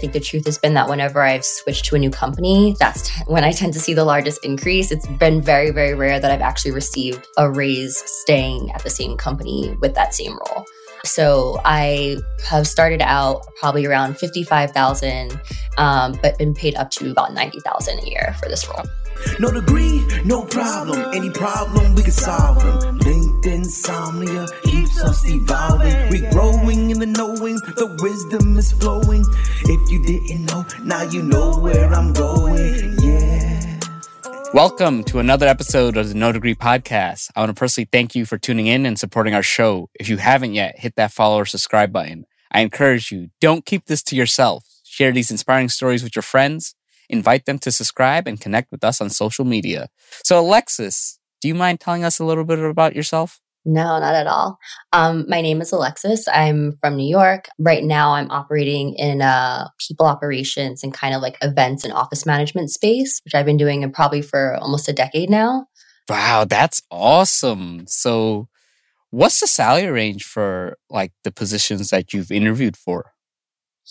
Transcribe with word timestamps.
I 0.00 0.02
think 0.02 0.12
the 0.12 0.20
truth 0.20 0.46
has 0.46 0.58
been 0.58 0.74
that 0.74 0.88
whenever 0.88 1.22
I've 1.22 1.44
switched 1.44 1.86
to 1.86 1.96
a 1.96 1.98
new 1.98 2.10
company, 2.10 2.76
that's 2.78 3.08
t- 3.08 3.24
when 3.26 3.42
I 3.42 3.50
tend 3.50 3.72
to 3.72 3.80
see 3.80 3.94
the 3.94 4.04
largest 4.04 4.44
increase. 4.44 4.92
It's 4.92 5.08
been 5.08 5.42
very, 5.42 5.72
very 5.72 5.94
rare 5.94 6.20
that 6.20 6.30
I've 6.30 6.40
actually 6.40 6.70
received 6.70 7.26
a 7.36 7.50
raise 7.50 7.96
staying 8.08 8.70
at 8.70 8.84
the 8.84 8.90
same 8.90 9.16
company 9.16 9.76
with 9.80 9.96
that 9.96 10.14
same 10.14 10.38
role. 10.38 10.64
So 11.04 11.60
I 11.64 12.18
have 12.44 12.68
started 12.68 13.00
out 13.02 13.44
probably 13.56 13.86
around 13.86 14.16
55,000, 14.16 15.40
um, 15.78 16.16
but 16.22 16.38
been 16.38 16.54
paid 16.54 16.76
up 16.76 16.92
to 16.92 17.10
about 17.10 17.34
90,000 17.34 17.98
a 17.98 18.08
year 18.08 18.36
for 18.38 18.48
this 18.48 18.68
role. 18.68 18.86
No 19.40 19.50
degree, 19.50 20.06
no 20.24 20.44
problem. 20.44 21.14
Any 21.14 21.30
problem, 21.30 21.94
we 21.94 22.02
can 22.02 22.12
solve 22.12 22.62
them. 22.62 22.98
LinkedIn 23.00 23.54
insomnia 23.54 24.46
keeps 24.64 25.02
us 25.02 25.28
evolving. 25.28 26.10
We 26.10 26.20
growing 26.30 26.90
in 26.90 26.98
the 26.98 27.06
knowing, 27.06 27.56
the 27.76 27.96
wisdom 28.00 28.56
is 28.58 28.72
flowing. 28.72 29.24
If 29.64 29.90
you 29.90 30.04
didn't 30.04 30.46
know, 30.46 30.64
now 30.84 31.02
you 31.02 31.22
know 31.22 31.58
where 31.58 31.92
I'm 31.92 32.12
going. 32.12 32.96
Yeah. 33.00 33.80
Welcome 34.54 35.04
to 35.04 35.18
another 35.18 35.46
episode 35.46 35.96
of 35.96 36.08
the 36.08 36.14
No 36.14 36.32
Degree 36.32 36.54
Podcast. 36.54 37.30
I 37.36 37.40
want 37.40 37.50
to 37.50 37.58
personally 37.58 37.88
thank 37.90 38.14
you 38.14 38.24
for 38.24 38.38
tuning 38.38 38.66
in 38.66 38.86
and 38.86 38.98
supporting 38.98 39.34
our 39.34 39.42
show. 39.42 39.90
If 39.98 40.08
you 40.08 40.16
haven't 40.16 40.54
yet, 40.54 40.78
hit 40.78 40.96
that 40.96 41.12
follow 41.12 41.38
or 41.38 41.44
subscribe 41.44 41.92
button. 41.92 42.24
I 42.50 42.60
encourage 42.60 43.12
you, 43.12 43.30
don't 43.40 43.66
keep 43.66 43.86
this 43.86 44.02
to 44.04 44.16
yourself. 44.16 44.64
Share 44.84 45.12
these 45.12 45.30
inspiring 45.30 45.68
stories 45.68 46.02
with 46.02 46.16
your 46.16 46.22
friends 46.22 46.74
invite 47.08 47.46
them 47.46 47.58
to 47.60 47.72
subscribe 47.72 48.26
and 48.26 48.40
connect 48.40 48.70
with 48.70 48.84
us 48.84 49.00
on 49.00 49.10
social 49.10 49.44
media. 49.44 49.88
So, 50.24 50.42
Alexsis, 50.42 51.18
do 51.40 51.48
you 51.48 51.54
mind 51.54 51.80
telling 51.80 52.04
us 52.04 52.18
a 52.18 52.24
little 52.24 52.44
bit 52.44 52.58
about 52.58 52.96
yourself? 52.96 53.40
No, 53.64 53.98
not 53.98 54.14
at 54.14 54.26
all. 54.26 54.58
Um, 54.92 55.26
my 55.28 55.42
name 55.42 55.60
is 55.60 55.72
Alexsis. 55.72 56.24
I'm 56.32 56.78
from 56.80 56.96
New 56.96 57.08
York. 57.08 57.48
Right 57.58 57.84
now, 57.84 58.14
I'm 58.14 58.30
operating 58.30 58.94
in 58.94 59.20
uh, 59.20 59.68
people 59.86 60.06
operations 60.06 60.82
and 60.82 60.94
kind 60.94 61.14
of 61.14 61.20
like 61.20 61.36
events 61.42 61.84
and 61.84 61.92
office 61.92 62.24
management 62.24 62.70
space, 62.70 63.20
which 63.24 63.34
I've 63.34 63.44
been 63.44 63.58
doing 63.58 63.90
probably 63.92 64.22
for 64.22 64.56
almost 64.56 64.88
a 64.88 64.92
decade 64.92 65.28
now. 65.28 65.66
Wow, 66.08 66.46
that's 66.48 66.80
awesome. 66.90 67.86
So, 67.86 68.48
what's 69.10 69.40
the 69.40 69.46
salary 69.46 69.90
range 69.90 70.24
for 70.24 70.78
like 70.88 71.12
the 71.24 71.32
positions 71.32 71.90
that 71.90 72.14
you've 72.14 72.32
interviewed 72.32 72.76
for? 72.76 73.12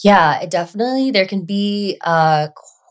Yeah, 0.03 0.45
definitely. 0.47 1.11
There 1.11 1.27
can 1.27 1.45
be 1.45 1.99
uh, 2.01 2.47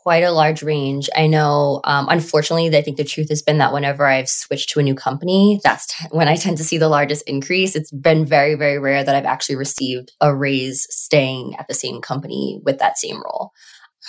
quite 0.06 0.22
a 0.22 0.30
large 0.30 0.62
range. 0.62 1.10
I 1.16 1.26
know, 1.26 1.80
um, 1.82 2.06
unfortunately, 2.08 2.68
I 2.78 2.80
think 2.80 2.96
the 2.96 3.02
truth 3.02 3.28
has 3.28 3.42
been 3.42 3.58
that 3.58 3.72
whenever 3.72 4.06
I've 4.06 4.28
switched 4.28 4.70
to 4.70 4.78
a 4.78 4.82
new 4.84 4.94
company, 4.94 5.58
that's 5.64 5.86
t- 5.88 6.06
when 6.12 6.28
I 6.28 6.36
tend 6.36 6.58
to 6.58 6.62
see 6.62 6.78
the 6.78 6.88
largest 6.88 7.24
increase. 7.26 7.74
It's 7.74 7.90
been 7.90 8.24
very, 8.24 8.54
very 8.54 8.78
rare 8.78 9.02
that 9.02 9.16
I've 9.16 9.24
actually 9.24 9.56
received 9.56 10.12
a 10.20 10.32
raise 10.32 10.86
staying 10.90 11.56
at 11.58 11.66
the 11.66 11.74
same 11.74 12.00
company 12.00 12.60
with 12.64 12.78
that 12.78 12.98
same 12.98 13.16
role. 13.16 13.50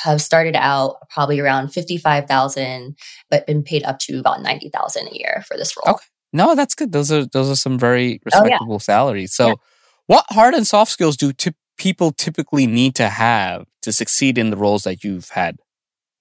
Have 0.04 0.22
started 0.22 0.56
out 0.56 0.98
probably 1.10 1.40
around 1.40 1.70
55,000, 1.70 2.96
but 3.32 3.48
been 3.48 3.64
paid 3.64 3.84
up 3.84 3.98
to 4.02 4.20
about 4.20 4.44
90,000 4.44 5.08
a 5.08 5.18
year 5.18 5.44
for 5.48 5.58
this 5.58 5.74
role. 5.76 5.96
Okay. 5.96 6.06
No, 6.32 6.54
that's 6.54 6.76
good. 6.76 6.92
Those 6.92 7.12
are, 7.12 7.26
those 7.26 7.50
are 7.50 7.56
some 7.56 7.80
very 7.80 8.22
respectable 8.24 8.68
oh, 8.70 8.74
yeah. 8.74 8.78
salaries. 8.78 9.34
So 9.34 9.48
yeah. 9.48 9.56
what 10.06 10.26
hard 10.30 10.54
and 10.54 10.68
soft 10.68 10.92
skills 10.92 11.18
do 11.18 11.34
t- 11.34 11.56
people 11.80 12.12
typically 12.12 12.68
need 12.68 12.94
to 12.98 13.10
have 13.10 13.66
to 13.82 13.92
succeed 13.92 14.38
in 14.38 14.52
the 14.52 14.58
roles 14.58 14.84
that 14.84 15.04
you've 15.04 15.30
had? 15.30 15.58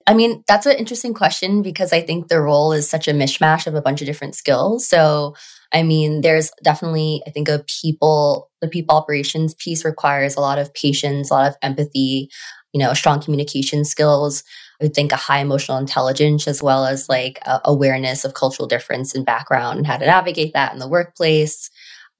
I 0.07 0.13
mean, 0.13 0.43
that's 0.47 0.65
an 0.65 0.77
interesting 0.77 1.13
question 1.13 1.61
because 1.61 1.91
I 1.91 2.01
think 2.01 2.29
the 2.29 2.39
role 2.39 2.71
is 2.71 2.89
such 2.89 3.09
a 3.09 3.11
mishmash 3.11 3.67
of 3.67 3.75
a 3.75 3.81
bunch 3.81 4.01
of 4.01 4.07
different 4.07 4.35
skills. 4.35 4.87
So, 4.87 5.35
I 5.73 5.83
mean, 5.83 6.21
there's 6.21 6.49
definitely, 6.63 7.21
I 7.27 7.31
think, 7.31 7.49
a 7.49 7.63
people, 7.81 8.49
the 8.61 8.69
people 8.69 8.95
operations 8.95 9.53
piece 9.55 9.83
requires 9.83 10.37
a 10.37 10.39
lot 10.39 10.59
of 10.59 10.73
patience, 10.73 11.29
a 11.29 11.33
lot 11.33 11.49
of 11.49 11.57
empathy, 11.61 12.29
you 12.71 12.79
know, 12.79 12.93
strong 12.93 13.21
communication 13.21 13.83
skills. 13.83 14.43
I 14.79 14.85
would 14.85 14.93
think 14.93 15.11
a 15.11 15.17
high 15.17 15.39
emotional 15.39 15.77
intelligence 15.77 16.47
as 16.47 16.63
well 16.63 16.85
as 16.85 17.09
like 17.09 17.39
awareness 17.65 18.23
of 18.23 18.33
cultural 18.33 18.67
difference 18.67 19.13
and 19.13 19.25
background 19.25 19.79
and 19.79 19.87
how 19.87 19.97
to 19.97 20.05
navigate 20.05 20.53
that 20.53 20.71
in 20.71 20.79
the 20.79 20.87
workplace. 20.87 21.69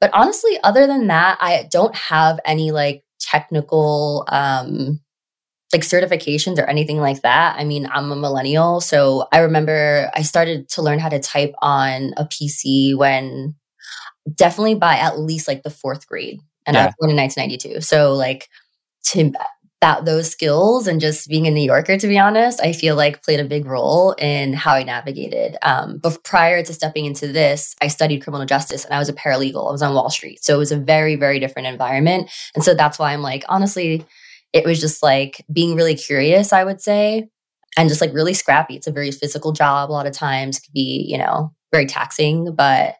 But 0.01 0.09
honestly, 0.13 0.59
other 0.63 0.87
than 0.87 1.07
that, 1.07 1.37
I 1.39 1.67
don't 1.71 1.95
have 1.95 2.39
any 2.43 2.71
like 2.71 3.03
technical 3.19 4.25
um 4.27 4.99
like 5.73 5.81
certifications 5.81 6.57
or 6.57 6.63
anything 6.63 6.97
like 6.97 7.21
that. 7.23 7.57
I 7.59 7.65
mean, 7.65 7.87
I'm 7.91 8.11
a 8.11 8.15
millennial. 8.15 8.79
So 8.79 9.27
I 9.31 9.39
remember 9.39 10.09
I 10.13 10.21
started 10.21 10.69
to 10.69 10.81
learn 10.81 10.99
how 10.99 11.09
to 11.09 11.19
type 11.19 11.53
on 11.61 12.13
a 12.15 12.25
PC 12.25 12.95
when 12.95 13.55
definitely 14.33 14.75
by 14.75 14.95
at 14.95 15.19
least 15.19 15.47
like 15.47 15.63
the 15.63 15.69
fourth 15.69 16.07
grade. 16.07 16.39
And 16.65 16.75
yeah. 16.75 16.83
I 16.83 16.85
was 16.87 16.95
born 16.99 17.11
in 17.11 17.17
1992. 17.17 17.81
So 17.81 18.13
like 18.13 18.49
to 19.07 19.31
that 19.79 20.05
those 20.05 20.29
skills 20.29 20.87
and 20.87 20.99
just 20.99 21.29
being 21.29 21.45
a 21.45 21.51
New 21.51 21.61
Yorker, 21.61 21.97
to 21.97 22.07
be 22.07 22.17
honest, 22.17 22.59
I 22.61 22.73
feel 22.73 22.95
like 22.95 23.23
played 23.23 23.39
a 23.39 23.45
big 23.45 23.65
role 23.65 24.13
in 24.13 24.53
how 24.53 24.73
I 24.73 24.83
navigated. 24.83 25.55
Um, 25.61 25.99
but 25.99 26.23
prior 26.23 26.63
to 26.63 26.73
stepping 26.73 27.05
into 27.05 27.27
this, 27.27 27.75
I 27.81 27.87
studied 27.87 28.23
criminal 28.23 28.47
justice 28.47 28.85
and 28.85 28.93
I 28.93 28.99
was 28.99 29.09
a 29.09 29.13
paralegal. 29.13 29.67
I 29.67 29.71
was 29.71 29.83
on 29.83 29.93
Wall 29.93 30.09
Street. 30.09 30.43
So 30.43 30.55
it 30.55 30.57
was 30.57 30.71
a 30.71 30.77
very, 30.77 31.15
very 31.15 31.39
different 31.39 31.67
environment. 31.67 32.31
And 32.55 32.63
so 32.63 32.73
that's 32.73 32.97
why 32.97 33.13
I'm 33.13 33.21
like, 33.21 33.43
honestly, 33.49 34.03
it 34.53 34.65
was 34.65 34.79
just 34.79 35.03
like 35.03 35.45
being 35.51 35.75
really 35.75 35.95
curious, 35.95 36.53
I 36.53 36.63
would 36.63 36.81
say, 36.81 37.29
and 37.77 37.89
just 37.89 38.01
like 38.01 38.13
really 38.13 38.33
scrappy. 38.33 38.75
It's 38.75 38.87
a 38.87 38.91
very 38.91 39.11
physical 39.11 39.51
job. 39.51 39.89
A 39.89 39.93
lot 39.93 40.07
of 40.07 40.13
times 40.13 40.59
could 40.59 40.73
be, 40.73 41.05
you 41.07 41.17
know, 41.17 41.53
very 41.71 41.85
taxing, 41.85 42.55
but 42.55 42.95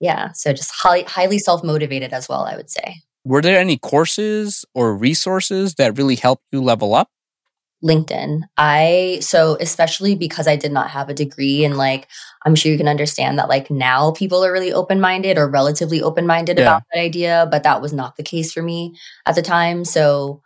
yeah. 0.00 0.32
So 0.32 0.52
just 0.52 0.72
highly, 0.74 1.02
highly 1.04 1.38
self 1.38 1.62
motivated 1.64 2.12
as 2.12 2.28
well, 2.28 2.44
I 2.44 2.56
would 2.56 2.70
say. 2.70 2.96
Were 3.24 3.42
there 3.42 3.58
any 3.58 3.76
courses 3.76 4.64
or 4.74 4.96
resources 4.96 5.74
that 5.74 5.98
really 5.98 6.16
helped 6.16 6.44
you 6.52 6.62
level 6.62 6.94
up? 6.94 7.10
LinkedIn. 7.82 8.42
I, 8.56 9.18
so 9.22 9.56
especially 9.60 10.14
because 10.14 10.46
I 10.46 10.56
did 10.56 10.72
not 10.72 10.90
have 10.90 11.08
a 11.08 11.14
degree 11.14 11.64
and 11.64 11.76
like, 11.76 12.08
I'm 12.44 12.54
sure 12.54 12.70
you 12.70 12.78
can 12.78 12.88
understand 12.88 13.38
that 13.38 13.48
like 13.48 13.70
now 13.70 14.12
people 14.12 14.44
are 14.44 14.52
really 14.52 14.72
open 14.72 15.00
minded 15.00 15.38
or 15.38 15.48
relatively 15.48 16.02
open 16.02 16.26
minded 16.26 16.58
yeah. 16.58 16.64
about 16.64 16.82
that 16.92 17.00
idea, 17.00 17.48
but 17.50 17.62
that 17.62 17.80
was 17.80 17.92
not 17.92 18.16
the 18.16 18.22
case 18.22 18.52
for 18.52 18.62
me 18.62 18.96
at 19.26 19.34
the 19.34 19.42
time. 19.42 19.84
So 19.84 20.42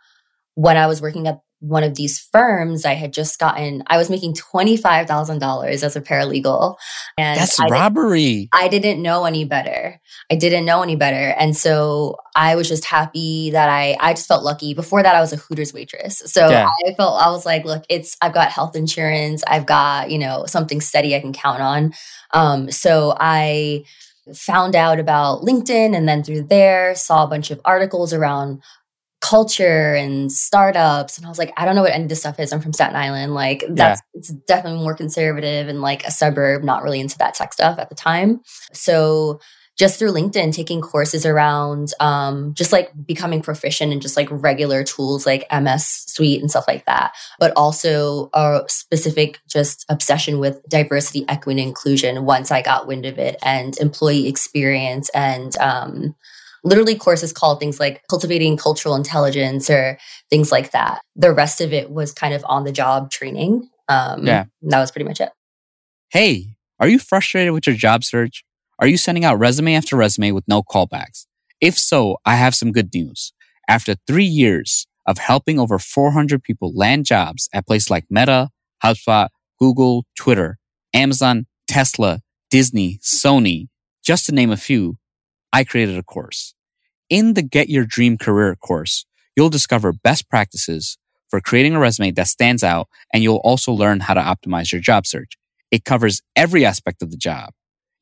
when 0.55 0.77
I 0.77 0.87
was 0.87 1.01
working 1.01 1.27
at 1.27 1.41
one 1.59 1.83
of 1.83 1.95
these 1.95 2.19
firms, 2.19 2.85
I 2.85 2.93
had 2.93 3.13
just 3.13 3.39
gotten, 3.39 3.83
I 3.87 3.97
was 3.97 4.09
making 4.09 4.33
$25,000 4.33 5.83
as 5.83 5.95
a 5.95 6.01
paralegal. 6.01 6.75
And 7.17 7.39
that's 7.39 7.59
I 7.59 7.67
robbery. 7.67 8.35
Didn't, 8.35 8.49
I 8.53 8.67
didn't 8.67 9.01
know 9.01 9.25
any 9.25 9.45
better. 9.45 9.99
I 10.29 10.35
didn't 10.35 10.65
know 10.65 10.83
any 10.83 10.95
better. 10.95 11.33
And 11.39 11.55
so 11.55 12.17
I 12.35 12.55
was 12.55 12.67
just 12.67 12.85
happy 12.85 13.51
that 13.51 13.69
I, 13.69 13.97
I 13.99 14.13
just 14.13 14.27
felt 14.27 14.43
lucky. 14.43 14.73
Before 14.73 15.01
that, 15.01 15.15
I 15.15 15.21
was 15.21 15.33
a 15.33 15.37
Hooters 15.37 15.73
waitress. 15.73 16.21
So 16.25 16.49
yeah. 16.49 16.69
I 16.85 16.93
felt, 16.93 17.21
I 17.21 17.31
was 17.31 17.45
like, 17.45 17.65
look, 17.65 17.83
it's, 17.89 18.15
I've 18.21 18.33
got 18.33 18.51
health 18.51 18.75
insurance. 18.75 19.43
I've 19.47 19.65
got, 19.65 20.11
you 20.11 20.19
know, 20.19 20.45
something 20.45 20.81
steady 20.81 21.15
I 21.15 21.19
can 21.19 21.33
count 21.33 21.61
on. 21.61 21.93
Um, 22.31 22.69
so 22.69 23.15
I, 23.19 23.85
found 24.33 24.75
out 24.75 24.99
about 24.99 25.41
LinkedIn 25.41 25.95
and 25.95 26.07
then 26.07 26.23
through 26.23 26.41
there 26.41 26.95
saw 26.95 27.23
a 27.23 27.27
bunch 27.27 27.51
of 27.51 27.61
articles 27.63 28.11
around 28.11 28.59
culture 29.25 29.95
and 29.95 30.31
startups. 30.31 31.17
And 31.17 31.25
I 31.25 31.29
was 31.29 31.39
like, 31.39 31.51
I 31.57 31.65
don't 31.65 31.75
know 31.75 31.81
what 31.81 31.93
any 31.93 32.03
of 32.03 32.09
this 32.09 32.19
stuff 32.19 32.39
is. 32.39 32.53
I'm 32.53 32.61
from 32.61 32.73
Staten 32.73 32.95
Island. 32.95 33.33
Like 33.33 33.63
that's 33.69 34.01
yeah. 34.13 34.19
it's 34.19 34.29
definitely 34.29 34.81
more 34.81 34.95
conservative 34.95 35.67
and 35.67 35.81
like 35.81 36.05
a 36.05 36.11
suburb, 36.11 36.63
not 36.63 36.83
really 36.83 36.99
into 36.99 37.17
that 37.17 37.33
tech 37.33 37.51
stuff 37.51 37.79
at 37.79 37.89
the 37.89 37.95
time. 37.95 38.41
So 38.71 39.39
just 39.77 39.97
through 39.97 40.11
LinkedIn, 40.13 40.53
taking 40.53 40.79
courses 40.79 41.25
around 41.25 41.91
um, 41.99 42.53
just 42.53 42.71
like 42.71 42.91
becoming 43.05 43.41
proficient 43.41 43.91
in 43.91 43.99
just 43.99 44.15
like 44.15 44.27
regular 44.29 44.83
tools 44.83 45.25
like 45.25 45.45
MS 45.51 46.05
Suite 46.07 46.39
and 46.39 46.49
stuff 46.49 46.65
like 46.67 46.85
that, 46.85 47.13
but 47.39 47.51
also 47.55 48.29
a 48.33 48.61
specific 48.67 49.39
just 49.49 49.85
obsession 49.89 50.39
with 50.39 50.61
diversity, 50.69 51.25
equity, 51.27 51.61
and 51.61 51.69
inclusion 51.69 52.25
once 52.25 52.51
I 52.51 52.61
got 52.61 52.87
wind 52.87 53.05
of 53.05 53.17
it 53.17 53.37
and 53.41 53.77
employee 53.79 54.27
experience 54.27 55.09
and 55.09 55.57
um, 55.57 56.15
literally 56.65 56.95
courses 56.95 57.31
called 57.31 57.59
things 57.59 57.79
like 57.79 58.01
cultivating 58.09 58.57
cultural 58.57 58.95
intelligence 58.95 59.69
or 59.69 59.97
things 60.29 60.51
like 60.51 60.71
that. 60.71 61.01
The 61.15 61.31
rest 61.31 61.61
of 61.61 61.71
it 61.71 61.91
was 61.91 62.11
kind 62.11 62.33
of 62.33 62.43
on 62.49 62.65
the 62.65 62.71
job 62.71 63.11
training. 63.11 63.69
Um, 63.87 64.25
yeah. 64.25 64.45
That 64.63 64.79
was 64.79 64.91
pretty 64.91 65.05
much 65.05 65.21
it. 65.21 65.29
Hey, 66.09 66.55
are 66.79 66.87
you 66.87 66.99
frustrated 66.99 67.53
with 67.53 67.67
your 67.67 67.75
job 67.75 68.03
search? 68.03 68.43
Are 68.79 68.87
you 68.87 68.97
sending 68.97 69.23
out 69.23 69.39
resume 69.39 69.75
after 69.75 69.95
resume 69.95 70.31
with 70.31 70.43
no 70.47 70.63
callbacks? 70.63 71.27
If 71.61 71.77
so, 71.77 72.17
I 72.25 72.35
have 72.35 72.55
some 72.55 72.71
good 72.71 72.93
news. 72.93 73.31
After 73.69 73.95
three 74.07 74.25
years 74.25 74.87
of 75.05 75.19
helping 75.19 75.59
over 75.59 75.79
400 75.79 76.43
people 76.43 76.73
land 76.75 77.05
jobs 77.05 77.47
at 77.53 77.67
places 77.67 77.89
like 77.89 78.05
Meta, 78.09 78.49
HubSpot, 78.83 79.29
Google, 79.59 80.05
Twitter, 80.17 80.57
Amazon, 80.93 81.45
Tesla, 81.67 82.21
Disney, 82.49 82.99
Sony, 83.03 83.67
just 84.03 84.25
to 84.25 84.31
name 84.31 84.51
a 84.51 84.57
few, 84.57 84.97
I 85.53 85.63
created 85.63 85.97
a 85.97 86.03
course. 86.03 86.54
In 87.09 87.35
the 87.35 87.43
Get 87.43 87.69
Your 87.69 87.85
Dream 87.85 88.17
Career 88.17 88.55
course, 88.55 89.05
you'll 89.35 89.49
discover 89.49 89.93
best 89.93 90.27
practices 90.27 90.97
for 91.29 91.39
creating 91.39 91.75
a 91.75 91.79
resume 91.79 92.11
that 92.11 92.27
stands 92.27 92.63
out, 92.63 92.87
and 93.13 93.21
you'll 93.21 93.41
also 93.43 93.71
learn 93.71 93.99
how 93.99 94.15
to 94.15 94.21
optimize 94.21 94.71
your 94.71 94.81
job 94.81 95.05
search. 95.05 95.33
It 95.69 95.83
covers 95.85 96.23
every 96.35 96.65
aspect 96.65 97.03
of 97.03 97.11
the 97.11 97.17
job, 97.17 97.51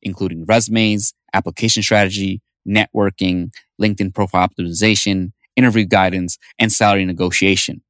including 0.00 0.46
resumes, 0.46 1.12
application 1.34 1.82
strategy, 1.82 2.40
networking, 2.66 3.50
LinkedIn 3.78 4.14
profile 4.14 4.48
optimization, 4.48 5.32
interview 5.54 5.84
guidance, 5.84 6.38
and 6.58 6.72
salary 6.72 7.04
negotiation. 7.04 7.82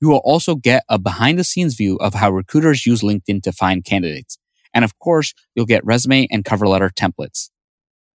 You 0.00 0.08
will 0.08 0.22
also 0.24 0.56
get 0.56 0.82
a 0.88 0.98
behind 0.98 1.38
the 1.38 1.44
scenes 1.44 1.76
view 1.76 1.96
of 1.98 2.14
how 2.14 2.30
recruiters 2.32 2.86
use 2.86 3.02
LinkedIn 3.02 3.42
to 3.42 3.52
find 3.52 3.84
candidates. 3.84 4.36
And 4.74 4.84
of 4.84 4.98
course, 4.98 5.32
you'll 5.54 5.64
get 5.64 5.84
resume 5.84 6.26
and 6.30 6.44
cover 6.44 6.66
letter 6.66 6.90
templates. 6.90 7.50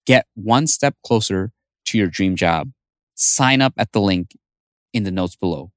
Get 0.05 0.27
one 0.35 0.67
step 0.67 0.97
closer 1.07 1.53
to 1.91 1.99
your 1.99 2.09
dream 2.09 2.37
job. 2.37 2.71
Sign 3.15 3.61
up 3.61 3.75
at 3.77 3.93
the 3.93 4.01
link 4.01 4.37
in 4.93 5.05
the 5.05 5.11
notes 5.11 5.37
below. 5.37 5.71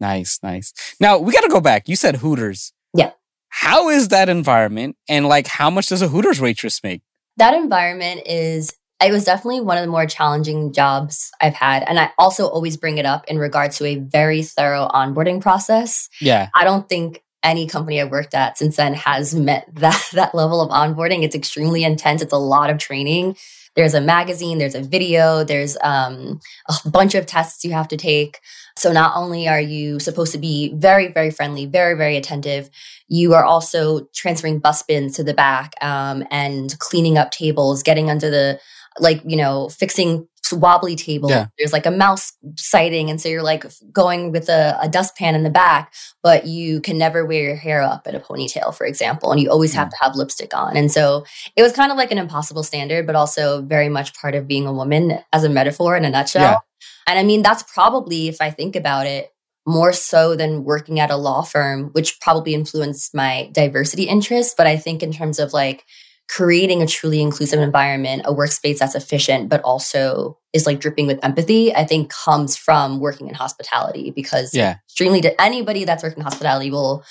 Nice, 0.00 0.38
nice. 0.42 0.72
Now 0.98 1.18
we 1.18 1.32
got 1.32 1.42
to 1.42 1.48
go 1.48 1.60
back. 1.60 1.88
You 1.88 1.96
said 1.96 2.16
Hooters. 2.16 2.72
Yeah. 2.94 3.12
How 3.48 3.88
is 3.88 4.08
that 4.08 4.28
environment? 4.28 4.96
And 5.08 5.26
like, 5.26 5.46
how 5.46 5.70
much 5.70 5.88
does 5.88 6.02
a 6.02 6.08
Hooters 6.08 6.40
waitress 6.40 6.82
make? 6.82 7.02
That 7.36 7.54
environment 7.54 8.22
is 8.26 8.72
it 9.02 9.12
was 9.12 9.24
definitely 9.24 9.62
one 9.62 9.78
of 9.78 9.82
the 9.82 9.90
more 9.90 10.06
challenging 10.06 10.72
jobs 10.72 11.30
I've 11.40 11.54
had. 11.54 11.82
And 11.84 11.98
I 11.98 12.10
also 12.18 12.46
always 12.46 12.76
bring 12.76 12.98
it 12.98 13.06
up 13.06 13.26
in 13.28 13.38
regard 13.38 13.72
to 13.72 13.86
a 13.86 13.96
very 13.96 14.42
thorough 14.42 14.88
onboarding 14.88 15.40
process. 15.40 16.08
Yeah. 16.20 16.48
I 16.54 16.64
don't 16.64 16.88
think 16.88 17.22
any 17.42 17.66
company 17.66 18.00
I've 18.00 18.10
worked 18.10 18.34
at 18.34 18.58
since 18.58 18.76
then 18.76 18.92
has 18.94 19.34
met 19.34 19.66
that 19.76 20.10
that 20.12 20.34
level 20.34 20.60
of 20.60 20.70
onboarding. 20.70 21.22
It's 21.22 21.34
extremely 21.34 21.84
intense. 21.84 22.22
It's 22.22 22.32
a 22.32 22.38
lot 22.38 22.70
of 22.70 22.78
training. 22.78 23.36
There's 23.76 23.94
a 23.94 24.00
magazine, 24.00 24.58
there's 24.58 24.74
a 24.74 24.82
video, 24.82 25.44
there's 25.44 25.76
um, 25.82 26.40
a 26.68 26.88
bunch 26.88 27.14
of 27.14 27.26
tests 27.26 27.64
you 27.64 27.72
have 27.72 27.88
to 27.88 27.96
take. 27.96 28.40
So 28.76 28.92
not 28.92 29.16
only 29.16 29.46
are 29.46 29.60
you 29.60 30.00
supposed 30.00 30.32
to 30.32 30.38
be 30.38 30.74
very, 30.74 31.12
very 31.12 31.30
friendly, 31.30 31.66
very, 31.66 31.94
very 31.96 32.16
attentive, 32.16 32.68
you 33.08 33.34
are 33.34 33.44
also 33.44 34.06
transferring 34.14 34.58
bus 34.58 34.82
bins 34.82 35.16
to 35.16 35.24
the 35.24 35.34
back 35.34 35.74
um, 35.82 36.24
and 36.30 36.76
cleaning 36.78 37.18
up 37.18 37.30
tables, 37.30 37.82
getting 37.82 38.10
under 38.10 38.30
the 38.30 38.60
like 38.98 39.22
you 39.24 39.36
know 39.36 39.68
fixing 39.68 40.26
wobbly 40.52 40.96
table 40.96 41.30
Yeah. 41.30 41.46
there's 41.58 41.72
like 41.72 41.86
a 41.86 41.90
mouse 41.90 42.32
sighting 42.56 43.10
and 43.10 43.20
so 43.20 43.28
you're 43.28 43.42
like 43.42 43.64
going 43.92 44.32
with 44.32 44.48
a, 44.48 44.76
a 44.80 44.88
dustpan 44.88 45.34
in 45.34 45.44
the 45.44 45.50
back 45.50 45.94
but 46.22 46.46
you 46.46 46.80
can 46.80 46.98
never 46.98 47.24
wear 47.24 47.42
your 47.42 47.54
hair 47.56 47.82
up 47.82 48.06
in 48.06 48.14
a 48.14 48.20
ponytail 48.20 48.74
for 48.74 48.84
example 48.84 49.30
and 49.30 49.40
you 49.40 49.50
always 49.50 49.72
have 49.74 49.88
mm. 49.88 49.90
to 49.90 49.96
have 50.00 50.16
lipstick 50.16 50.52
on 50.56 50.76
and 50.76 50.90
so 50.90 51.24
it 51.56 51.62
was 51.62 51.72
kind 51.72 51.92
of 51.92 51.98
like 51.98 52.10
an 52.10 52.18
impossible 52.18 52.62
standard 52.62 53.06
but 53.06 53.14
also 53.14 53.62
very 53.62 53.88
much 53.88 54.14
part 54.14 54.34
of 54.34 54.48
being 54.48 54.66
a 54.66 54.72
woman 54.72 55.18
as 55.32 55.44
a 55.44 55.48
metaphor 55.48 55.96
in 55.96 56.04
a 56.04 56.10
nutshell 56.10 56.42
Yeah. 56.42 56.58
and 57.06 57.18
i 57.18 57.22
mean 57.22 57.42
that's 57.42 57.62
probably 57.62 58.28
if 58.28 58.40
i 58.40 58.50
think 58.50 58.76
about 58.76 59.06
it 59.06 59.32
more 59.66 59.92
so 59.92 60.34
than 60.34 60.64
working 60.64 60.98
at 60.98 61.10
a 61.10 61.16
law 61.16 61.42
firm 61.42 61.90
which 61.92 62.18
probably 62.20 62.54
influenced 62.54 63.14
my 63.14 63.50
diversity 63.52 64.04
interests 64.04 64.54
but 64.56 64.66
i 64.66 64.76
think 64.76 65.02
in 65.02 65.12
terms 65.12 65.38
of 65.38 65.52
like 65.52 65.84
creating 66.36 66.80
a 66.80 66.86
truly 66.86 67.20
inclusive 67.20 67.58
environment, 67.60 68.22
a 68.24 68.32
workspace 68.32 68.78
that's 68.78 68.94
efficient, 68.94 69.48
but 69.48 69.60
also 69.62 70.38
is 70.52 70.64
like 70.64 70.78
dripping 70.78 71.06
with 71.08 71.18
empathy, 71.24 71.74
I 71.74 71.84
think 71.84 72.10
comes 72.10 72.56
from 72.56 73.00
working 73.00 73.28
in 73.28 73.34
hospitality 73.34 74.12
because 74.12 74.54
Yeah. 74.54 74.76
extremely 74.88 75.22
anybody 75.40 75.84
that's 75.84 76.02
worked 76.02 76.16
in 76.16 76.22
hospitality 76.22 76.70
will 76.70 77.04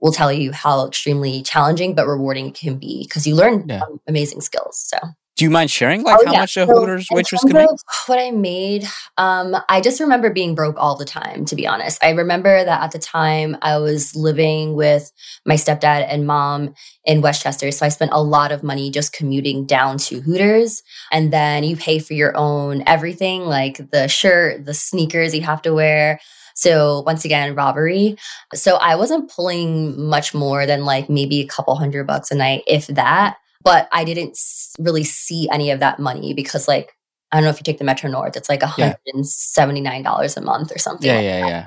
will 0.00 0.12
tell 0.12 0.30
you 0.30 0.52
how 0.52 0.86
extremely 0.86 1.42
challenging 1.42 1.94
but 1.94 2.06
rewarding 2.06 2.48
it 2.48 2.54
can 2.54 2.76
be 2.78 3.04
because 3.04 3.26
you 3.26 3.34
learn 3.34 3.64
Yeah. 3.66 3.80
amazing 4.06 4.42
skills. 4.42 4.78
So 4.78 4.98
Do 5.36 5.44
you 5.44 5.50
mind 5.50 5.70
sharing 5.70 6.02
like 6.02 6.18
Oh, 6.18 6.24
how 6.24 6.32
yeah. 6.32 6.40
much 6.40 6.56
a 6.56 6.66
So, 6.66 6.74
Hooters 6.74 7.08
waitress 7.10 7.44
can 7.44 7.52
make? 7.52 7.68
What 8.06 8.18
I 8.18 8.30
made, 8.30 8.86
um, 9.18 9.54
I 9.68 9.82
just 9.82 10.00
remember 10.00 10.30
being 10.30 10.54
broke 10.54 10.76
all 10.78 10.96
the 10.96 11.04
time, 11.04 11.44
to 11.46 11.54
be 11.54 11.66
honest. 11.66 12.02
I 12.02 12.10
remember 12.10 12.64
that 12.64 12.82
at 12.82 12.92
the 12.92 12.98
time 12.98 13.54
I 13.60 13.76
was 13.76 14.16
living 14.16 14.74
with 14.74 15.12
my 15.44 15.54
stepdad 15.56 16.06
and 16.08 16.26
mom 16.26 16.74
in 17.04 17.20
Westchester. 17.20 17.70
So 17.70 17.84
I 17.84 17.90
spent 17.90 18.12
a 18.14 18.22
lot 18.22 18.50
of 18.50 18.62
money 18.62 18.90
just 18.90 19.12
commuting 19.12 19.66
down 19.66 19.98
to 19.98 20.20
Hooters. 20.20 20.82
And 21.12 21.30
then 21.32 21.64
you 21.64 21.76
pay 21.76 21.98
for 21.98 22.14
your 22.14 22.34
own 22.34 22.82
everything, 22.86 23.42
like 23.42 23.90
the 23.90 24.08
shirt, 24.08 24.64
the 24.64 24.72
sneakers 24.74 25.34
you 25.34 25.42
have 25.42 25.60
to 25.62 25.74
wear. 25.74 26.18
So 26.54 27.02
once 27.04 27.26
again, 27.26 27.54
robbery. 27.54 28.16
So 28.54 28.76
I 28.76 28.96
wasn't 28.96 29.30
pulling 29.30 30.00
much 30.08 30.32
more 30.32 30.64
than 30.64 30.86
like 30.86 31.10
maybe 31.10 31.40
a 31.40 31.46
couple 31.46 31.74
hundred 31.76 32.06
bucks 32.06 32.30
a 32.30 32.34
night, 32.34 32.62
if 32.66 32.86
that. 32.86 33.36
But 33.66 33.88
I 33.90 34.04
didn't 34.04 34.38
really 34.78 35.02
see 35.02 35.48
any 35.50 35.72
of 35.72 35.80
that 35.80 35.98
money 35.98 36.34
because, 36.34 36.68
like, 36.68 36.92
I 37.32 37.36
don't 37.36 37.44
know 37.44 37.50
if 37.50 37.58
you 37.58 37.64
take 37.64 37.78
the 37.78 37.84
Metro 37.84 38.08
North, 38.08 38.36
it's 38.36 38.48
like 38.48 38.60
$179 38.60 40.36
a 40.36 40.40
month 40.40 40.72
or 40.72 40.78
something. 40.78 41.08
Yeah, 41.08 41.16
like 41.16 41.24
yeah, 41.24 41.40
that. 41.40 41.48
yeah. 41.48 41.64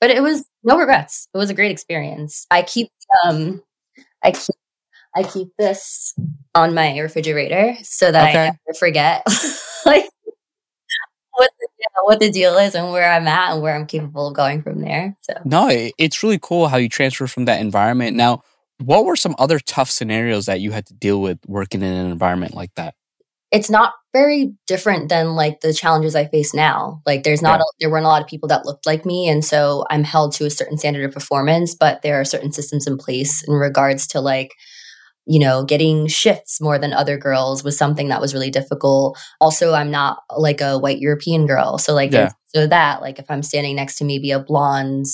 But 0.00 0.10
it 0.10 0.24
was 0.24 0.44
no 0.64 0.76
regrets. 0.76 1.28
It 1.32 1.38
was 1.38 1.48
a 1.48 1.54
great 1.54 1.70
experience. 1.70 2.48
I 2.50 2.62
keep 2.62 2.90
um 3.24 3.62
I 4.24 4.32
keep 4.32 4.56
I 5.14 5.22
keep 5.22 5.48
this 5.56 6.14
on 6.56 6.74
my 6.74 6.98
refrigerator 6.98 7.76
so 7.82 8.10
that 8.10 8.30
Okay. 8.30 8.38
I 8.38 8.44
never 8.46 8.78
forget 8.78 9.24
like 9.86 10.10
what 11.30 11.50
the, 11.60 11.68
yeah, 11.78 11.86
what 12.02 12.18
the 12.18 12.30
deal 12.30 12.58
is 12.58 12.74
and 12.74 12.90
where 12.90 13.10
I'm 13.10 13.28
at 13.28 13.52
and 13.52 13.62
where 13.62 13.76
I'm 13.76 13.86
capable 13.86 14.28
of 14.28 14.34
going 14.34 14.62
from 14.62 14.80
there. 14.80 15.16
So 15.22 15.34
No, 15.44 15.68
it, 15.68 15.94
it's 15.96 16.22
really 16.24 16.40
cool 16.42 16.66
how 16.66 16.76
you 16.76 16.88
transfer 16.88 17.28
from 17.28 17.44
that 17.44 17.60
environment. 17.60 18.16
Now, 18.16 18.42
what 18.78 19.04
were 19.04 19.16
some 19.16 19.34
other 19.38 19.58
tough 19.58 19.90
scenarios 19.90 20.46
that 20.46 20.60
you 20.60 20.70
had 20.72 20.86
to 20.86 20.94
deal 20.94 21.20
with 21.20 21.38
working 21.46 21.82
in 21.82 21.92
an 21.92 22.10
environment 22.10 22.54
like 22.54 22.74
that? 22.76 22.94
it's 23.52 23.70
not 23.70 23.92
very 24.12 24.52
different 24.66 25.08
than 25.08 25.36
like 25.36 25.60
the 25.60 25.72
challenges 25.72 26.16
I 26.16 26.26
face 26.26 26.52
now. 26.52 27.00
Like 27.06 27.22
there's 27.22 27.40
not 27.42 27.60
Yeah. 27.60 27.62
a, 27.62 27.66
there 27.78 27.90
weren't 27.90 28.04
a 28.04 28.08
lot 28.08 28.20
of 28.20 28.26
people 28.26 28.48
that 28.48 28.66
looked 28.66 28.86
like 28.86 29.06
me 29.06 29.28
and 29.28 29.44
so 29.44 29.84
I'm 29.88 30.02
held 30.02 30.32
to 30.34 30.46
a 30.46 30.50
certain 30.50 30.76
standard 30.76 31.04
of 31.04 31.12
performance, 31.14 31.72
but 31.72 32.02
there 32.02 32.20
are 32.20 32.24
certain 32.24 32.50
systems 32.50 32.88
in 32.88 32.98
place 32.98 33.44
in 33.46 33.54
regards 33.54 34.08
to 34.08 34.20
like 34.20 34.50
you 35.28 35.38
know, 35.38 35.64
getting 35.64 36.08
shifts 36.08 36.60
more 36.60 36.76
than 36.78 36.92
other 36.92 37.16
girls 37.16 37.62
was 37.64 37.78
something 37.78 38.08
that 38.08 38.20
was 38.20 38.34
really 38.34 38.50
difficult. 38.50 39.16
Also, 39.40 39.74
I'm 39.74 39.90
not 39.92 40.18
like 40.36 40.60
a 40.60 40.76
white 40.76 40.98
European 40.98 41.46
girl. 41.46 41.78
So 41.78 41.94
like 41.94 42.12
Yeah. 42.12 42.30
so 42.46 42.66
that 42.66 43.00
like 43.00 43.20
if 43.20 43.30
I'm 43.30 43.44
standing 43.44 43.76
next 43.76 43.94
to 43.98 44.04
maybe 44.04 44.32
a 44.32 44.40
blonde 44.40 45.06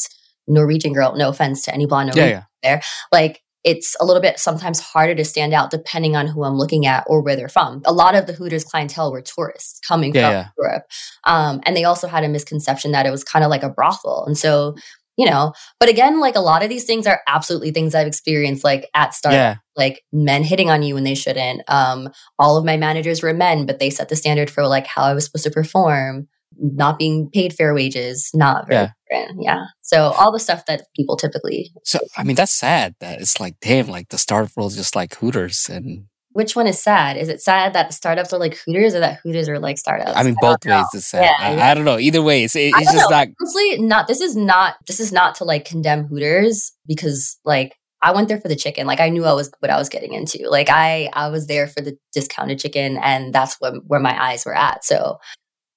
Norwegian 0.48 0.94
girl, 0.94 1.14
no 1.16 1.28
offense 1.28 1.62
to 1.64 1.74
any 1.74 1.84
blonde 1.84 2.12
Yeah, 2.14 2.22
Norwegian 2.22 2.44
yeah. 2.64 2.80
like 3.12 3.41
it's 3.64 3.94
a 4.00 4.04
little 4.04 4.22
bit 4.22 4.38
sometimes 4.38 4.80
harder 4.80 5.14
to 5.14 5.24
stand 5.24 5.54
out 5.54 5.70
depending 5.70 6.16
on 6.16 6.26
who 6.26 6.42
I'm 6.44 6.56
looking 6.56 6.84
at 6.86 7.04
or 7.06 7.22
where 7.22 7.36
they're 7.36 7.48
from. 7.48 7.82
A 7.84 7.92
lot 7.92 8.14
of 8.14 8.26
the 8.26 8.32
Hooters 8.32 8.64
clientele 8.64 9.12
were 9.12 9.22
tourists 9.22 9.78
coming 9.86 10.14
Yeah, 10.14 10.22
from 10.22 10.32
yeah. 10.32 10.48
Europe. 10.58 10.84
Um, 11.24 11.60
and 11.64 11.76
they 11.76 11.84
also 11.84 12.08
had 12.08 12.24
a 12.24 12.28
misconception 12.28 12.92
that 12.92 13.06
it 13.06 13.10
was 13.10 13.22
kind 13.24 13.44
of 13.44 13.50
like 13.50 13.62
a 13.62 13.70
brothel. 13.70 14.24
And 14.26 14.36
so, 14.36 14.74
you 15.16 15.26
know, 15.28 15.52
but 15.78 15.88
again, 15.88 16.18
like 16.20 16.34
a 16.36 16.40
lot 16.40 16.62
of 16.62 16.70
these 16.70 16.84
things 16.84 17.06
are 17.06 17.20
absolutely 17.28 17.70
things 17.70 17.94
I've 17.94 18.06
experienced 18.06 18.64
like 18.64 18.88
at 18.94 19.14
start, 19.14 19.34
Yeah. 19.34 19.56
like 19.76 20.02
men 20.12 20.42
hitting 20.42 20.70
on 20.70 20.82
you 20.82 20.94
when 20.94 21.04
they 21.04 21.14
shouldn't. 21.14 21.62
Um, 21.68 22.08
all 22.38 22.56
of 22.56 22.64
my 22.64 22.76
managers 22.76 23.22
were 23.22 23.34
men, 23.34 23.66
but 23.66 23.78
they 23.78 23.90
set 23.90 24.08
the 24.08 24.16
standard 24.16 24.50
for 24.50 24.66
like 24.66 24.86
how 24.86 25.02
I 25.02 25.14
was 25.14 25.26
supposed 25.26 25.44
to 25.44 25.50
perform, 25.50 26.28
not 26.58 26.98
being 26.98 27.30
paid 27.30 27.52
fair 27.52 27.74
wages, 27.74 28.30
not 28.34 28.66
very 28.68 28.88
different. 29.08 29.42
Yeah. 29.42 29.64
So 29.80 30.12
all 30.12 30.32
the 30.32 30.40
stuff 30.40 30.66
that 30.66 30.86
people 30.96 31.16
typically 31.16 31.70
So, 31.84 31.98
I 32.16 32.24
mean, 32.24 32.36
that's 32.36 32.52
sad 32.52 32.94
that 33.00 33.20
it's 33.20 33.40
like, 33.40 33.56
damn, 33.60 33.88
like 33.88 34.08
the 34.08 34.18
startup 34.18 34.56
world 34.56 34.72
is 34.72 34.76
just 34.76 34.96
like 34.96 35.14
Hooters. 35.16 35.68
And 35.68 36.06
which 36.32 36.56
one 36.56 36.66
is 36.66 36.82
sad? 36.82 37.16
Is 37.16 37.28
it 37.28 37.42
sad 37.42 37.74
that 37.74 37.92
startups 37.92 38.32
are 38.32 38.38
like 38.38 38.56
Hooters 38.64 38.94
or 38.94 39.00
that 39.00 39.20
Hooters 39.22 39.48
are 39.48 39.58
like 39.58 39.78
startups? 39.78 40.12
I 40.14 40.22
mean, 40.22 40.36
both 40.40 40.64
ways 40.64 40.86
is 40.94 41.06
sad. 41.06 41.24
Yeah, 41.24 41.36
I, 41.38 41.54
yeah. 41.54 41.70
I 41.70 41.74
don't 41.74 41.84
know. 41.84 41.98
Either 41.98 42.22
way, 42.22 42.44
it's, 42.44 42.56
it, 42.56 42.72
it's 42.74 42.92
just 42.92 43.10
know. 43.10 43.16
not. 43.16 43.28
Honestly, 43.40 43.78
not 43.80 44.08
this 44.08 44.20
is 44.20 44.36
not 44.36 44.76
this 44.86 45.00
is 45.00 45.12
not 45.12 45.34
to 45.36 45.44
like 45.44 45.64
condemn 45.64 46.04
Hooters 46.04 46.72
because 46.86 47.38
like 47.44 47.76
I 48.02 48.12
went 48.12 48.28
there 48.28 48.40
for 48.40 48.48
the 48.48 48.56
chicken. 48.56 48.86
Like 48.86 49.00
I 49.00 49.08
knew 49.10 49.24
I 49.24 49.32
was 49.32 49.50
what 49.60 49.70
I 49.70 49.78
was 49.78 49.88
getting 49.88 50.12
into. 50.12 50.48
Like 50.48 50.68
I 50.70 51.08
I 51.12 51.28
was 51.28 51.46
there 51.46 51.68
for 51.68 51.80
the 51.80 51.96
discounted 52.12 52.58
chicken 52.58 52.98
and 52.98 53.32
that's 53.32 53.60
what 53.60 53.74
where 53.86 54.00
my 54.00 54.20
eyes 54.20 54.44
were 54.44 54.56
at. 54.56 54.84
So 54.84 55.18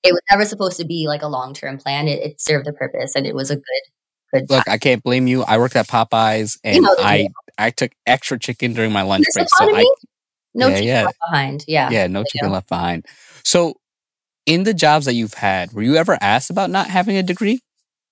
it 0.05 0.13
was 0.13 0.21
never 0.31 0.45
supposed 0.45 0.77
to 0.77 0.85
be 0.85 1.07
like 1.07 1.21
a 1.21 1.27
long 1.27 1.53
term 1.53 1.77
plan. 1.77 2.07
It, 2.07 2.21
it 2.21 2.41
served 2.41 2.65
the 2.65 2.73
purpose 2.73 3.13
and 3.15 3.25
it 3.25 3.35
was 3.35 3.51
a 3.51 3.55
good 3.55 3.81
good 4.33 4.49
Look, 4.49 4.67
I 4.67 4.77
can't 4.77 5.03
blame 5.03 5.27
you. 5.27 5.43
I 5.43 5.57
worked 5.57 5.75
at 5.75 5.87
Popeyes 5.87 6.57
and 6.63 6.83
know 6.83 6.95
the 6.95 7.03
I, 7.03 7.17
deal. 7.17 7.29
I 7.57 7.69
took 7.69 7.91
extra 8.05 8.39
chicken 8.39 8.73
during 8.73 8.91
my 8.91 9.01
lunch 9.01 9.25
break. 9.33 9.47
So 9.49 9.75
I, 9.75 9.85
no 10.53 10.67
yeah, 10.67 10.73
chicken 10.73 10.87
yeah. 10.87 11.05
left 11.05 11.19
behind. 11.29 11.65
Yeah. 11.67 11.89
yeah, 11.89 12.07
no 12.07 12.19
you 12.19 12.25
chicken 12.31 12.47
know. 12.49 12.53
left 12.53 12.69
behind. 12.69 13.05
So, 13.43 13.75
in 14.45 14.63
the 14.63 14.73
jobs 14.73 15.05
that 15.05 15.13
you've 15.13 15.33
had, 15.33 15.73
were 15.73 15.81
you 15.81 15.95
ever 15.95 16.17
asked 16.21 16.49
about 16.49 16.69
not 16.69 16.87
having 16.87 17.17
a 17.17 17.23
degree? 17.23 17.61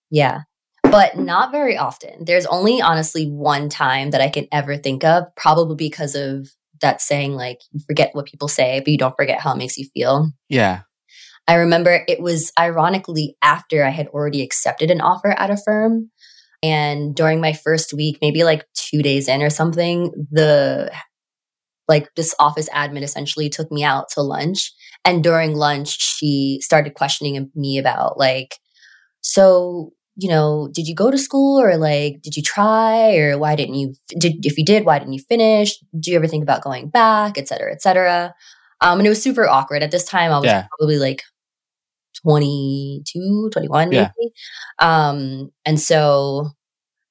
Yeah. 0.09 0.41
But 0.83 1.17
not 1.17 1.51
very 1.51 1.77
often. 1.77 2.25
There's 2.25 2.45
only 2.47 2.81
honestly 2.81 3.29
one 3.29 3.69
time 3.69 4.12
that 4.12 4.21
I 4.21 4.29
can 4.29 4.47
ever 4.51 4.77
think 4.77 5.03
of, 5.03 5.25
probably 5.35 5.75
because 5.75 6.15
of 6.15 6.50
that 6.81 7.01
saying, 7.01 7.33
like, 7.33 7.62
you 7.71 7.81
forget 7.88 8.13
what 8.13 8.25
people 8.25 8.47
say, 8.47 8.79
but 8.79 8.89
you 8.89 8.97
don't 8.97 9.15
forget 9.15 9.39
how 9.39 9.53
it 9.53 9.57
makes 9.57 9.77
you 9.77 9.88
feel. 9.93 10.31
Yeah. 10.50 10.81
I 11.47 11.55
remember 11.55 12.03
it 12.07 12.21
was 12.21 12.51
ironically 12.57 13.35
after 13.41 13.83
I 13.83 13.89
had 13.89 14.07
already 14.07 14.41
accepted 14.41 14.89
an 14.89 15.01
offer 15.01 15.31
at 15.38 15.50
a 15.50 15.57
firm. 15.57 16.09
And 16.62 17.13
during 17.13 17.41
my 17.41 17.51
first 17.51 17.93
week, 17.93 18.19
maybe 18.21 18.43
like 18.45 18.65
two 18.73 19.01
days 19.01 19.27
in 19.27 19.41
or 19.41 19.50
something, 19.50 20.12
the 20.31 20.91
like 21.89 22.07
this 22.15 22.33
office 22.39 22.69
admin 22.69 23.01
essentially 23.01 23.50
took 23.50 23.69
me 23.69 23.83
out 23.83 24.07
to 24.12 24.21
lunch. 24.21 24.71
And 25.03 25.21
during 25.21 25.55
lunch, 25.55 26.00
she 26.00 26.59
started 26.62 26.93
questioning 26.93 27.51
me 27.55 27.77
about 27.77 28.17
like, 28.17 28.55
so, 29.19 29.91
you 30.15 30.29
know, 30.29 30.69
did 30.73 30.88
you 30.88 30.95
go 30.95 31.12
to 31.12 31.17
school 31.17 31.59
or 31.59 31.75
like, 31.75 32.21
did 32.21 32.38
you 32.38 32.43
try 32.43 33.17
or 33.17 33.38
why 33.38 33.57
didn't 33.57 33.75
you, 33.75 33.95
did, 34.17 34.45
if 34.45 34.57
you 34.57 34.63
did, 34.63 34.85
why 34.85 35.00
didn't 35.00 35.13
you 35.13 35.23
finish? 35.27 35.77
Do 36.00 36.12
you 36.12 36.15
ever 36.15 36.27
think 36.27 36.43
about 36.43 36.63
going 36.63 36.88
back, 36.88 37.38
et 37.38 37.50
cetera, 37.50 37.73
et 37.73 37.81
cetera? 37.81 38.33
Um, 38.79 39.00
and 39.00 39.05
it 39.05 39.09
was 39.09 39.21
super 39.21 39.45
awkward. 39.45 39.83
At 39.83 39.91
this 39.91 40.05
time, 40.05 40.31
I 40.31 40.39
was 40.39 40.45
Yeah. 40.45 40.67
probably 40.77 41.00
like 41.00 41.23
22, 42.24 43.50
21 43.51 43.92
Yeah. 43.92 44.10
maybe. 44.18 44.32
Um, 44.80 45.51
and 45.65 45.80
so 45.80 46.50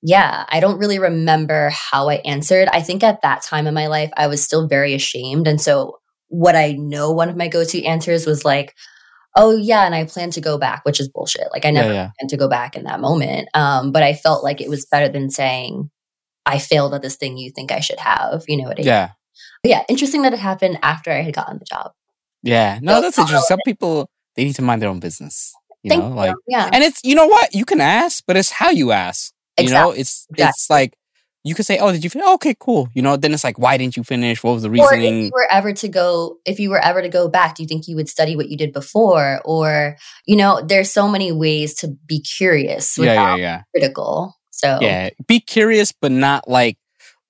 yeah, 0.02 0.44
I 0.48 0.58
don't 0.58 0.78
really 0.78 0.98
remember 0.98 1.70
how 1.70 2.08
I 2.08 2.16
answered. 2.16 2.68
I 2.72 2.82
think 2.82 3.04
at 3.04 3.22
that 3.22 3.42
time 3.42 3.68
in 3.68 3.74
my 3.74 3.86
life, 3.86 4.10
I 4.16 4.26
was 4.26 4.42
still 4.42 4.66
very 4.66 4.94
ashamed. 4.94 5.46
And 5.46 5.60
so 5.60 5.98
what 6.28 6.56
I 6.56 6.72
know 6.72 7.12
one 7.12 7.28
of 7.28 7.36
my 7.36 7.46
go-to 7.46 7.84
answers 7.84 8.26
was 8.26 8.44
like, 8.44 8.74
oh 9.36 9.56
yeah, 9.56 9.86
and 9.86 9.94
I 9.94 10.04
plan 10.04 10.30
to 10.32 10.40
go 10.40 10.58
back, 10.58 10.84
which 10.84 10.98
is 10.98 11.08
bullshit. 11.08 11.46
Like 11.52 11.64
I 11.64 11.68
Yeah, 11.68 11.80
never 11.82 11.92
yeah. 11.92 12.10
planned 12.18 12.30
to 12.30 12.36
go 12.36 12.48
back 12.48 12.74
in 12.76 12.84
that 12.84 13.00
moment. 13.00 13.48
Um, 13.54 13.92
but 13.92 14.02
I 14.02 14.14
felt 14.14 14.42
like 14.42 14.60
it 14.60 14.68
was 14.68 14.86
better 14.86 15.08
than 15.08 15.30
saying, 15.30 15.88
I 16.46 16.58
failed 16.58 16.94
at 16.94 17.02
this 17.02 17.16
thing 17.16 17.38
you 17.38 17.52
think 17.54 17.70
I 17.70 17.78
should 17.80 18.00
have. 18.00 18.42
You 18.48 18.56
know 18.56 18.64
what 18.64 18.78
I 18.78 18.82
mean? 18.82 18.86
Yeah. 18.88 19.10
But 19.62 19.70
yeah, 19.70 19.82
interesting 19.88 20.22
that 20.22 20.32
it 20.32 20.40
happened 20.40 20.78
after 20.82 21.12
I 21.12 21.22
had 21.22 21.34
gotten 21.34 21.58
the 21.60 21.64
job. 21.64 21.92
Yeah. 22.42 22.80
No, 22.82 22.96
So 22.96 23.00
that's 23.02 23.18
interesting. 23.18 23.46
Some 23.46 23.60
people 23.64 24.10
they 24.36 24.44
need 24.44 24.56
to 24.56 24.62
mind 24.62 24.82
their 24.82 24.88
own 24.88 25.00
business. 25.00 25.52
You 25.82 25.90
Thank 25.90 26.02
know, 26.02 26.08
you. 26.10 26.14
like 26.14 26.34
yeah. 26.46 26.70
and 26.72 26.84
it's 26.84 27.00
you 27.02 27.14
know 27.14 27.26
what? 27.26 27.54
You 27.54 27.64
can 27.64 27.80
ask, 27.80 28.22
but 28.26 28.36
it's 28.36 28.50
how 28.50 28.70
you 28.70 28.92
ask. 28.92 29.32
You 29.58 29.70
know, 29.70 29.90
it's 29.90 30.26
it's 30.36 30.70
like 30.70 30.96
you 31.44 31.54
could 31.54 31.66
say, 31.66 31.78
"Oh, 31.78 31.90
did 31.90 32.04
you 32.04 32.10
finish? 32.10 32.28
okay, 32.34 32.54
cool." 32.58 32.88
You 32.94 33.02
know, 33.02 33.16
then 33.16 33.34
it's 33.34 33.42
like, 33.42 33.58
"Why 33.58 33.76
didn't 33.76 33.96
you 33.96 34.04
finish? 34.04 34.42
What 34.42 34.52
was 34.54 34.62
the 34.62 34.70
Or 34.70 34.94
if 34.94 35.02
you 35.02 35.30
were 35.32 35.48
ever 35.50 35.72
to 35.72 35.88
go, 35.88 36.38
if 36.44 36.60
you 36.60 36.70
were 36.70 36.78
ever 36.78 37.02
to 37.02 37.08
go 37.08 37.28
back, 37.28 37.56
do 37.56 37.62
you 37.62 37.68
think 37.68 37.88
you 37.88 37.96
would 37.96 38.08
study 38.08 38.36
what 38.36 38.48
you 38.48 38.56
did 38.56 38.72
before? 38.72 39.40
Or, 39.44 39.96
you 40.26 40.36
know, 40.36 40.62
there's 40.64 40.90
so 40.90 41.08
many 41.08 41.32
ways 41.32 41.74
to 41.74 41.88
be 42.06 42.20
curious 42.20 42.96
Yeah, 42.96 43.14
yeah, 43.14 43.36
yeah, 43.36 43.62
critical. 43.74 44.36
So 44.50 44.78
yeah. 44.80 45.10
Be 45.26 45.40
curious, 45.40 45.92
but 45.92 46.12
not 46.12 46.48
like 46.48 46.78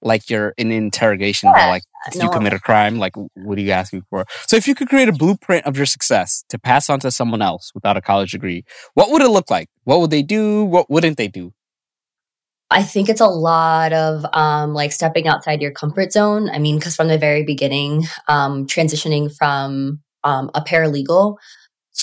like 0.03 0.29
you're 0.29 0.55
in 0.57 0.71
interrogation 0.71 1.51
Yeah, 1.55 1.69
like 1.69 1.83
if 2.07 2.17
no 2.17 2.25
you 2.25 2.31
commit 2.31 2.53
a 2.53 2.59
crime. 2.59 2.99
Like, 2.99 3.15
what 3.35 3.59
are 3.59 3.61
you 3.61 3.71
asking 3.71 4.03
for? 4.11 4.27
So, 4.47 4.57
if 4.57 4.67
you 4.67 4.75
could 4.75 4.89
create 4.89 5.09
a 5.09 5.13
blueprint 5.13 5.67
of 5.67 5.77
your 5.77 5.87
success 5.87 6.45
to 6.49 6.59
pass 6.59 6.91
on 6.91 7.01
to 7.01 7.11
someone 7.11 7.43
else 7.43 7.71
without 7.75 7.97
a 7.97 8.01
college 8.01 8.33
degree, 8.33 8.65
what 8.95 9.11
would 9.11 9.23
it 9.23 9.29
look 9.29 9.51
like? 9.51 9.69
What 9.85 10.01
would 10.01 10.11
they 10.11 10.23
do? 10.23 10.65
What 10.65 10.91
wouldn't 10.91 11.17
they 11.17 11.29
do? 11.29 11.53
I 12.71 12.83
think 12.83 13.11
it's 13.11 13.21
a 13.21 13.27
lot 13.27 13.93
of 13.93 14.25
um, 14.33 14.73
like 14.73 14.93
stepping 14.93 15.29
outside 15.29 15.61
your 15.61 15.73
comfort 15.73 16.13
zone. 16.13 16.49
I 16.49 16.59
mean, 16.59 16.79
because 16.79 16.97
from 16.97 17.09
the 17.09 17.19
very 17.19 17.45
beginning, 17.45 18.05
um, 18.29 18.67
transitioning 18.67 19.35
from 19.37 20.01
um, 20.25 20.51
a 20.55 20.63
paralegal 20.63 21.37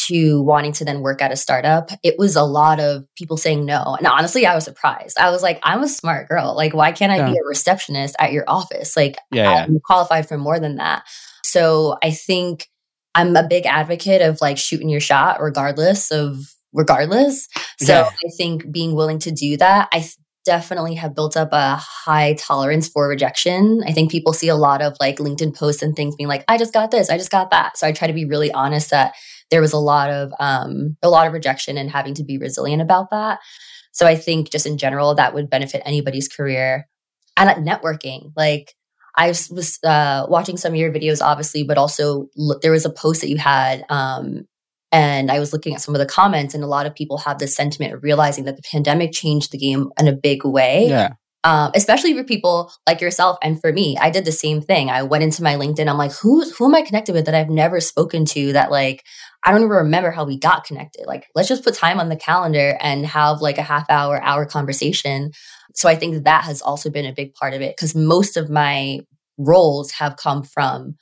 to 0.07 0.41
wanting 0.43 0.71
to 0.73 0.85
then 0.85 1.01
work 1.01 1.21
at 1.21 1.31
a 1.31 1.35
startup, 1.35 1.91
it 2.03 2.15
was 2.17 2.35
a 2.35 2.43
lot 2.43 2.79
of 2.79 3.05
people 3.17 3.37
saying 3.37 3.65
no. 3.65 3.95
And 3.97 4.05
honestly, 4.07 4.45
I 4.45 4.55
was 4.55 4.63
surprised. 4.63 5.17
I 5.17 5.31
was 5.31 5.41
like, 5.41 5.59
I'm 5.63 5.81
a 5.81 5.87
smart 5.87 6.29
girl. 6.29 6.55
Like, 6.55 6.73
why 6.73 6.91
can't 6.91 7.11
I 7.11 7.25
be 7.29 7.37
a 7.37 7.47
receptionist 7.47 8.15
at 8.19 8.31
your 8.31 8.43
office? 8.47 8.95
Like, 8.95 9.17
Yeah, 9.31 9.51
yeah. 9.51 9.63
I'm 9.63 9.79
qualified 9.83 10.27
for 10.27 10.37
more 10.37 10.59
than 10.59 10.75
that. 10.75 11.03
So 11.43 11.97
I 12.03 12.11
think 12.11 12.67
I'm 13.15 13.35
a 13.35 13.47
big 13.47 13.65
advocate 13.65 14.21
of 14.21 14.39
like 14.41 14.57
shooting 14.57 14.89
your 14.89 14.99
shot 14.99 15.41
regardless 15.41 16.11
of 16.11 16.37
regardless. 16.73 17.47
So 17.79 17.93
Yeah. 17.93 18.09
I 18.09 18.29
think 18.37 18.71
being 18.71 18.93
willing 18.95 19.19
to 19.19 19.31
do 19.31 19.57
that, 19.57 19.89
I 19.91 19.99
th- 19.99 20.15
definitely 20.45 20.95
have 20.95 21.15
built 21.15 21.35
up 21.35 21.49
a 21.51 21.75
high 21.75 22.33
tolerance 22.33 22.87
for 22.87 23.07
rejection. 23.07 23.83
I 23.85 23.91
think 23.91 24.09
people 24.09 24.33
see 24.33 24.47
a 24.47 24.55
lot 24.55 24.81
of 24.81 24.95
like 24.99 25.17
LinkedIn 25.17 25.55
posts 25.55 25.81
and 25.81 25.95
things 25.95 26.15
being 26.15 26.27
like, 26.27 26.43
I 26.47 26.57
just 26.57 26.73
got 26.73 26.91
this, 26.91 27.09
I 27.09 27.17
just 27.17 27.31
got 27.31 27.51
that. 27.51 27.77
So 27.77 27.85
I 27.85 27.91
try 27.91 28.07
to 28.07 28.13
be 28.13 28.25
really 28.25 28.51
honest 28.51 28.89
that 28.91 29.13
there 29.51 29.61
was 29.61 29.73
a 29.73 29.77
lot 29.79 30.09
of 30.09 30.31
um 30.39 30.97
a 31.01 31.09
lot 31.09 31.27
of 31.27 31.33
rejection 31.33 31.77
and 31.77 31.89
having 31.89 32.13
to 32.15 32.23
be 32.23 32.37
resilient 32.37 32.81
about 32.81 33.09
that. 33.11 33.39
So 33.91 34.05
I 34.05 34.15
think 34.15 34.51
just 34.51 34.65
in 34.65 34.77
general 34.77 35.15
that 35.15 35.33
would 35.33 35.49
benefit 35.49 35.81
anybody's 35.85 36.27
career 36.27 36.87
and 37.35 37.49
at 37.49 37.57
networking. 37.57 38.31
Like 38.35 38.75
I 39.15 39.27
was- 39.29 39.79
uh, 39.83 40.27
watching 40.29 40.55
some 40.57 40.73
of 40.73 40.79
your 40.79 40.91
videos, 40.93 41.21
obviously, 41.21 41.63
but 41.63 41.77
also 41.77 42.27
there 42.61 42.71
was 42.71 42.85
a 42.85 42.89
post 42.91 43.21
that 43.21 43.29
you 43.29 43.37
had, 43.37 43.83
um, 43.89 44.45
and 44.91 45.29
I 45.31 45.39
was 45.39 45.51
looking 45.51 45.73
at 45.75 45.81
some 45.81 45.93
of 45.93 45.99
the 45.99 46.05
comments, 46.05 46.53
and 46.53 46.63
a 46.63 46.67
lot 46.67 46.85
of 46.85 46.95
people 46.95 47.17
have 47.17 47.37
this 47.39 47.55
sentiment 47.55 47.93
of 47.93 48.03
realizing 48.03 48.45
that 48.45 48.55
the 48.55 48.63
pandemic 48.71 49.11
changed 49.11 49.51
the 49.51 49.57
game 49.57 49.89
in 49.99 50.07
a 50.07 50.13
big 50.13 50.45
way, 50.45 50.87
Yeah, 50.87 51.13
um, 51.43 51.71
especially 51.73 52.13
for 52.13 52.23
people 52.23 52.71
like 52.87 53.01
yourself 53.01 53.37
and 53.41 53.59
for 53.61 53.71
me. 53.71 53.97
I 53.99 54.09
did 54.09 54.25
the 54.25 54.31
same 54.31 54.61
thing. 54.61 54.89
I 54.89 55.03
went 55.03 55.23
into 55.23 55.43
my 55.43 55.55
LinkedIn. 55.55 55.87
I'm 55.87 55.97
like, 55.97 56.11
who 56.13 56.49
who 56.51 56.65
am 56.65 56.75
I 56.75 56.81
connected 56.81 57.13
with 57.13 57.25
that 57.25 57.35
I've 57.35 57.49
never 57.49 57.79
spoken 57.79 58.25
to? 58.25 58.53
That 58.53 58.71
like 58.71 59.03
I 59.45 59.51
don't 59.51 59.61
even 59.61 59.69
remember 59.69 60.11
how 60.11 60.25
we 60.25 60.37
got 60.37 60.65
connected. 60.65 61.05
Like, 61.05 61.27
let's 61.35 61.47
just 61.47 61.63
put 61.63 61.75
time 61.75 61.99
on 61.99 62.09
the 62.09 62.17
calendar 62.17 62.77
and 62.81 63.05
have 63.05 63.41
like 63.41 63.57
a 63.57 63.63
half 63.63 63.89
hour, 63.89 64.21
hour 64.21 64.45
conversation. 64.45 65.31
So 65.75 65.87
I 65.87 65.95
think 65.95 66.25
that 66.25 66.43
has 66.43 66.61
also 66.61 66.89
been 66.89 67.05
a 67.05 67.13
big 67.13 67.33
part 67.35 67.53
of 67.53 67.61
it 67.61 67.75
because 67.77 67.95
most 67.95 68.35
of 68.35 68.49
my 68.49 68.99
roles 69.37 69.91
have 69.91 70.17
come 70.17 70.43
from 70.43 70.95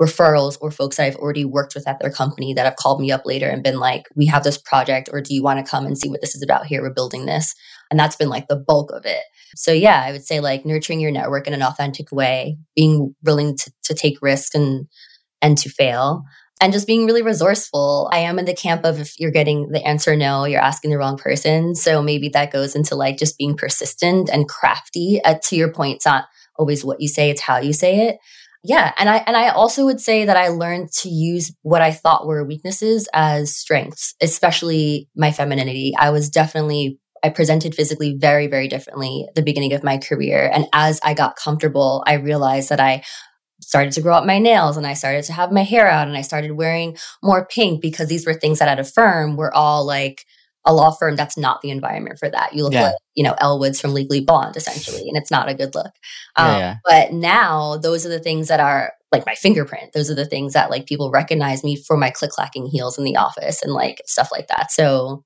referrals 0.00 0.58
or 0.60 0.70
folks 0.70 0.96
that 0.96 1.06
I've 1.06 1.16
already 1.16 1.44
worked 1.44 1.74
with 1.74 1.88
at 1.88 2.00
their 2.00 2.10
company 2.10 2.52
that 2.54 2.64
have 2.64 2.76
called 2.76 3.00
me 3.00 3.12
up 3.12 3.24
later 3.24 3.48
and 3.48 3.62
been 3.62 3.78
like, 3.78 4.06
we 4.14 4.26
have 4.26 4.42
this 4.42 4.58
project, 4.58 5.08
or 5.12 5.20
do 5.20 5.34
you 5.34 5.42
want 5.42 5.64
to 5.64 5.70
come 5.70 5.86
and 5.86 5.96
see 5.96 6.10
what 6.10 6.20
this 6.20 6.34
is 6.34 6.42
about 6.42 6.66
here? 6.66 6.82
We're 6.82 6.92
building 6.92 7.26
this. 7.26 7.54
And 7.90 7.98
that's 7.98 8.16
been 8.16 8.28
like 8.28 8.48
the 8.48 8.56
bulk 8.56 8.90
of 8.90 9.06
it. 9.06 9.22
So 9.54 9.72
yeah, 9.72 10.02
I 10.04 10.12
would 10.12 10.24
say 10.24 10.40
like 10.40 10.66
nurturing 10.66 11.00
your 11.00 11.10
network 11.10 11.46
in 11.46 11.54
an 11.54 11.62
authentic 11.62 12.10
way, 12.12 12.58
being 12.74 13.14
willing 13.22 13.56
to, 13.56 13.72
to 13.84 13.94
take 13.94 14.22
risks 14.22 14.54
and 14.54 14.86
and 15.42 15.56
to 15.58 15.68
fail. 15.68 16.24
And 16.58 16.72
just 16.72 16.86
being 16.86 17.04
really 17.04 17.20
resourceful. 17.20 18.08
I 18.12 18.20
am 18.20 18.38
in 18.38 18.46
the 18.46 18.54
camp 18.54 18.86
of 18.86 18.98
if 18.98 19.20
you're 19.20 19.30
getting 19.30 19.68
the 19.68 19.86
answer 19.86 20.16
no, 20.16 20.46
you're 20.46 20.60
asking 20.60 20.90
the 20.90 20.96
wrong 20.96 21.18
person. 21.18 21.74
So 21.74 22.00
maybe 22.00 22.30
that 22.30 22.50
goes 22.50 22.74
into 22.74 22.94
like 22.94 23.18
just 23.18 23.36
being 23.36 23.56
persistent 23.56 24.30
and 24.30 24.48
crafty. 24.48 25.20
Uh, 25.22 25.34
to 25.44 25.56
your 25.56 25.70
point, 25.70 25.96
it's 25.96 26.06
not 26.06 26.24
always 26.58 26.82
what 26.82 27.00
you 27.00 27.08
say, 27.08 27.28
it's 27.28 27.42
how 27.42 27.58
you 27.58 27.74
say 27.74 28.08
it. 28.08 28.16
Yeah, 28.64 28.92
and 28.98 29.08
I 29.08 29.18
and 29.26 29.36
I 29.36 29.50
also 29.50 29.84
would 29.84 30.00
say 30.00 30.24
that 30.24 30.36
I 30.36 30.48
learned 30.48 30.90
to 31.02 31.08
use 31.08 31.54
what 31.62 31.82
I 31.82 31.92
thought 31.92 32.26
were 32.26 32.44
weaknesses 32.44 33.08
as 33.12 33.54
strengths, 33.54 34.14
especially 34.20 35.08
my 35.14 35.30
femininity. 35.30 35.94
I 35.96 36.10
was 36.10 36.28
definitely 36.28 36.98
I 37.26 37.30
presented 37.30 37.74
physically 37.74 38.16
very 38.18 38.46
very 38.46 38.68
differently 38.68 39.26
at 39.28 39.34
the 39.34 39.42
beginning 39.42 39.72
of 39.72 39.82
my 39.84 39.98
career, 39.98 40.50
and 40.52 40.66
as 40.72 41.00
I 41.02 41.14
got 41.14 41.36
comfortable, 41.36 42.02
I 42.06 42.14
realized 42.14 42.68
that 42.70 42.80
I 42.80 43.02
started 43.60 43.92
to 43.94 44.02
grow 44.02 44.14
up 44.14 44.26
my 44.26 44.38
nails 44.38 44.76
and 44.76 44.86
I 44.86 44.94
started 44.94 45.24
to 45.24 45.32
have 45.32 45.50
my 45.50 45.62
hair 45.62 45.88
out 45.88 46.08
and 46.08 46.16
I 46.16 46.20
started 46.22 46.52
wearing 46.52 46.96
more 47.22 47.46
pink 47.46 47.80
because 47.80 48.08
these 48.08 48.26
were 48.26 48.34
things 48.34 48.58
that 48.58 48.68
at 48.68 48.78
a 48.78 48.84
firm 48.84 49.36
were 49.36 49.52
all 49.54 49.86
like 49.86 50.24
a 50.66 50.74
law 50.74 50.90
firm 50.90 51.16
that's 51.16 51.38
not 51.38 51.62
the 51.62 51.70
environment 51.70 52.18
for 52.18 52.28
that. 52.28 52.52
You 52.54 52.64
look 52.64 52.74
Yeah. 52.74 52.82
like, 52.88 52.96
you 53.14 53.24
know, 53.24 53.34
Elle 53.38 53.58
Woods 53.58 53.80
from 53.80 53.94
Legally 53.94 54.20
Blonde 54.20 54.56
essentially, 54.56 55.08
and 55.08 55.16
it's 55.16 55.30
not 55.30 55.48
a 55.48 55.54
good 55.54 55.74
look. 55.74 55.92
Yeah, 56.36 56.44
Um, 56.44 56.58
yeah. 56.60 56.74
But 56.84 57.12
now 57.12 57.78
those 57.78 58.04
are 58.04 58.10
the 58.10 58.18
things 58.20 58.48
that 58.48 58.60
are 58.60 58.92
like 59.12 59.24
my 59.24 59.34
fingerprint. 59.34 59.92
Those 59.94 60.10
are 60.10 60.14
the 60.14 60.26
things 60.26 60.52
that 60.52 60.70
like 60.70 60.86
people 60.86 61.10
recognize 61.10 61.64
me 61.64 61.76
for 61.76 61.96
my 61.96 62.10
click 62.10 62.32
clacking 62.32 62.66
heels 62.66 62.98
in 62.98 63.04
the 63.04 63.16
office 63.16 63.62
and 63.62 63.72
like 63.72 64.02
stuff 64.06 64.28
like 64.30 64.48
that. 64.48 64.70
So 64.70 65.24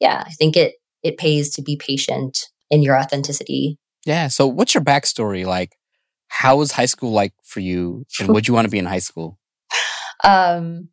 yeah, 0.00 0.22
I 0.26 0.30
think 0.30 0.56
it 0.56 0.74
it 1.04 1.18
pays 1.18 1.50
to 1.50 1.62
be 1.62 1.76
patient 1.76 2.48
in 2.70 2.82
your 2.82 2.98
authenticity. 2.98 3.78
yeah. 4.04 4.28
So, 4.28 4.46
what's 4.46 4.74
your 4.74 4.82
backstory 4.82 5.46
like? 5.46 5.76
How 6.28 6.56
was 6.56 6.72
high 6.72 6.86
school 6.86 7.12
like 7.12 7.34
for 7.44 7.60
you, 7.60 8.04
and 8.18 8.28
would 8.34 8.48
you 8.48 8.54
want 8.54 8.64
to 8.64 8.70
be 8.70 8.78
in 8.78 8.86
high 8.86 8.98
school? 8.98 9.38
Um 10.24 10.88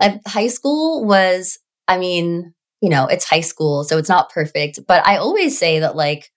I- 0.00 0.20
high 0.26 0.48
school 0.48 1.04
was, 1.04 1.58
I 1.88 1.98
mean, 1.98 2.54
you 2.80 2.90
know, 2.90 3.06
it's 3.06 3.24
high 3.28 3.40
school, 3.40 3.84
so 3.84 3.98
it's 3.98 4.08
not 4.08 4.30
perfect. 4.30 4.80
But 4.86 5.06
I 5.06 5.16
always 5.16 5.58
say 5.58 5.80
that 5.80 5.96
like 5.96 6.30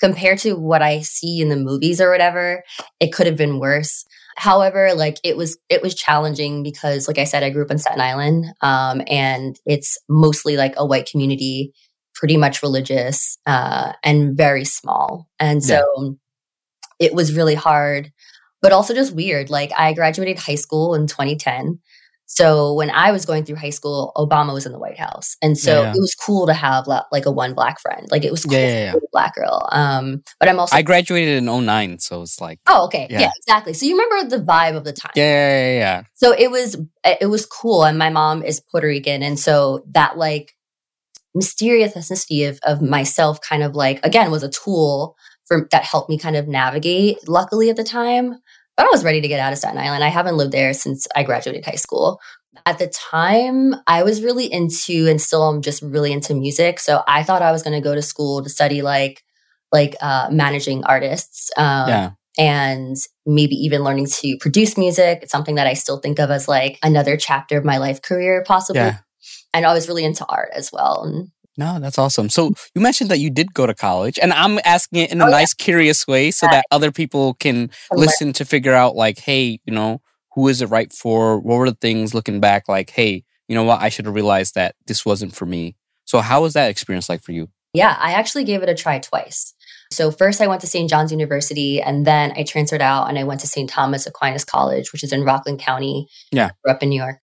compared 0.00 0.38
to 0.38 0.54
what 0.54 0.82
I 0.82 1.00
see 1.00 1.40
in 1.40 1.48
the 1.48 1.56
movies 1.56 2.00
or 2.00 2.10
whatever, 2.10 2.62
it 3.00 3.12
could 3.12 3.26
have 3.26 3.36
been 3.36 3.58
worse. 3.58 4.04
However, 4.36 4.94
like 4.94 5.16
it 5.24 5.36
was 5.36 5.58
it 5.68 5.82
was 5.82 5.94
challenging 5.94 6.62
because 6.62 7.08
like 7.08 7.18
I 7.18 7.24
said, 7.24 7.42
I 7.42 7.50
grew 7.50 7.64
up 7.64 7.70
in 7.70 7.78
Staten 7.78 8.00
Island. 8.00 8.46
Um, 8.60 9.02
and 9.08 9.56
it's 9.66 9.98
mostly 10.08 10.56
like 10.56 10.74
a 10.76 10.86
white 10.86 11.08
community, 11.10 11.72
pretty 12.18 12.36
much 12.36 12.62
religious, 12.62 13.38
uh, 13.46 13.92
and 14.02 14.36
very 14.36 14.64
small. 14.64 15.28
And 15.38 15.62
so 15.62 16.16
it 16.98 17.14
was 17.14 17.34
really 17.34 17.54
hard, 17.54 18.12
but 18.60 18.72
also 18.72 18.92
just 18.92 19.14
weird. 19.14 19.50
Like 19.50 19.70
I 19.78 19.92
graduated 19.94 20.38
high 20.38 20.56
school 20.56 20.94
in 20.94 21.06
2010. 21.06 21.78
So 22.30 22.74
when 22.74 22.90
I 22.90 23.10
was 23.10 23.24
going 23.24 23.44
through 23.44 23.56
high 23.56 23.70
school, 23.70 24.12
Obama 24.14 24.52
was 24.52 24.66
in 24.66 24.72
the 24.72 24.78
White 24.78 24.98
House. 24.98 25.36
And 25.40 25.56
so 25.56 25.72
Yeah, 25.72 25.80
yeah. 25.80 25.90
it 25.96 26.00
was 26.00 26.14
cool 26.14 26.46
to 26.46 26.52
have 26.52 26.86
like 26.86 27.24
a 27.24 27.30
one 27.30 27.54
black 27.54 27.80
friend. 27.80 28.06
Like 28.10 28.22
it 28.24 28.30
was 28.30 28.44
cool 28.44 28.52
Yeah, 28.58 28.66
yeah, 28.66 28.92
yeah. 28.92 28.94
black 29.12 29.34
girl. 29.34 29.66
Um, 29.72 30.22
but 30.38 30.48
I'm 30.50 30.60
also 30.60 30.76
I 30.76 30.82
graduated 30.82 31.38
in 31.38 31.46
09, 31.46 32.00
so 32.00 32.20
it's 32.20 32.38
like, 32.38 32.58
Oh, 32.66 32.84
okay. 32.86 33.06
Yeah. 33.08 33.20
Yeah. 33.20 33.30
exactly. 33.38 33.72
So 33.72 33.86
you 33.86 33.96
remember 33.98 34.36
the 34.36 34.44
vibe 34.44 34.76
of 34.76 34.84
the 34.84 34.92
time. 34.92 35.12
yeah, 35.14 35.22
yeah, 35.24 35.62
yeah, 35.72 35.78
yeah. 35.78 36.02
So 36.14 36.32
it 36.36 36.50
was 36.50 36.76
it 37.22 37.30
was 37.30 37.46
cool. 37.46 37.84
And 37.84 37.96
my 37.96 38.10
mom 38.10 38.42
is 38.42 38.60
Puerto 38.60 38.88
Rican. 38.88 39.22
And 39.22 39.38
so 39.38 39.84
that 39.92 40.18
like 40.18 40.52
mysterious 41.38 41.94
ethnicity 41.94 42.48
of, 42.48 42.58
of 42.64 42.82
myself 42.82 43.40
kind 43.40 43.62
of 43.62 43.74
like 43.74 44.04
again 44.04 44.30
was 44.30 44.42
a 44.42 44.50
tool 44.50 45.16
for 45.48 45.66
that 45.72 45.84
helped 45.84 46.10
me 46.10 46.18
kind 46.18 46.36
of 46.36 46.46
navigate, 46.46 47.26
luckily 47.28 47.70
at 47.70 47.76
the 47.76 47.82
time. 47.82 48.38
But 48.76 48.86
I 48.86 48.90
was 48.92 49.02
ready 49.02 49.20
to 49.20 49.28
get 49.28 49.40
out 49.40 49.52
of 49.52 49.58
Staten 49.58 49.78
Island. 49.78 50.04
I 50.04 50.08
haven't 50.08 50.36
lived 50.36 50.52
there 50.52 50.72
since 50.72 51.08
I 51.16 51.24
graduated 51.24 51.64
high 51.64 51.72
school. 51.72 52.20
At 52.64 52.78
the 52.78 52.86
time, 52.86 53.74
I 53.86 54.02
was 54.02 54.22
really 54.22 54.52
into 54.52 55.08
and 55.08 55.20
still 55.20 55.42
i'm 55.48 55.62
just 55.62 55.82
really 55.82 56.12
into 56.12 56.34
music. 56.34 56.78
So 56.78 57.02
I 57.08 57.22
thought 57.22 57.42
I 57.42 57.50
was 57.50 57.62
going 57.62 57.80
to 57.80 57.84
go 57.84 57.94
to 57.94 58.02
school 58.02 58.42
to 58.42 58.48
study 58.48 58.82
like 58.82 59.24
like 59.72 59.96
uh, 60.00 60.28
managing 60.30 60.84
artists. 60.84 61.50
Um, 61.56 61.88
yeah. 61.88 62.10
and 62.38 62.96
maybe 63.26 63.54
even 63.56 63.82
learning 63.82 64.06
to 64.06 64.36
produce 64.38 64.78
music. 64.78 65.20
It's 65.22 65.32
something 65.32 65.56
that 65.56 65.66
I 65.66 65.74
still 65.74 65.98
think 65.98 66.18
of 66.18 66.30
as 66.30 66.46
like 66.46 66.78
another 66.82 67.16
chapter 67.16 67.58
of 67.58 67.64
my 67.64 67.78
life 67.78 68.00
career, 68.00 68.44
possibly. 68.46 68.80
Yeah. 68.82 68.98
And 69.52 69.66
I 69.66 69.72
was 69.72 69.88
really 69.88 70.04
into 70.04 70.26
art 70.26 70.50
as 70.54 70.70
well. 70.72 71.04
And 71.04 71.30
no, 71.56 71.80
that's 71.80 71.98
awesome. 71.98 72.28
So 72.28 72.52
you 72.74 72.80
mentioned 72.80 73.10
that 73.10 73.18
you 73.18 73.30
did 73.30 73.52
go 73.52 73.66
to 73.66 73.74
college, 73.74 74.18
and 74.20 74.32
I'm 74.32 74.58
asking 74.64 75.00
it 75.00 75.12
in 75.12 75.20
a 75.20 75.26
oh, 75.26 75.30
nice, 75.30 75.54
yeah. 75.58 75.64
curious 75.64 76.06
way 76.06 76.30
so 76.30 76.46
yeah. 76.46 76.52
that 76.52 76.66
other 76.70 76.92
people 76.92 77.34
can 77.34 77.70
listen 77.92 78.32
to 78.34 78.44
figure 78.44 78.74
out, 78.74 78.94
like, 78.94 79.18
hey, 79.18 79.60
you 79.64 79.74
know, 79.74 80.00
who 80.34 80.46
is 80.46 80.62
it 80.62 80.66
right 80.66 80.92
for? 80.92 81.40
What 81.40 81.56
were 81.56 81.70
the 81.70 81.76
things 81.76 82.14
looking 82.14 82.40
back, 82.40 82.68
like, 82.68 82.90
hey, 82.90 83.24
you 83.48 83.56
know 83.56 83.64
what? 83.64 83.80
I 83.80 83.88
should 83.88 84.04
have 84.04 84.14
realized 84.14 84.54
that 84.54 84.76
this 84.86 85.04
wasn't 85.04 85.34
for 85.34 85.46
me. 85.46 85.74
So 86.04 86.20
how 86.20 86.42
was 86.42 86.54
that 86.54 86.70
experience 86.70 87.08
like 87.08 87.22
for 87.22 87.32
you? 87.32 87.48
Yeah, 87.74 87.96
I 87.98 88.12
actually 88.12 88.44
gave 88.44 88.62
it 88.62 88.68
a 88.68 88.74
try 88.74 88.98
twice. 88.98 89.52
So 89.90 90.10
first 90.10 90.40
I 90.40 90.46
went 90.46 90.60
to 90.60 90.66
St. 90.66 90.88
John's 90.88 91.12
University 91.12 91.80
and 91.80 92.06
then 92.06 92.32
I 92.36 92.44
transferred 92.44 92.82
out 92.82 93.08
and 93.08 93.18
I 93.18 93.24
went 93.24 93.40
to 93.40 93.46
St. 93.46 93.68
Thomas 93.68 94.06
Aquinas 94.06 94.44
College, 94.44 94.92
which 94.92 95.02
is 95.02 95.12
in 95.12 95.24
Rockland 95.24 95.60
County. 95.60 96.06
Yeah. 96.30 96.50
up 96.68 96.82
in 96.82 96.90
New 96.90 97.00
York. 97.00 97.18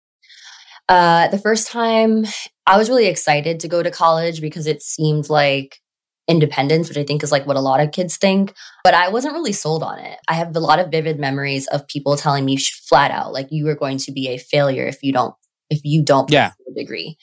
Uh, 0.87 1.27
the 1.29 1.39
first 1.39 1.67
time 1.67 2.25
I 2.67 2.77
was 2.77 2.89
really 2.89 3.07
excited 3.07 3.59
to 3.61 3.67
go 3.67 3.81
to 3.81 3.91
college 3.91 4.41
because 4.41 4.67
it 4.67 4.81
seemed 4.81 5.29
like 5.29 5.79
independence, 6.27 6.89
which 6.89 6.97
I 6.97 7.03
think 7.03 7.23
is 7.23 7.31
like 7.31 7.45
what 7.45 7.57
a 7.57 7.61
lot 7.61 7.79
of 7.79 7.91
kids 7.91 8.17
think. 8.17 8.53
But 8.83 8.93
I 8.93 9.09
wasn't 9.09 9.33
really 9.33 9.53
sold 9.53 9.83
on 9.83 9.99
it. 9.99 10.17
I 10.27 10.33
have 10.33 10.55
a 10.55 10.59
lot 10.59 10.79
of 10.79 10.91
vivid 10.91 11.19
memories 11.19 11.67
of 11.67 11.87
people 11.87 12.17
telling 12.17 12.45
me 12.45 12.57
flat 12.57 13.11
out, 13.11 13.33
like, 13.33 13.47
you 13.51 13.67
are 13.67 13.75
going 13.75 13.97
to 13.99 14.11
be 14.11 14.29
a 14.29 14.37
failure 14.37 14.85
if 14.85 15.03
you 15.03 15.13
don't 15.13 15.35
if 15.69 15.81
you 15.83 16.03
don't 16.03 16.29
yeah. 16.29 16.51
a 16.69 16.73
degree. 16.73 17.17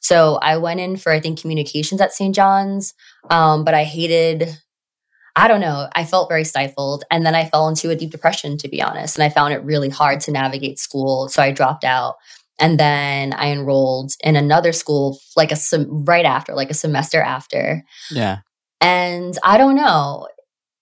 So 0.00 0.38
I 0.40 0.56
went 0.58 0.80
in 0.80 0.96
for 0.96 1.10
I 1.10 1.20
think 1.20 1.40
communications 1.40 2.00
at 2.00 2.12
St. 2.12 2.34
John's, 2.34 2.94
um, 3.30 3.64
but 3.64 3.74
I 3.74 3.84
hated. 3.84 4.48
I 5.34 5.46
don't 5.46 5.60
know. 5.60 5.88
I 5.94 6.04
felt 6.04 6.28
very 6.28 6.42
stifled, 6.42 7.04
and 7.12 7.24
then 7.24 7.36
I 7.36 7.44
fell 7.44 7.68
into 7.68 7.90
a 7.90 7.96
deep 7.96 8.10
depression, 8.10 8.58
to 8.58 8.68
be 8.68 8.82
honest. 8.82 9.16
And 9.16 9.22
I 9.22 9.28
found 9.28 9.54
it 9.54 9.62
really 9.62 9.88
hard 9.88 10.20
to 10.22 10.32
navigate 10.32 10.80
school, 10.80 11.28
so 11.28 11.40
I 11.40 11.52
dropped 11.52 11.84
out. 11.84 12.16
And 12.58 12.78
then 12.78 13.32
I 13.32 13.50
enrolled 13.50 14.12
in 14.22 14.36
another 14.36 14.72
school, 14.72 15.18
like 15.36 15.52
a 15.52 15.56
sem- 15.56 16.04
right 16.04 16.24
after, 16.24 16.54
like 16.54 16.70
a 16.70 16.74
semester 16.74 17.20
after. 17.20 17.84
Yeah. 18.10 18.38
And 18.80 19.36
I 19.44 19.58
don't 19.58 19.76
know. 19.76 20.28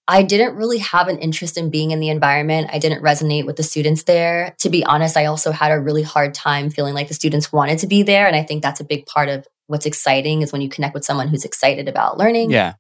I 0.09 0.23
didn't 0.23 0.54
really 0.54 0.78
have 0.78 1.09
an 1.09 1.18
interest 1.18 1.59
in 1.59 1.71
being 1.71 1.90
in 1.90 1.99
the 1.99 2.11
environment. 2.11 2.71
I 2.73 2.78
didn't 2.78 3.02
resonate 3.02 3.45
with 3.45 3.56
the 3.56 3.62
students 3.64 4.04
there. 4.04 4.54
To 4.61 4.71
be 4.71 4.85
honest, 4.85 5.16
I 5.16 5.26
also 5.26 5.50
had 5.50 5.73
a 5.73 5.80
really 5.80 6.02
hard 6.02 6.33
time 6.33 6.71
feeling 6.71 6.95
like 6.95 7.09
the 7.09 7.14
students 7.14 7.52
wanted 7.52 7.80
to 7.80 7.87
be 7.88 8.02
there. 8.04 8.26
And 8.26 8.37
I 8.37 8.45
think 8.45 8.62
that's 8.62 8.80
a 8.80 8.85
big 8.85 9.06
part 9.06 9.28
of 9.28 9.47
what's 9.66 9.87
exciting 9.87 10.42
is 10.42 10.52
when 10.52 10.62
you 10.62 10.68
connect 10.68 10.95
with 10.95 11.04
someone 11.04 11.26
who's 11.28 11.45
excited 11.45 11.88
about 11.88 12.18
learning. 12.18 12.50
Yeah. 12.50 12.75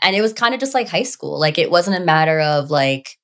And 0.00 0.16
it 0.16 0.22
was 0.22 0.32
kind 0.32 0.54
of 0.54 0.60
just 0.60 0.74
like 0.74 0.88
high 0.88 1.04
school. 1.04 1.38
Like 1.38 1.56
it 1.56 1.70
wasn't 1.70 1.98
a 1.98 2.04
matter 2.04 2.40
of 2.40 2.70
like 2.70 3.16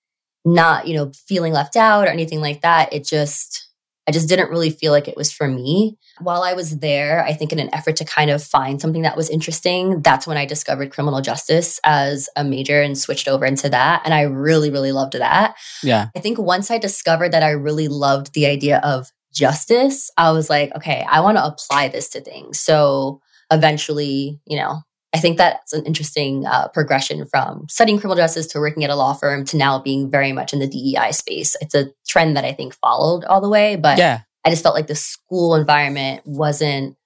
not, 0.44 0.87
you 0.87 0.94
know, 0.94 1.11
feeling 1.26 1.52
left 1.52 1.75
out 1.75 2.06
or 2.06 2.11
anything 2.11 2.40
like 2.40 2.61
that. 2.61 2.92
It 2.92 3.04
just, 3.04 3.67
I 4.08 4.10
just 4.10 4.28
didn't 4.28 4.48
really 4.48 4.70
feel 4.70 4.90
like 4.90 5.06
it 5.06 5.18
was 5.18 5.30
for 5.30 5.46
me. 5.46 5.98
While 6.20 6.42
I 6.42 6.54
was 6.54 6.78
there, 6.78 7.22
I 7.22 7.34
think 7.34 7.52
in 7.52 7.58
an 7.58 7.72
effort 7.74 7.96
to 7.96 8.06
kind 8.06 8.30
of 8.30 8.42
find 8.42 8.80
something 8.80 9.02
that 9.02 9.18
was 9.18 9.28
interesting, 9.28 10.00
that's 10.00 10.26
when 10.26 10.38
I 10.38 10.46
discovered 10.46 10.90
criminal 10.90 11.20
justice 11.20 11.78
as 11.84 12.30
a 12.34 12.42
major 12.42 12.80
and 12.80 12.96
switched 12.96 13.28
over 13.28 13.44
into 13.44 13.68
that. 13.68 14.00
And 14.06 14.14
I 14.14 14.22
really, 14.22 14.70
really 14.70 14.92
loved 14.92 15.12
that. 15.12 15.56
Yeah. 15.82 16.06
I 16.16 16.20
think 16.20 16.38
once 16.38 16.70
I 16.70 16.78
discovered 16.78 17.32
that 17.32 17.42
I 17.42 17.50
really 17.50 17.88
loved 17.88 18.32
the 18.32 18.46
idea 18.46 18.80
of 18.82 19.08
justice, 19.34 20.10
I 20.16 20.32
was 20.32 20.48
like, 20.48 20.74
okay, 20.74 21.06
I 21.08 21.20
want 21.20 21.36
to 21.36 21.44
apply 21.44 21.88
this 21.88 22.08
to 22.10 22.22
things. 22.22 22.58
So 22.58 23.20
eventually, 23.52 24.40
you 24.46 24.56
know, 24.56 24.80
I 25.18 25.20
think 25.20 25.37
that's 25.37 25.72
an 25.72 25.84
interesting 25.84 26.46
uh, 26.46 26.68
progression 26.68 27.26
from 27.26 27.66
studying 27.68 27.98
criminal 27.98 28.16
justice 28.16 28.46
to 28.48 28.60
working 28.60 28.84
at 28.84 28.90
a 28.90 28.94
law 28.94 29.14
firm 29.14 29.44
to 29.46 29.56
now 29.56 29.80
being 29.80 30.08
very 30.08 30.30
much 30.30 30.52
in 30.52 30.60
the 30.60 30.68
DEI 30.68 31.10
space. 31.10 31.56
It's 31.60 31.75
a 31.75 31.90
trend 32.06 32.37
that 32.37 32.44
I 32.44 32.52
think 32.52 32.72
followed 32.76 33.25
all 33.25 33.40
the 33.40 33.48
way, 33.48 33.75
but 33.75 33.98
yeah. 33.98 34.20
I 34.44 34.50
just 34.50 34.62
felt 34.62 34.76
like 34.76 34.87
the 34.87 34.94
school 34.94 35.56
environment 35.56 36.22
wasn't, 36.25 36.96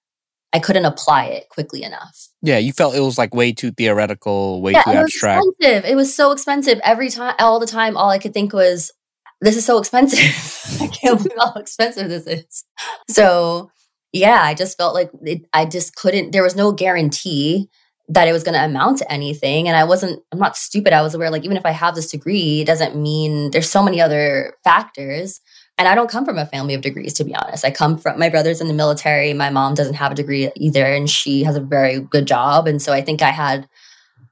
I 0.52 0.58
couldn't 0.58 0.84
apply 0.84 1.24
it 1.28 1.48
quickly 1.48 1.84
enough. 1.84 2.28
Yeah, 2.42 2.58
you 2.58 2.74
felt 2.74 2.94
it 2.94 3.00
was 3.00 3.16
like 3.16 3.34
way 3.34 3.52
too 3.52 3.70
theoretical, 3.70 4.60
way 4.60 4.72
yeah, 4.72 4.82
too 4.82 4.90
it 4.90 4.96
abstract. 4.96 5.38
Was 5.38 5.54
expensive. 5.58 5.90
It 5.90 5.94
was 5.94 6.14
so 6.14 6.32
expensive. 6.32 6.80
Every 6.84 7.08
time, 7.08 7.34
all 7.38 7.60
the 7.60 7.66
time, 7.66 7.96
all 7.96 8.10
I 8.10 8.18
could 8.18 8.34
think 8.34 8.52
was, 8.52 8.92
this 9.40 9.56
is 9.56 9.64
so 9.64 9.78
expensive. 9.78 10.18
I 10.82 10.88
can't 10.88 11.16
believe 11.16 11.38
how 11.38 11.54
expensive 11.54 12.10
this 12.10 12.26
is. 12.26 12.64
So, 13.08 13.70
yeah, 14.12 14.42
I 14.42 14.52
just 14.52 14.76
felt 14.76 14.92
like 14.92 15.10
it, 15.22 15.46
I 15.54 15.64
just 15.64 15.96
couldn't, 15.96 16.32
there 16.32 16.42
was 16.42 16.54
no 16.54 16.72
guarantee 16.72 17.70
that 18.12 18.28
it 18.28 18.32
was 18.32 18.42
going 18.42 18.54
to 18.54 18.64
amount 18.64 18.98
to 18.98 19.10
anything. 19.10 19.68
And 19.68 19.76
I 19.76 19.84
wasn't, 19.84 20.22
I'm 20.32 20.38
not 20.38 20.56
stupid. 20.56 20.92
I 20.92 21.00
was 21.00 21.14
aware, 21.14 21.30
like, 21.30 21.44
even 21.44 21.56
if 21.56 21.64
I 21.64 21.70
have 21.70 21.94
this 21.94 22.10
degree, 22.10 22.60
it 22.60 22.66
doesn't 22.66 22.94
mean 22.94 23.50
there's 23.52 23.70
so 23.70 23.82
many 23.82 24.02
other 24.02 24.54
factors. 24.62 25.40
And 25.78 25.88
I 25.88 25.94
don't 25.94 26.10
come 26.10 26.26
from 26.26 26.36
a 26.36 26.44
family 26.44 26.74
of 26.74 26.82
degrees, 26.82 27.14
to 27.14 27.24
be 27.24 27.34
honest. 27.34 27.64
I 27.64 27.70
come 27.70 27.96
from 27.96 28.18
my 28.18 28.28
brother's 28.28 28.60
in 28.60 28.68
the 28.68 28.74
military. 28.74 29.32
My 29.32 29.48
mom 29.48 29.72
doesn't 29.74 29.94
have 29.94 30.12
a 30.12 30.14
degree 30.14 30.50
either, 30.56 30.84
and 30.84 31.08
she 31.08 31.42
has 31.44 31.56
a 31.56 31.60
very 31.60 32.00
good 32.00 32.26
job. 32.26 32.68
And 32.68 32.82
so 32.82 32.92
I 32.92 33.00
think 33.00 33.22
I 33.22 33.30
had 33.30 33.66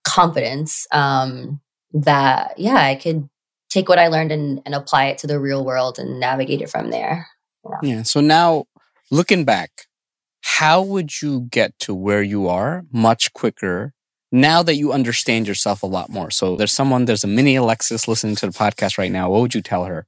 confidence 0.05 0.87
um, 0.93 1.61
that, 1.95 2.59
yeah, 2.59 2.77
I 2.77 2.97
could 2.97 3.29
take 3.71 3.88
what 3.88 3.99
I 3.99 4.09
learned 4.09 4.33
and, 4.33 4.61
and 4.66 4.75
apply 4.75 5.07
it 5.07 5.19
to 5.19 5.27
the 5.27 5.40
real 5.40 5.64
world 5.64 5.99
and 5.99 6.21
navigate 6.21 6.61
it 6.61 6.69
from 6.69 6.90
there. 6.90 7.27
Know? 7.64 7.79
Yeah. 7.83 8.03
So 8.03 8.21
now 8.21 8.66
looking 9.11 9.45
back, 9.45 9.87
how 10.58 10.82
would 10.82 11.22
you 11.22 11.42
get 11.50 11.78
to 11.78 11.94
where 11.94 12.22
you 12.22 12.48
are 12.48 12.84
much 12.92 13.32
quicker 13.32 13.94
now 14.32 14.62
that 14.64 14.74
you 14.74 14.92
understand 14.92 15.46
yourself 15.46 15.82
a 15.82 15.86
lot 15.86 16.10
more? 16.10 16.30
So 16.30 16.56
there's 16.56 16.72
someone, 16.72 17.04
there's 17.04 17.22
a 17.22 17.28
mini 17.28 17.54
Alexsis 17.54 18.08
listening 18.08 18.34
to 18.36 18.46
the 18.46 18.52
podcast 18.52 18.98
right 18.98 19.12
now. 19.12 19.30
What 19.30 19.42
would 19.42 19.54
you 19.54 19.62
tell 19.62 19.84
her? 19.84 20.06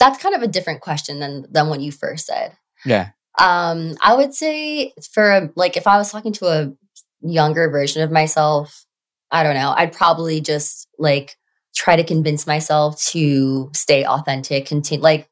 That's 0.00 0.20
kind 0.20 0.34
of 0.34 0.42
a 0.42 0.48
different 0.48 0.80
question 0.80 1.20
than 1.20 1.46
than 1.50 1.68
what 1.68 1.80
you 1.80 1.92
first 1.92 2.26
said. 2.26 2.56
Yeah. 2.84 3.10
Um, 3.38 3.96
I 4.02 4.14
would 4.14 4.34
say 4.34 4.92
for 5.12 5.52
like 5.56 5.76
if 5.76 5.86
I 5.86 5.98
was 5.98 6.10
talking 6.10 6.32
to 6.34 6.46
a 6.46 6.72
younger 7.20 7.68
version 7.70 8.02
of 8.02 8.10
myself, 8.10 8.86
I 9.30 9.42
don't 9.42 9.54
know, 9.54 9.74
I'd 9.76 9.92
probably 9.92 10.40
just 10.40 10.88
like 10.98 11.36
try 11.74 11.96
to 11.96 12.04
convince 12.04 12.46
myself 12.46 13.00
to 13.12 13.70
stay 13.74 14.04
authentic, 14.06 14.66
continue 14.66 15.02
like 15.02 15.28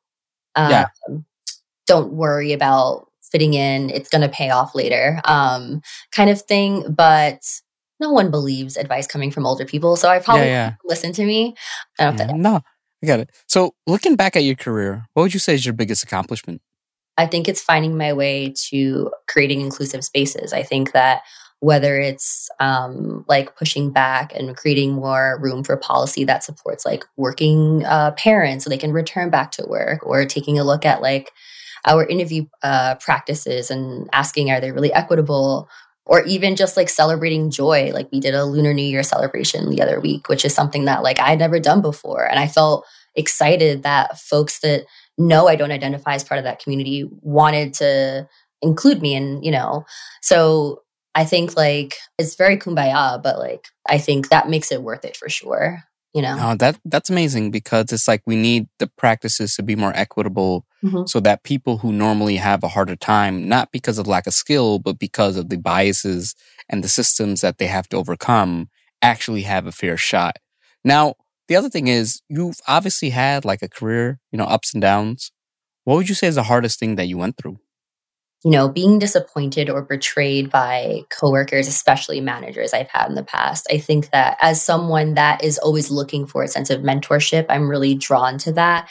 um, 0.54 0.70
yeah. 0.70 0.86
don't 1.86 2.12
worry 2.12 2.52
about 2.52 3.08
fitting 3.34 3.54
in, 3.54 3.90
it's 3.90 4.08
going 4.08 4.22
to 4.22 4.28
pay 4.28 4.50
off 4.50 4.76
later, 4.76 5.20
um, 5.24 5.82
kind 6.12 6.30
of 6.30 6.40
thing. 6.40 6.84
But 6.88 7.40
no 7.98 8.12
one 8.12 8.30
believes 8.30 8.76
advice 8.76 9.08
coming 9.08 9.32
from 9.32 9.44
older 9.44 9.64
people. 9.64 9.96
So 9.96 10.08
I 10.08 10.20
probably 10.20 10.46
yeah, 10.46 10.68
yeah. 10.68 10.74
listen 10.84 11.12
to 11.14 11.24
me. 11.24 11.56
I 11.98 12.10
yeah, 12.10 12.30
no, 12.32 12.60
I 13.02 13.06
got 13.06 13.18
it. 13.18 13.30
So 13.48 13.74
looking 13.88 14.14
back 14.14 14.36
at 14.36 14.44
your 14.44 14.54
career, 14.54 15.06
what 15.14 15.24
would 15.24 15.34
you 15.34 15.40
say 15.40 15.54
is 15.54 15.66
your 15.66 15.72
biggest 15.72 16.04
accomplishment? 16.04 16.62
I 17.18 17.26
think 17.26 17.48
it's 17.48 17.60
finding 17.60 17.96
my 17.96 18.12
way 18.12 18.54
to 18.70 19.10
creating 19.26 19.60
inclusive 19.60 20.04
spaces. 20.04 20.52
I 20.52 20.62
think 20.62 20.92
that 20.92 21.22
whether 21.64 21.98
it's 21.98 22.50
um, 22.60 23.24
like 23.26 23.56
pushing 23.56 23.90
back 23.90 24.32
and 24.34 24.56
creating 24.56 24.92
more 24.92 25.38
room 25.40 25.64
for 25.64 25.76
policy 25.76 26.22
that 26.24 26.44
supports 26.44 26.84
like 26.84 27.04
working 27.16 27.84
uh, 27.86 28.10
parents 28.12 28.64
so 28.64 28.70
they 28.70 28.76
can 28.76 28.92
return 28.92 29.30
back 29.30 29.50
to 29.50 29.64
work 29.66 30.06
or 30.06 30.26
taking 30.26 30.58
a 30.58 30.64
look 30.64 30.84
at 30.84 31.00
like 31.00 31.32
our 31.84 32.04
interview 32.06 32.46
uh, 32.62 32.96
practices 32.96 33.70
and 33.70 34.08
asking 34.12 34.50
are 34.50 34.60
they 34.60 34.72
really 34.72 34.92
equitable? 34.92 35.68
Or 36.06 36.22
even 36.24 36.54
just 36.54 36.76
like 36.76 36.90
celebrating 36.90 37.50
joy 37.50 37.90
like 37.94 38.12
we 38.12 38.20
did 38.20 38.34
a 38.34 38.44
lunar 38.44 38.74
new 38.74 38.84
year 38.84 39.02
celebration 39.02 39.70
the 39.70 39.80
other 39.80 40.00
week 40.00 40.28
which 40.28 40.44
is 40.44 40.54
something 40.54 40.84
that 40.84 41.02
like 41.02 41.18
i'd 41.18 41.38
never 41.38 41.58
done 41.58 41.80
before. 41.80 42.28
And 42.28 42.38
i 42.38 42.46
felt 42.46 42.84
excited 43.14 43.84
that 43.84 44.18
folks 44.18 44.60
that 44.60 44.84
know 45.16 45.48
i 45.48 45.56
don't 45.56 45.72
identify 45.72 46.14
as 46.14 46.22
part 46.22 46.38
of 46.38 46.44
that 46.44 46.58
community 46.58 47.08
wanted 47.22 47.72
to 47.74 48.28
include 48.60 49.00
me 49.00 49.14
and 49.14 49.42
you 49.44 49.50
know. 49.50 49.84
So 50.20 50.82
i 51.14 51.24
think 51.24 51.56
like 51.56 51.94
it's 52.18 52.34
very 52.34 52.58
kumbaya 52.58 53.22
but 53.22 53.38
like 53.38 53.68
i 53.88 53.96
think 53.96 54.28
that 54.28 54.48
makes 54.50 54.70
it 54.70 54.82
worth 54.82 55.04
it 55.06 55.16
for 55.16 55.30
sure 55.30 55.82
you 56.14 56.22
know? 56.22 56.36
Oh, 56.40 56.54
that 56.56 56.78
that's 56.84 57.10
amazing 57.10 57.50
because 57.50 57.92
it's 57.92 58.06
like 58.06 58.22
we 58.24 58.36
need 58.36 58.68
the 58.78 58.86
practices 58.86 59.56
to 59.56 59.62
be 59.62 59.74
more 59.74 59.92
equitable 59.94 60.64
mm-hmm. 60.82 61.06
so 61.06 61.20
that 61.20 61.42
people 61.42 61.78
who 61.78 61.92
normally 61.92 62.36
have 62.36 62.62
a 62.62 62.68
harder 62.68 62.96
time 62.96 63.48
not 63.48 63.72
because 63.72 63.98
of 63.98 64.06
lack 64.06 64.26
of 64.26 64.32
skill 64.32 64.78
but 64.78 64.98
because 64.98 65.36
of 65.36 65.48
the 65.48 65.58
biases 65.58 66.34
and 66.68 66.84
the 66.84 66.88
systems 66.88 67.40
that 67.40 67.58
they 67.58 67.66
have 67.66 67.88
to 67.88 67.96
overcome 67.96 68.68
actually 69.02 69.42
have 69.42 69.66
a 69.66 69.72
fair 69.72 69.96
shot. 69.96 70.36
Now 70.84 71.16
the 71.48 71.56
other 71.56 71.68
thing 71.68 71.88
is 71.88 72.22
you've 72.28 72.60
obviously 72.68 73.10
had 73.10 73.44
like 73.44 73.62
a 73.62 73.68
career 73.68 74.20
you 74.30 74.38
know 74.38 74.44
ups 74.44 74.72
and 74.72 74.80
downs. 74.80 75.32
What 75.82 75.96
would 75.96 76.08
you 76.08 76.14
say 76.14 76.28
is 76.28 76.36
the 76.36 76.44
hardest 76.44 76.78
thing 76.78 76.96
that 76.96 77.08
you 77.08 77.18
went 77.18 77.36
through 77.36 77.58
you 78.44 78.50
know, 78.50 78.68
being 78.68 78.98
disappointed 78.98 79.70
or 79.70 79.80
betrayed 79.80 80.50
by 80.50 81.00
coworkers, 81.08 81.66
especially 81.66 82.20
managers 82.20 82.74
I've 82.74 82.90
had 82.90 83.08
in 83.08 83.14
the 83.14 83.24
past. 83.24 83.66
I 83.70 83.78
think 83.78 84.10
that 84.10 84.36
as 84.40 84.62
someone 84.62 85.14
that 85.14 85.42
is 85.42 85.56
always 85.58 85.90
looking 85.90 86.26
for 86.26 86.42
a 86.42 86.48
sense 86.48 86.68
of 86.68 86.82
mentorship, 86.82 87.46
I'm 87.48 87.70
really 87.70 87.94
drawn 87.94 88.36
to 88.38 88.52
that. 88.52 88.90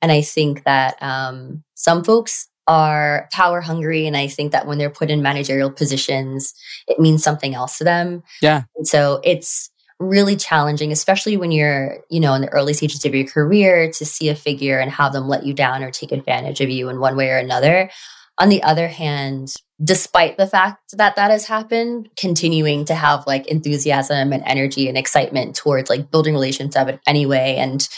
And 0.00 0.10
I 0.10 0.22
think 0.22 0.64
that 0.64 0.96
um, 1.02 1.62
some 1.74 2.02
folks 2.02 2.48
are 2.66 3.28
power 3.30 3.60
hungry. 3.60 4.06
And 4.06 4.16
I 4.16 4.26
think 4.26 4.52
that 4.52 4.66
when 4.66 4.78
they're 4.78 4.88
put 4.88 5.10
in 5.10 5.20
managerial 5.20 5.70
positions, 5.70 6.54
it 6.88 6.98
means 6.98 7.22
something 7.22 7.54
else 7.54 7.76
to 7.78 7.84
them. 7.84 8.22
Yeah. 8.40 8.62
And 8.74 8.88
so 8.88 9.20
it's 9.22 9.70
really 10.00 10.36
challenging, 10.36 10.92
especially 10.92 11.36
when 11.36 11.52
you're, 11.52 11.98
you 12.10 12.20
know, 12.20 12.32
in 12.32 12.40
the 12.40 12.52
early 12.52 12.72
stages 12.72 13.04
of 13.04 13.14
your 13.14 13.26
career 13.26 13.90
to 13.92 14.04
see 14.06 14.30
a 14.30 14.34
figure 14.34 14.78
and 14.78 14.90
have 14.90 15.12
them 15.12 15.28
let 15.28 15.44
you 15.44 15.52
down 15.52 15.82
or 15.82 15.90
take 15.90 16.10
advantage 16.10 16.62
of 16.62 16.70
you 16.70 16.88
in 16.88 17.00
one 17.00 17.16
way 17.16 17.28
or 17.28 17.36
another. 17.36 17.90
On 18.38 18.48
the 18.48 18.62
other 18.62 18.88
hand, 18.88 19.54
despite 19.82 20.36
the 20.36 20.46
fact 20.46 20.96
that 20.96 21.16
that 21.16 21.30
has 21.30 21.46
happened, 21.46 22.08
continuing 22.16 22.84
to 22.86 22.94
have 22.94 23.26
like 23.26 23.46
enthusiasm 23.46 24.32
and 24.32 24.42
energy 24.46 24.88
and 24.88 24.98
excitement 24.98 25.54
towards 25.54 25.90
like 25.90 26.10
building 26.10 26.34
relationships 26.34 26.98
anyway 27.06 27.56
and 27.58 27.88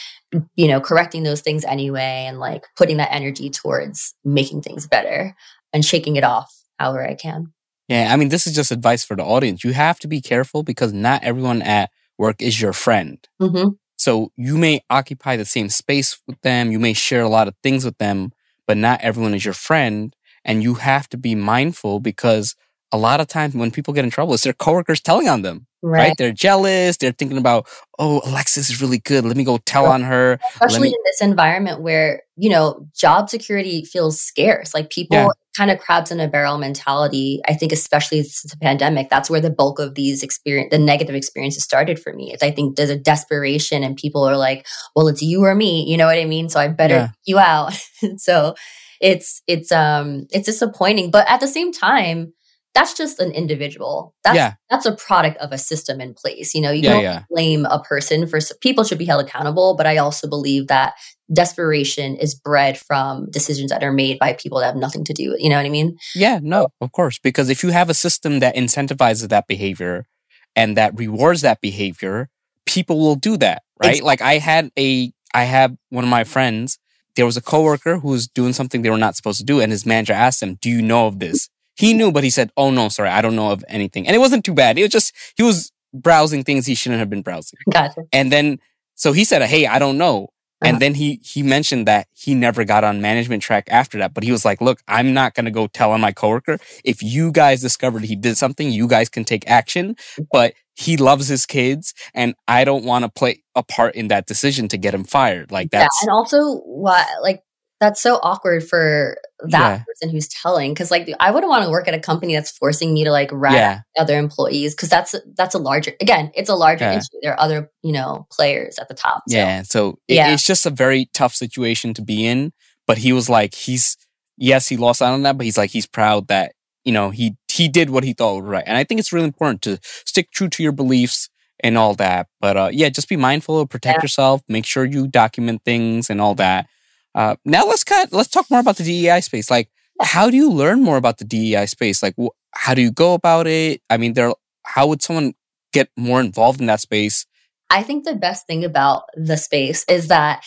you 0.56 0.66
know 0.66 0.80
correcting 0.80 1.22
those 1.22 1.40
things 1.40 1.64
anyway 1.64 2.24
and 2.26 2.40
like 2.40 2.64
putting 2.76 2.96
that 2.96 3.12
energy 3.12 3.48
towards 3.48 4.14
making 4.24 4.60
things 4.60 4.86
better 4.86 5.34
and 5.72 5.84
shaking 5.84 6.16
it 6.16 6.24
off 6.24 6.52
however 6.78 7.06
I 7.06 7.14
can. 7.14 7.52
Yeah, 7.88 8.08
I 8.12 8.16
mean, 8.16 8.30
this 8.30 8.46
is 8.46 8.54
just 8.54 8.72
advice 8.72 9.04
for 9.04 9.16
the 9.16 9.22
audience. 9.22 9.62
You 9.62 9.72
have 9.72 9.98
to 10.00 10.08
be 10.08 10.20
careful 10.20 10.62
because 10.62 10.92
not 10.92 11.22
everyone 11.22 11.62
at 11.62 11.90
work 12.18 12.42
is 12.42 12.60
your 12.60 12.72
friend. 12.72 13.18
Mm-hmm. 13.40 13.70
So 13.96 14.32
you 14.36 14.58
may 14.58 14.80
occupy 14.90 15.36
the 15.36 15.44
same 15.44 15.68
space 15.68 16.18
with 16.26 16.40
them, 16.42 16.70
you 16.72 16.78
may 16.78 16.92
share 16.92 17.22
a 17.22 17.28
lot 17.28 17.48
of 17.48 17.54
things 17.62 17.84
with 17.84 17.98
them, 17.98 18.32
but 18.66 18.76
not 18.76 19.00
everyone 19.00 19.34
is 19.34 19.44
your 19.44 19.54
friend. 19.54 20.14
And 20.46 20.62
you 20.62 20.74
have 20.74 21.08
to 21.10 21.18
be 21.18 21.34
mindful 21.34 22.00
because 22.00 22.54
a 22.92 22.96
lot 22.96 23.20
of 23.20 23.26
times 23.26 23.54
when 23.54 23.70
people 23.72 23.92
get 23.92 24.04
in 24.04 24.10
trouble, 24.10 24.32
it's 24.32 24.44
their 24.44 24.52
coworkers 24.54 25.00
telling 25.02 25.28
on 25.28 25.42
them. 25.42 25.66
Right. 25.82 25.98
Right. 26.08 26.14
They're 26.16 26.32
jealous. 26.32 26.96
They're 26.96 27.12
thinking 27.12 27.36
about, 27.36 27.68
oh, 27.98 28.20
Alexsis 28.24 28.70
is 28.70 28.80
really 28.80 28.98
good. 29.00 29.24
Let 29.24 29.36
me 29.36 29.44
go 29.44 29.58
tell 29.58 29.86
on 29.86 30.02
her. 30.02 30.38
Especially 30.54 30.88
me- 30.88 30.94
in 30.94 31.02
this 31.04 31.20
environment 31.20 31.82
where, 31.82 32.22
you 32.36 32.48
know, 32.48 32.88
job 32.96 33.28
security 33.28 33.84
feels 33.84 34.20
scarce. 34.20 34.72
Like 34.72 34.88
people 34.90 35.16
Yeah. 35.16 35.28
kind 35.56 35.70
of 35.70 35.78
crabs 35.80 36.10
in 36.12 36.18
a 36.20 36.28
barrel 36.28 36.58
mentality. 36.58 37.40
I 37.48 37.54
think 37.54 37.72
especially 37.72 38.22
since 38.22 38.50
the 38.52 38.58
pandemic, 38.58 39.10
that's 39.10 39.28
where 39.28 39.40
the 39.40 39.50
bulk 39.50 39.78
of 39.80 39.94
these 39.96 40.22
experience 40.22 40.70
the 40.70 40.78
negative 40.78 41.14
experiences 41.14 41.62
started 41.64 41.98
for 42.00 42.12
me. 42.12 42.32
It's 42.32 42.42
I 42.42 42.50
think 42.52 42.76
there's 42.76 42.90
a 42.90 42.98
desperation 42.98 43.82
and 43.82 43.96
people 43.96 44.22
are 44.24 44.36
like, 44.36 44.66
well, 44.94 45.08
it's 45.08 45.22
you 45.22 45.44
or 45.44 45.54
me. 45.54 45.84
You 45.88 45.96
know 45.96 46.06
what 46.06 46.18
I 46.18 46.24
mean? 46.24 46.48
So 46.48 46.60
I 46.60 46.68
better 46.68 46.94
Yeah. 46.94 47.08
you 47.26 47.38
out. 47.38 47.74
so 48.16 48.54
it's 49.00 49.42
it's 49.46 49.72
um 49.72 50.26
it's 50.30 50.46
disappointing. 50.46 51.10
But 51.10 51.28
at 51.28 51.40
the 51.40 51.48
same 51.48 51.72
time, 51.72 52.32
that's 52.74 52.92
just 52.94 53.20
an 53.20 53.32
individual. 53.32 54.14
That's 54.22 54.36
yeah, 54.36 54.54
that's 54.68 54.84
a 54.86 54.94
product 54.94 55.38
of 55.38 55.52
a 55.52 55.58
system 55.58 56.00
in 56.00 56.14
place. 56.14 56.54
You 56.54 56.60
know, 56.60 56.70
you 56.70 56.82
Yeah, 56.82 56.92
don't 56.92 57.02
yeah. 57.02 57.22
blame 57.30 57.64
a 57.66 57.80
person 57.82 58.26
for 58.26 58.38
people 58.60 58.84
should 58.84 58.98
be 58.98 59.06
held 59.06 59.24
accountable, 59.24 59.76
but 59.76 59.86
I 59.86 59.96
also 59.96 60.28
believe 60.28 60.66
that 60.68 60.94
desperation 61.32 62.16
is 62.16 62.34
bred 62.34 62.78
from 62.78 63.30
decisions 63.30 63.70
that 63.70 63.82
are 63.82 63.92
made 63.92 64.18
by 64.18 64.34
people 64.34 64.60
that 64.60 64.66
have 64.66 64.76
nothing 64.76 65.04
to 65.04 65.12
do 65.12 65.30
with. 65.30 65.40
You 65.40 65.50
know 65.50 65.56
what 65.56 65.66
I 65.66 65.70
mean? 65.70 65.96
yeah, 66.14 66.38
no, 66.42 66.68
of 66.80 66.92
course. 66.92 67.18
Because 67.18 67.48
if 67.50 67.62
you 67.62 67.70
have 67.70 67.88
a 67.90 67.94
system 67.94 68.40
that 68.40 68.54
incentivizes 68.56 69.28
that 69.28 69.46
behavior 69.46 70.06
and 70.54 70.76
that 70.76 70.96
rewards 70.98 71.40
that 71.42 71.60
behavior, 71.60 72.28
people 72.66 72.98
will 72.98 73.16
do 73.16 73.36
that, 73.38 73.62
right? 73.82 73.90
Exactly. 73.90 74.06
Like 74.06 74.22
I 74.22 74.38
had 74.38 74.70
a, 74.78 75.12
I 75.34 75.44
have 75.44 75.74
one 75.90 76.04
of 76.04 76.10
my 76.10 76.24
friends, 76.24 76.78
there 77.16 77.26
was 77.26 77.36
a 77.36 77.42
coworker 77.42 77.98
who 77.98 78.08
was 78.08 78.28
doing 78.28 78.52
something 78.52 78.82
they 78.82 78.90
were 78.90 78.96
not 78.98 79.16
supposed 79.16 79.38
to 79.38 79.44
do. 79.44 79.60
And 79.60 79.72
his 79.72 79.84
manager 79.84 80.12
asked 80.12 80.42
him, 80.42 80.54
do 80.60 80.70
you 80.70 80.80
know 80.80 81.06
of 81.06 81.18
this? 81.18 81.48
He 81.76 81.92
knew, 81.92 82.12
but 82.12 82.24
he 82.24 82.30
said, 82.30 82.50
oh 82.56 82.70
no, 82.70 82.88
sorry, 82.88 83.10
I 83.10 83.20
don't 83.20 83.36
know 83.36 83.50
of 83.50 83.64
anything. 83.68 84.06
And 84.06 84.14
it 84.14 84.18
wasn't 84.18 84.44
too 84.44 84.54
bad. 84.54 84.78
It 84.78 84.82
was 84.82 84.92
just, 84.92 85.14
he 85.36 85.42
was 85.42 85.72
browsing 85.92 86.44
things 86.44 86.66
he 86.66 86.74
shouldn't 86.74 87.00
have 87.00 87.10
been 87.10 87.22
browsing. 87.22 87.58
Gotcha. 87.70 88.02
And 88.12 88.30
then, 88.30 88.58
so 88.94 89.12
he 89.12 89.24
said, 89.24 89.42
Hey, 89.42 89.66
I 89.66 89.78
don't 89.78 89.98
know. 89.98 90.28
Uh-huh. 90.62 90.72
And 90.72 90.80
then 90.80 90.94
he, 90.94 91.20
he 91.22 91.42
mentioned 91.42 91.86
that 91.86 92.08
he 92.14 92.34
never 92.34 92.64
got 92.64 92.82
on 92.82 93.02
management 93.02 93.42
track 93.42 93.68
after 93.70 93.98
that. 93.98 94.14
But 94.14 94.24
he 94.24 94.32
was 94.32 94.46
like, 94.46 94.62
look, 94.62 94.80
I'm 94.88 95.12
not 95.12 95.34
going 95.34 95.44
to 95.44 95.50
go 95.50 95.66
tell 95.66 95.92
on 95.92 96.00
my 96.00 96.12
coworker. 96.12 96.58
If 96.82 97.02
you 97.02 97.30
guys 97.30 97.60
discovered 97.60 98.04
he 98.04 98.16
did 98.16 98.38
something, 98.38 98.70
you 98.70 98.88
guys 98.88 99.10
can 99.10 99.24
take 99.24 99.46
action. 99.46 99.96
But 100.32 100.54
he 100.76 100.96
loves 100.96 101.26
his 101.28 101.46
kids 101.46 101.94
and 102.14 102.34
I 102.46 102.64
don't 102.64 102.84
want 102.84 103.04
to 103.04 103.10
play 103.10 103.42
a 103.54 103.62
part 103.62 103.94
in 103.94 104.08
that 104.08 104.26
decision 104.26 104.68
to 104.68 104.76
get 104.78 104.94
him 104.94 105.04
fired. 105.04 105.50
Like 105.50 105.70
Yeah, 105.72 105.88
and 106.02 106.10
also 106.10 106.58
what 106.58 107.06
like 107.22 107.42
that's 107.80 108.00
so 108.00 108.16
awkward 108.22 108.66
for 108.66 109.16
that 109.40 109.50
Yeah. 109.50 109.82
person 109.86 110.10
who's 110.10 110.28
telling 110.28 110.72
because 110.72 110.90
like 110.90 111.08
I 111.20 111.30
wouldn't 111.30 111.50
want 111.50 111.64
to 111.64 111.70
work 111.70 111.88
at 111.88 111.94
a 111.94 111.98
company 112.00 112.34
that's 112.34 112.50
forcing 112.50 112.94
me 112.94 113.04
to 113.04 113.10
like 113.10 113.30
rat 113.32 113.52
yeah, 113.54 113.80
other 113.98 114.18
employees 114.18 114.74
because 114.74 114.88
that's 114.88 115.14
that's 115.36 115.54
a 115.54 115.58
larger 115.58 115.92
again 116.00 116.30
it's 116.34 116.48
a 116.48 116.54
larger 116.54 116.84
Yeah. 116.84 116.96
issue. 116.98 117.18
There 117.22 117.32
are 117.32 117.40
other 117.40 117.70
you 117.82 117.92
know 117.92 118.26
players 118.30 118.78
at 118.78 118.88
the 118.88 118.94
top. 118.94 119.22
So. 119.28 119.36
yeah. 119.36 119.62
So 119.62 119.98
it- 120.08 120.14
Yeah. 120.14 120.32
it's 120.32 120.44
just 120.44 120.64
a 120.66 120.70
very 120.70 121.08
tough 121.12 121.34
situation 121.34 121.92
to 121.94 122.02
be 122.02 122.26
in. 122.26 122.52
But 122.86 122.98
he 122.98 123.12
was 123.12 123.28
like, 123.28 123.52
he's, 123.54 123.96
yes, 124.36 124.68
he 124.68 124.76
lost 124.76 125.02
out 125.02 125.12
on 125.12 125.22
that, 125.24 125.36
but 125.36 125.44
he's 125.44 125.58
like, 125.58 125.70
he's 125.70 125.88
proud 125.88 126.28
that, 126.28 126.52
you 126.84 126.92
know, 126.92 127.10
he, 127.10 127.34
he 127.56 127.68
did 127.68 127.90
what 127.90 128.04
he 128.04 128.12
thought 128.12 128.36
was 128.36 128.44
right. 128.44 128.64
And 128.66 128.76
I 128.76 128.84
think 128.84 129.00
it's 129.00 129.12
really 129.12 129.26
important 129.26 129.62
to 129.62 129.78
stick 129.82 130.30
true 130.30 130.48
to 130.50 130.62
your 130.62 130.72
beliefs 130.72 131.28
and 131.60 131.78
all 131.78 131.94
that. 131.94 132.28
But, 132.40 132.56
uh, 132.56 132.70
yeah, 132.72 132.88
just 132.90 133.08
be 133.08 133.16
mindful, 133.16 133.66
protect 133.66 133.98
Yeah. 133.98 134.02
yourself, 134.04 134.42
make 134.48 134.66
sure 134.66 134.84
you 134.84 135.06
document 135.08 135.62
things 135.64 136.10
and 136.10 136.20
all 136.20 136.34
that. 136.36 136.66
Uh, 137.14 137.36
now 137.44 137.64
let's 137.66 137.84
of, 137.84 138.12
let's 138.12 138.28
talk 138.28 138.46
more 138.50 138.60
about 138.60 138.76
the 138.76 138.84
DEI 138.84 139.20
space. 139.20 139.50
Like, 139.50 139.70
how 140.02 140.28
do 140.30 140.36
you 140.36 140.50
learn 140.50 140.82
more 140.82 140.98
about 140.98 141.16
the 141.18 141.24
DEI 141.24 141.66
space? 141.66 142.02
Like, 142.02 142.14
wh- 142.20 142.34
how 142.52 142.74
do 142.74 142.82
you 142.82 142.90
go 142.92 143.14
about 143.14 143.46
it? 143.46 143.80
I 143.88 143.96
mean, 143.96 144.12
there, 144.12 144.32
how 144.64 144.86
would 144.88 145.02
someone 145.02 145.32
get 145.72 145.88
more 145.96 146.20
involved 146.20 146.60
in 146.60 146.66
that 146.66 146.80
space? 146.80 147.24
I 147.70 147.82
think 147.82 148.04
the 148.04 148.14
best 148.14 148.46
thing 148.46 148.64
about 148.64 149.04
the 149.16 149.36
space 149.36 149.84
is 149.88 150.08
that 150.08 150.44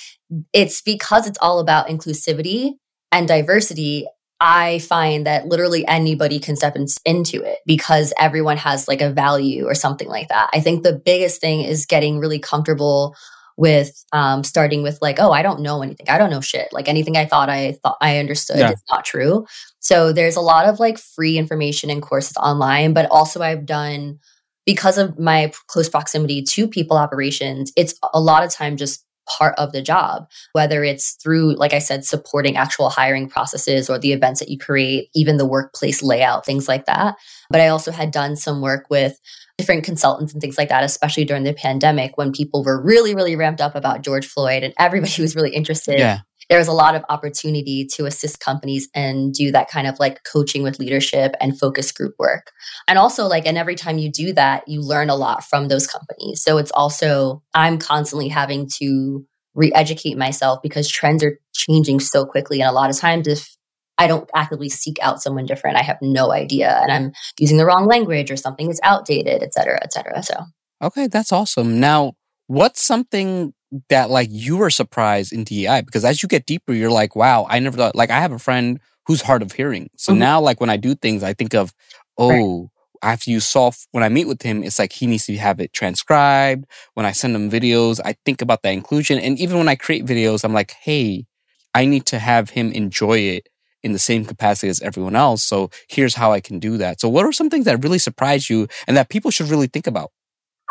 it's 0.53 0.81
because 0.81 1.27
it's 1.27 1.39
all 1.41 1.59
about 1.59 1.87
inclusivity 1.87 2.73
and 3.11 3.27
diversity. 3.27 4.05
I 4.41 4.79
find 4.79 5.25
that 5.25 5.47
literally 5.47 5.85
anybody 5.87 6.39
can 6.39 6.55
step 6.55 6.75
in- 6.75 6.87
into 7.05 7.43
it 7.43 7.59
because 7.65 8.13
everyone 8.17 8.57
has 8.57 8.87
like 8.87 9.01
a 9.01 9.09
value 9.11 9.65
or 9.65 9.75
something 9.75 10.07
like 10.07 10.29
that. 10.29 10.49
I 10.53 10.61
think 10.61 10.83
the 10.83 10.93
biggest 10.93 11.41
thing 11.41 11.61
is 11.61 11.85
getting 11.85 12.19
really 12.19 12.39
comfortable 12.39 13.15
with 13.57 14.05
um, 14.13 14.45
starting 14.45 14.81
with 14.83 14.97
like, 15.01 15.19
oh, 15.19 15.33
I 15.33 15.41
don't 15.41 15.59
know 15.59 15.81
anything. 15.81 16.07
I 16.09 16.17
don't 16.17 16.29
know 16.29 16.39
shit. 16.39 16.69
Like 16.71 16.87
anything 16.87 17.17
I 17.17 17.25
thought 17.25 17.49
I 17.49 17.73
thought 17.83 17.97
I 17.99 18.17
understood 18.19 18.59
Yeah. 18.59 18.71
is 18.71 18.81
not 18.89 19.03
true. 19.03 19.45
So 19.79 20.13
there's 20.13 20.37
a 20.37 20.41
lot 20.41 20.65
of 20.65 20.79
like 20.79 20.97
free 20.97 21.37
information 21.37 21.89
and 21.89 22.01
courses 22.01 22.37
online, 22.37 22.93
but 22.93 23.11
also 23.11 23.41
I've 23.41 23.65
done 23.65 24.19
because 24.65 24.97
of 24.97 25.19
my 25.19 25.51
close 25.67 25.89
proximity 25.89 26.43
to 26.43 26.67
people 26.67 26.95
operations, 26.95 27.73
it's 27.75 27.95
a 28.13 28.21
lot 28.21 28.43
of 28.43 28.51
time 28.51 28.77
just 28.77 29.03
part 29.37 29.55
of 29.57 29.71
the 29.71 29.81
job, 29.81 30.27
whether 30.53 30.83
it's 30.83 31.13
through, 31.21 31.55
like 31.55 31.73
I 31.73 31.79
said, 31.79 32.05
supporting 32.05 32.57
actual 32.57 32.89
hiring 32.89 33.29
processes 33.29 33.89
or 33.89 33.97
the 33.99 34.13
events 34.13 34.39
that 34.39 34.49
you 34.49 34.57
create, 34.57 35.09
even 35.13 35.37
the 35.37 35.45
workplace 35.45 36.03
layout, 36.03 36.45
things 36.45 36.67
like 36.67 36.85
that. 36.85 37.15
But 37.49 37.61
I 37.61 37.67
also 37.67 37.91
had 37.91 38.11
done 38.11 38.35
some 38.35 38.61
work 38.61 38.85
with 38.89 39.19
different 39.57 39.83
consultants 39.83 40.31
and 40.31 40.41
things 40.41 40.57
like 40.57 40.69
that, 40.69 40.83
especially 40.83 41.25
during 41.25 41.43
the 41.43 41.53
pandemic 41.53 42.17
when 42.17 42.31
people 42.31 42.63
were 42.63 42.81
really, 42.81 43.13
really 43.13 43.35
ramped 43.35 43.59
up 43.59 43.75
about 43.75 44.03
George 44.03 44.25
Floyd 44.25 44.63
and 44.63 44.73
everybody 44.79 45.13
was 45.21 45.35
really 45.35 45.53
interested 45.53 45.99
Yeah. 45.99 46.19
There 46.49 46.57
was 46.57 46.67
a 46.67 46.73
lot 46.73 46.95
of 46.95 47.03
opportunity 47.09 47.85
to 47.93 48.05
assist 48.05 48.39
companies 48.39 48.89
and 48.95 49.33
do 49.33 49.51
that 49.51 49.69
kind 49.69 49.87
of 49.87 49.99
like 49.99 50.23
coaching 50.23 50.63
with 50.63 50.79
leadership 50.79 51.35
and 51.39 51.59
focus 51.59 51.91
group 51.91 52.15
work. 52.17 52.51
And 52.87 52.97
also 52.97 53.25
like 53.25 53.45
and 53.45 53.57
every 53.57 53.75
time 53.75 53.97
you 53.97 54.11
do 54.11 54.33
that, 54.33 54.67
you 54.67 54.81
learn 54.81 55.09
a 55.09 55.15
lot 55.15 55.43
from 55.43 55.67
those 55.67 55.87
companies. 55.87 56.41
So 56.43 56.57
it's 56.57 56.71
also 56.71 57.43
I'm 57.53 57.77
constantly 57.77 58.27
having 58.27 58.67
to 58.79 59.25
re-educate 59.53 60.17
myself 60.17 60.59
because 60.61 60.89
trends 60.89 61.23
are 61.23 61.39
changing 61.53 61.99
so 61.99 62.25
quickly 62.25 62.61
and 62.61 62.69
a 62.69 62.73
lot 62.73 62.89
of 62.89 62.97
times 62.97 63.27
if 63.27 63.55
I 63.97 64.07
don't 64.07 64.29
actively 64.33 64.69
seek 64.69 64.97
out 65.01 65.21
someone 65.21 65.45
different, 65.45 65.77
I 65.77 65.83
have 65.83 65.97
no 66.01 66.31
idea 66.31 66.79
and 66.81 66.91
I'm 66.91 67.11
using 67.37 67.57
the 67.57 67.65
wrong 67.65 67.85
language 67.85 68.31
or 68.31 68.37
something 68.37 68.69
is 68.69 68.79
outdated, 68.81 69.43
et 69.43 69.53
cetera, 69.53 69.79
et 69.83 69.91
cetera. 69.91 70.23
So 70.23 70.35
Okay, 70.81 71.07
that's 71.07 71.33
awesome. 71.33 71.79
Now, 71.79 72.13
what's 72.47 72.81
something 72.81 73.53
that 73.89 74.09
like 74.09 74.29
you 74.31 74.57
were 74.57 74.69
surprised 74.69 75.31
in 75.33 75.43
DEI? 75.43 75.81
Because 75.81 76.03
as 76.05 76.21
you 76.23 76.29
get 76.29 76.45
deeper, 76.45 76.73
you're 76.73 76.91
like, 76.91 77.15
wow, 77.15 77.45
I 77.49 77.59
never 77.59 77.77
thought. 77.77 77.95
Like, 77.95 78.09
I 78.09 78.19
have 78.19 78.31
a 78.31 78.39
friend 78.39 78.79
who's 79.05 79.21
hard 79.21 79.41
of 79.41 79.51
hearing, 79.53 79.89
so 79.97 80.13
Mhm. 80.13 80.17
now 80.19 80.41
like 80.41 80.59
when 80.61 80.69
I 80.69 80.77
do 80.77 80.95
things, 80.95 81.23
I 81.23 81.33
think 81.33 81.53
of, 81.53 81.73
oh, 82.17 82.69
after 83.01 83.31
you 83.31 83.39
solve 83.39 83.77
when 83.91 84.03
I 84.03 84.09
meet 84.09 84.27
with 84.27 84.41
him, 84.41 84.63
it's 84.63 84.77
like 84.77 84.91
he 84.91 85.07
needs 85.07 85.25
to 85.27 85.37
have 85.37 85.59
it 85.59 85.71
transcribed. 85.73 86.65
When 86.95 87.05
I 87.05 87.11
send 87.13 87.35
him 87.35 87.49
videos, 87.49 87.99
I 88.03 88.15
think 88.25 88.41
about 88.41 88.61
that 88.63 88.73
inclusion, 88.73 89.19
and 89.19 89.39
even 89.39 89.57
when 89.57 89.69
I 89.69 89.75
create 89.75 90.05
videos, 90.05 90.43
I'm 90.43 90.53
like, 90.53 90.71
hey, 90.81 91.25
I 91.73 91.85
need 91.85 92.05
to 92.07 92.19
have 92.19 92.49
him 92.51 92.71
enjoy 92.71 93.19
it 93.19 93.47
in 93.83 93.93
the 93.93 93.99
same 93.99 94.25
capacity 94.25 94.67
as 94.67 94.81
everyone 94.81 95.15
else. 95.15 95.41
So 95.43 95.69
here's 95.87 96.15
how 96.15 96.33
I 96.33 96.41
can 96.41 96.59
do 96.59 96.77
that. 96.77 96.99
So 96.99 97.07
what 97.07 97.25
are 97.25 97.31
some 97.31 97.49
things 97.49 97.65
that 97.65 97.81
really 97.83 97.99
surprised 97.99 98.49
you 98.49 98.67
and 98.87 98.97
that 98.97 99.09
people 99.09 99.31
should 99.31 99.49
really 99.49 99.67
think 99.67 99.87
about? 99.87 100.11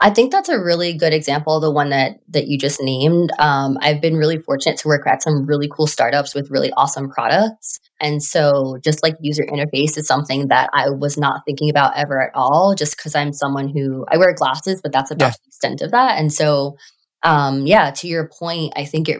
I 0.01 0.11
think 0.11 0.31
that's 0.31 0.49
a 0.49 0.61
really 0.61 0.93
good 0.97 1.13
example, 1.13 1.59
the 1.59 1.73
one 1.73 1.91
that 1.91 2.19
that 2.29 2.47
you 2.47 2.57
just 2.57 2.81
named. 2.81 3.31
Um, 3.39 3.77
I've 3.81 4.01
been 4.01 4.17
really 4.17 4.39
fortunate 4.39 4.79
to 4.79 4.89
work 4.89 5.07
at 5.07 5.23
some 5.23 5.45
really 5.45 5.69
cool 5.69 5.89
startups 5.89 6.35
with 6.35 6.51
really 6.51 6.71
awesome 6.77 7.11
products, 7.11 7.81
and 8.01 8.23
so 8.23 8.79
just 8.85 9.03
like 9.03 9.17
user 9.21 9.45
interface 9.45 9.99
is 9.99 10.07
something 10.07 10.49
that 10.49 10.71
I 10.73 10.91
was 10.91 11.19
not 11.19 11.41
thinking 11.47 11.69
about 11.69 11.97
ever 11.97 12.23
at 12.23 12.31
all. 12.35 12.75
Just 12.77 12.97
because 12.97 13.17
I'm 13.17 13.33
someone 13.33 13.69
who 13.69 14.07
I 14.09 14.19
wear 14.19 14.33
glasses, 14.35 14.81
but 14.81 14.93
that's 14.93 15.11
about 15.11 15.27
Yeah. 15.27 15.31
the 15.31 15.49
extent 15.49 15.81
of 15.83 15.91
that. 15.91 16.19
And 16.19 16.33
so, 16.33 16.77
um, 17.25 17.67
yeah, 17.67 17.91
to 17.91 18.07
your 18.07 18.29
point, 18.29 18.75
I 18.77 18.85
think 18.85 19.09
it 19.09 19.19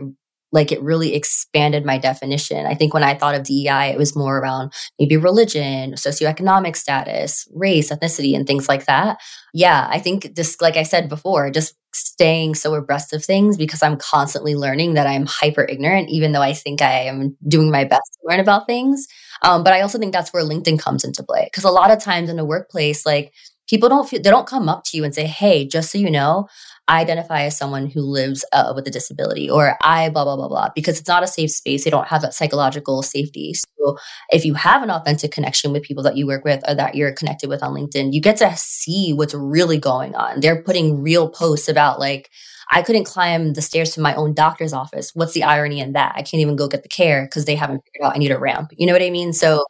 like 0.53 0.73
it 0.73 0.83
really 0.83 1.15
expanded 1.15 1.85
my 1.85 1.99
definition. 1.99 2.67
I 2.67 2.75
think 2.75 2.95
when 2.95 3.03
I 3.03 3.15
thought 3.15 3.35
of 3.35 3.45
DEI, 3.45 3.91
it 3.93 3.99
was 3.99 4.17
more 4.17 4.39
around 4.39 4.73
maybe 4.99 5.17
religion, 5.17 5.93
socioeconomic 5.93 6.77
status, 6.77 7.47
race, 7.55 7.91
ethnicity, 7.91 8.35
and 8.35 8.47
things 8.47 8.69
like 8.69 8.87
that. 8.87 9.19
Yeah, 9.53 9.87
I 9.91 9.99
think 9.99 10.35
this, 10.35 10.61
like 10.61 10.77
I 10.77 10.83
said 10.83 11.09
before, 11.09 11.51
just 11.51 11.75
staying 11.95 12.55
so 12.55 12.75
abreast 12.75 13.13
of 13.13 13.25
things 13.25 13.57
because 13.57 13.83
I'm 13.83 13.97
constantly 13.97 14.55
learning 14.55 14.95
that 14.95 15.07
I'm 15.07 15.27
hyper 15.27 15.65
ignorant, 15.65 16.11
even 16.11 16.33
though 16.33 16.43
I 16.43 16.53
think 16.53 16.83
I 16.83 17.03
am 17.03 17.37
doing 17.47 17.71
my 17.71 17.85
best 17.85 18.11
to 18.15 18.29
learn 18.29 18.41
about 18.41 18.67
things. 18.67 19.07
Um, 19.43 19.63
but 19.65 19.73
I 19.73 19.81
also 19.81 19.99
think 19.99 20.13
that's 20.13 20.33
where 20.33 20.45
LinkedIn 20.45 20.79
comes 20.81 21.05
into 21.05 21.23
play 21.23 21.45
because 21.45 21.65
a 21.65 21.71
lot 21.71 21.91
of 21.91 22.03
times 22.03 22.29
in 22.29 22.39
a 22.39 22.45
workplace, 22.45 23.07
like 23.07 23.33
people 23.69 23.89
don't 23.89 24.09
feel, 24.09 24.21
they 24.21 24.31
don't 24.31 24.47
come 24.47 24.69
up 24.69 24.85
to 24.85 24.97
you 24.97 25.05
and 25.05 25.15
say, 25.15 25.27
Hey, 25.27 25.67
just 25.67 25.93
so 25.93 25.99
you 25.99 26.11
know, 26.11 26.49
I 26.89 27.01
identify 27.01 27.43
as 27.43 27.57
someone 27.57 27.87
who 27.87 28.01
lives 28.01 28.45
uh, 28.53 28.73
with 28.75 28.89
a 28.89 28.91
disability 28.91 29.49
or 29.49 29.77
I 29.83 30.09
blah, 30.09 30.25
blah, 30.25 30.37
blah, 30.37 30.49
blah, 30.49 30.69
because 30.75 30.99
it's 30.99 31.09
not 31.09 31.23
a 31.23 31.27
safe 31.27 31.51
space. 31.51 31.85
They 31.85 31.91
don't 31.91 32.09
have 32.09 32.23
that 32.23 32.33
psychological 32.33 33.03
safety. 33.03 33.53
So 33.55 33.99
if 34.31 34.47
you 34.47 34.55
have 34.55 34.83
an 34.83 34.91
authentic 34.91 35.31
connection 35.31 35.73
with 35.73 35.83
people 35.83 36.03
that 36.05 36.17
you 36.17 36.27
work 36.27 36.45
with 36.45 36.65
or 36.67 36.75
that 36.75 36.95
you're 36.95 37.13
connected 37.13 37.51
with 37.51 37.63
on 37.63 37.75
LinkedIn, 37.75 38.15
you 38.15 38.23
get 38.23 38.39
to 38.39 38.51
see 38.57 39.13
what's 39.13 39.35
really 39.35 39.79
going 39.79 40.15
on. 40.15 40.41
They're 40.41 40.63
putting 40.63 41.03
real 41.03 41.29
posts 41.29 41.69
about 41.69 42.01
like, 42.01 42.31
I 42.71 42.83
couldn't 42.83 43.05
climb 43.05 43.53
the 43.53 43.63
stairs 43.63 43.91
to 43.91 44.01
my 44.01 44.15
own 44.15 44.35
doctor's 44.35 44.73
office. 44.73 45.11
What's 45.15 45.33
the 45.33 45.43
irony 45.43 45.81
in 45.81 45.93
that? 45.93 46.13
I 46.17 46.23
can't 46.23 46.41
even 46.41 46.57
go 46.57 46.69
get 46.69 46.83
the 46.83 46.89
care 46.89 47.25
because 47.25 47.45
they 47.45 47.55
haven't 47.55 47.83
figured 47.85 48.07
out 48.07 48.15
I 48.15 48.19
need 48.19 48.31
a 48.31 48.39
ramp. 48.39 48.73
You 48.77 48.87
know 48.87 48.93
what 48.93 49.03
I 49.03 49.11
mean? 49.11 49.33
So 49.33 49.65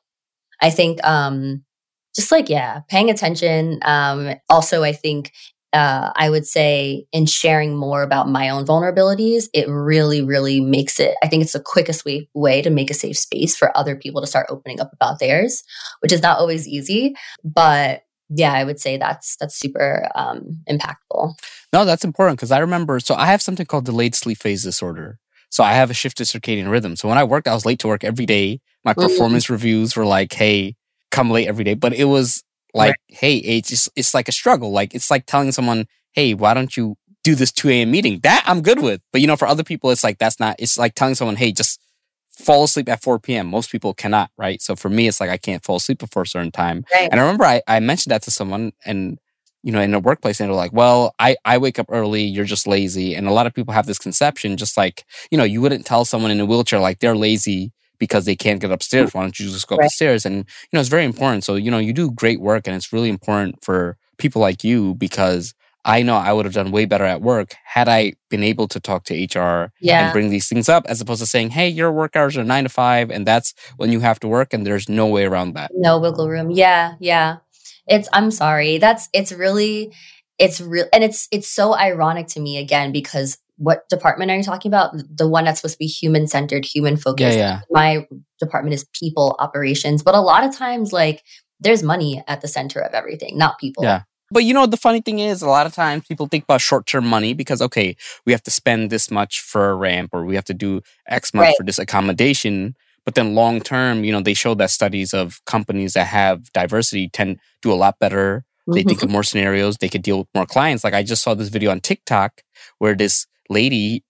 I 0.60 0.70
think 0.70 1.04
um 1.04 1.64
just 2.18 2.32
like 2.32 2.48
yeah, 2.48 2.80
paying 2.88 3.10
attention. 3.10 3.78
Um 3.82 4.34
also 4.48 4.82
I 4.82 4.92
think 4.92 5.32
uh, 5.72 6.10
I 6.16 6.30
would 6.30 6.46
say 6.46 7.06
in 7.12 7.26
sharing 7.26 7.76
more 7.76 8.02
about 8.02 8.28
my 8.28 8.48
own 8.48 8.64
vulnerabilities, 8.64 9.48
it 9.52 9.68
really, 9.68 10.22
really 10.22 10.60
makes 10.60 10.98
it. 10.98 11.14
I 11.22 11.28
think 11.28 11.42
it's 11.42 11.52
the 11.52 11.60
quickest 11.60 12.04
way, 12.04 12.28
way 12.34 12.62
to 12.62 12.70
make 12.70 12.90
a 12.90 12.94
safe 12.94 13.18
space 13.18 13.54
for 13.54 13.76
other 13.76 13.94
people 13.94 14.20
to 14.22 14.26
start 14.26 14.46
opening 14.48 14.80
up 14.80 14.90
about 14.94 15.18
theirs, 15.18 15.62
which 16.00 16.12
is 16.12 16.22
not 16.22 16.38
always 16.38 16.66
easy. 16.66 17.14
But 17.44 18.02
yeah, 18.30 18.52
I 18.52 18.64
would 18.64 18.80
say 18.80 18.96
that's 18.96 19.36
that's 19.36 19.58
super 19.58 20.08
um, 20.14 20.62
impactful. 20.68 21.34
No, 21.72 21.84
that's 21.84 22.04
important 22.04 22.38
because 22.38 22.50
I 22.50 22.58
remember. 22.58 22.98
So 23.00 23.14
I 23.14 23.26
have 23.26 23.42
something 23.42 23.66
called 23.66 23.84
delayed 23.84 24.14
sleep 24.14 24.38
phase 24.38 24.62
disorder. 24.62 25.18
So 25.50 25.64
I 25.64 25.72
have 25.72 25.90
a 25.90 25.94
shifted 25.94 26.26
circadian 26.26 26.70
rhythm. 26.70 26.94
So 26.96 27.08
when 27.08 27.16
I 27.16 27.24
worked, 27.24 27.48
I 27.48 27.54
was 27.54 27.64
late 27.64 27.78
to 27.80 27.88
work 27.88 28.04
every 28.04 28.26
day. 28.26 28.60
My 28.84 28.92
mm-hmm. 28.92 29.02
performance 29.02 29.44
mm-hmm. 29.44 29.54
reviews 29.54 29.96
were 29.96 30.06
like, 30.06 30.32
"Hey, 30.32 30.76
come 31.10 31.30
late 31.30 31.48
every 31.48 31.64
day," 31.64 31.74
but 31.74 31.92
it 31.92 32.04
was 32.04 32.42
like, 32.74 32.90
right. 32.90 33.18
hey, 33.18 33.36
it's 33.36 33.68
just, 33.68 33.88
it's 33.96 34.14
like 34.14 34.28
a 34.28 34.32
struggle. 34.32 34.70
Like 34.70 34.94
it's 34.94 35.10
like 35.10 35.26
telling 35.26 35.52
someone, 35.52 35.86
hey, 36.12 36.34
why 36.34 36.54
don't 36.54 36.76
you 36.76 36.96
do 37.24 37.34
this 37.34 37.52
2 37.52 37.70
a.m. 37.70 37.90
meeting? 37.90 38.20
That 38.22 38.44
I'm 38.46 38.62
good 38.62 38.82
with. 38.82 39.00
But 39.12 39.20
you 39.20 39.26
know, 39.26 39.36
for 39.36 39.48
other 39.48 39.64
people, 39.64 39.90
it's 39.90 40.04
like 40.04 40.18
that's 40.18 40.40
not. 40.40 40.56
It's 40.58 40.78
like 40.78 40.94
telling 40.94 41.14
someone, 41.14 41.36
hey, 41.36 41.52
just 41.52 41.80
fall 42.30 42.64
asleep 42.64 42.88
at 42.88 43.02
4 43.02 43.18
p.m. 43.18 43.48
Most 43.48 43.70
people 43.70 43.94
cannot, 43.94 44.30
right? 44.38 44.62
So 44.62 44.76
for 44.76 44.88
me, 44.88 45.08
it's 45.08 45.20
like 45.20 45.30
I 45.30 45.36
can't 45.38 45.64
fall 45.64 45.76
asleep 45.76 45.98
before 45.98 46.22
a 46.22 46.26
certain 46.26 46.52
time. 46.52 46.84
Right. 46.94 47.08
And 47.10 47.20
I 47.20 47.22
remember 47.22 47.44
I, 47.44 47.62
I 47.66 47.80
mentioned 47.80 48.12
that 48.12 48.22
to 48.22 48.30
someone 48.30 48.72
and 48.84 49.18
you 49.64 49.72
know, 49.72 49.80
in 49.80 49.92
a 49.92 49.98
workplace 49.98 50.38
and 50.40 50.48
they're 50.48 50.56
like, 50.56 50.72
well, 50.72 51.14
I, 51.18 51.36
I 51.44 51.58
wake 51.58 51.80
up 51.80 51.86
early, 51.88 52.22
you're 52.22 52.44
just 52.44 52.68
lazy. 52.68 53.14
And 53.14 53.26
a 53.26 53.32
lot 53.32 53.48
of 53.48 53.54
people 53.54 53.74
have 53.74 53.86
this 53.86 53.98
conception, 53.98 54.56
just 54.56 54.76
like, 54.76 55.04
you 55.32 55.36
know, 55.36 55.42
you 55.42 55.60
wouldn't 55.60 55.84
tell 55.84 56.04
someone 56.04 56.30
in 56.30 56.38
a 56.38 56.46
wheelchair 56.46 56.78
like 56.78 57.00
they're 57.00 57.16
lazy 57.16 57.72
because 57.98 58.24
they 58.24 58.36
can't 58.36 58.60
get 58.60 58.70
upstairs. 58.70 59.14
Why 59.14 59.22
don't 59.22 59.38
you 59.38 59.48
just 59.48 59.66
go 59.68 59.76
right. 59.76 59.86
upstairs? 59.86 60.24
And, 60.24 60.36
you 60.36 60.68
know, 60.72 60.80
it's 60.80 60.88
very 60.88 61.04
important. 61.04 61.44
So, 61.44 61.56
you 61.56 61.70
know, 61.70 61.78
you 61.78 61.92
do 61.92 62.10
great 62.10 62.40
work 62.40 62.66
and 62.66 62.76
it's 62.76 62.92
really 62.92 63.08
important 63.08 63.64
for 63.64 63.96
people 64.18 64.40
like 64.40 64.64
you 64.64 64.94
because 64.94 65.54
I 65.84 66.02
know 66.02 66.16
I 66.16 66.32
would 66.32 66.44
have 66.44 66.54
done 66.54 66.70
way 66.70 66.84
better 66.84 67.04
at 67.04 67.22
work 67.22 67.54
had 67.64 67.88
I 67.88 68.14
been 68.28 68.42
able 68.42 68.68
to 68.68 68.80
talk 68.80 69.04
to 69.04 69.14
HR 69.14 69.72
yeah. 69.80 70.04
and 70.04 70.12
bring 70.12 70.28
these 70.28 70.48
things 70.48 70.68
up 70.68 70.84
as 70.86 71.00
opposed 71.00 71.20
to 71.20 71.26
saying, 71.26 71.50
hey, 71.50 71.68
your 71.68 71.92
work 71.92 72.14
hours 72.14 72.36
are 72.36 72.44
nine 72.44 72.64
to 72.64 72.68
five 72.68 73.10
and 73.10 73.26
that's 73.26 73.54
when 73.76 73.90
you 73.90 74.00
have 74.00 74.20
to 74.20 74.28
work 74.28 74.52
and 74.52 74.66
there's 74.66 74.88
no 74.88 75.06
way 75.06 75.24
around 75.24 75.54
that. 75.54 75.70
No 75.74 75.98
wiggle 75.98 76.28
room. 76.28 76.50
Yeah. 76.50 76.94
Yeah. 77.00 77.38
It's, 77.86 78.08
I'm 78.12 78.30
sorry. 78.30 78.78
That's, 78.78 79.08
it's 79.14 79.32
really, 79.32 79.92
it's 80.38 80.60
real. 80.60 80.86
And 80.92 81.02
it's, 81.02 81.26
it's 81.32 81.48
so 81.48 81.74
ironic 81.74 82.26
to 82.28 82.40
me 82.40 82.58
again 82.58 82.92
because 82.92 83.38
what 83.58 83.88
department 83.88 84.30
are 84.30 84.36
you 84.36 84.42
talking 84.42 84.70
about? 84.70 84.94
The 85.14 85.28
one 85.28 85.44
that's 85.44 85.60
supposed 85.60 85.74
to 85.74 85.78
be 85.78 85.86
human 85.86 86.26
centered, 86.26 86.64
human 86.64 86.96
focused. 86.96 87.36
Yeah, 87.36 87.60
yeah. 87.60 87.60
My 87.70 88.06
department 88.40 88.74
is 88.74 88.86
people 88.92 89.36
operations, 89.38 90.02
but 90.02 90.14
a 90.14 90.20
lot 90.20 90.44
of 90.44 90.56
times, 90.56 90.92
like, 90.92 91.22
there's 91.60 91.82
money 91.82 92.22
at 92.26 92.40
the 92.40 92.48
center 92.48 92.80
of 92.80 92.94
everything, 92.94 93.36
not 93.36 93.58
people. 93.58 93.84
Yeah. 93.84 94.02
But 94.30 94.44
you 94.44 94.52
know, 94.52 94.66
the 94.66 94.76
funny 94.76 95.00
thing 95.00 95.18
is, 95.20 95.42
a 95.42 95.48
lot 95.48 95.66
of 95.66 95.74
times 95.74 96.06
people 96.06 96.26
think 96.26 96.44
about 96.44 96.60
short 96.60 96.86
term 96.86 97.06
money 97.06 97.34
because, 97.34 97.62
okay, 97.62 97.96
we 98.26 98.32
have 98.32 98.42
to 98.42 98.50
spend 98.50 98.90
this 98.90 99.10
much 99.10 99.40
for 99.40 99.70
a 99.70 99.74
ramp 99.74 100.10
or 100.12 100.24
we 100.24 100.34
have 100.34 100.44
to 100.44 100.54
do 100.54 100.82
X 101.08 101.32
much 101.32 101.46
right. 101.46 101.54
for 101.56 101.64
this 101.64 101.78
accommodation. 101.78 102.76
But 103.04 103.14
then 103.14 103.34
long 103.34 103.60
term, 103.60 104.04
you 104.04 104.12
know, 104.12 104.20
they 104.20 104.34
show 104.34 104.54
that 104.54 104.70
studies 104.70 105.14
of 105.14 105.40
companies 105.46 105.94
that 105.94 106.08
have 106.08 106.52
diversity 106.52 107.08
tend 107.08 107.36
to 107.36 107.42
do 107.62 107.72
a 107.72 107.74
lot 107.74 107.98
better. 107.98 108.44
They 108.66 108.80
mm-hmm. 108.80 108.88
think 108.88 109.02
of 109.02 109.10
more 109.10 109.22
scenarios. 109.22 109.78
They 109.78 109.88
could 109.88 110.02
deal 110.02 110.18
with 110.18 110.28
more 110.34 110.44
clients. 110.44 110.84
Like 110.84 110.92
I 110.92 111.02
just 111.02 111.22
saw 111.22 111.32
this 111.32 111.48
video 111.48 111.70
on 111.70 111.80
TikTok 111.80 112.42
where 112.78 112.94
this 112.94 113.26
lady, 113.48 114.04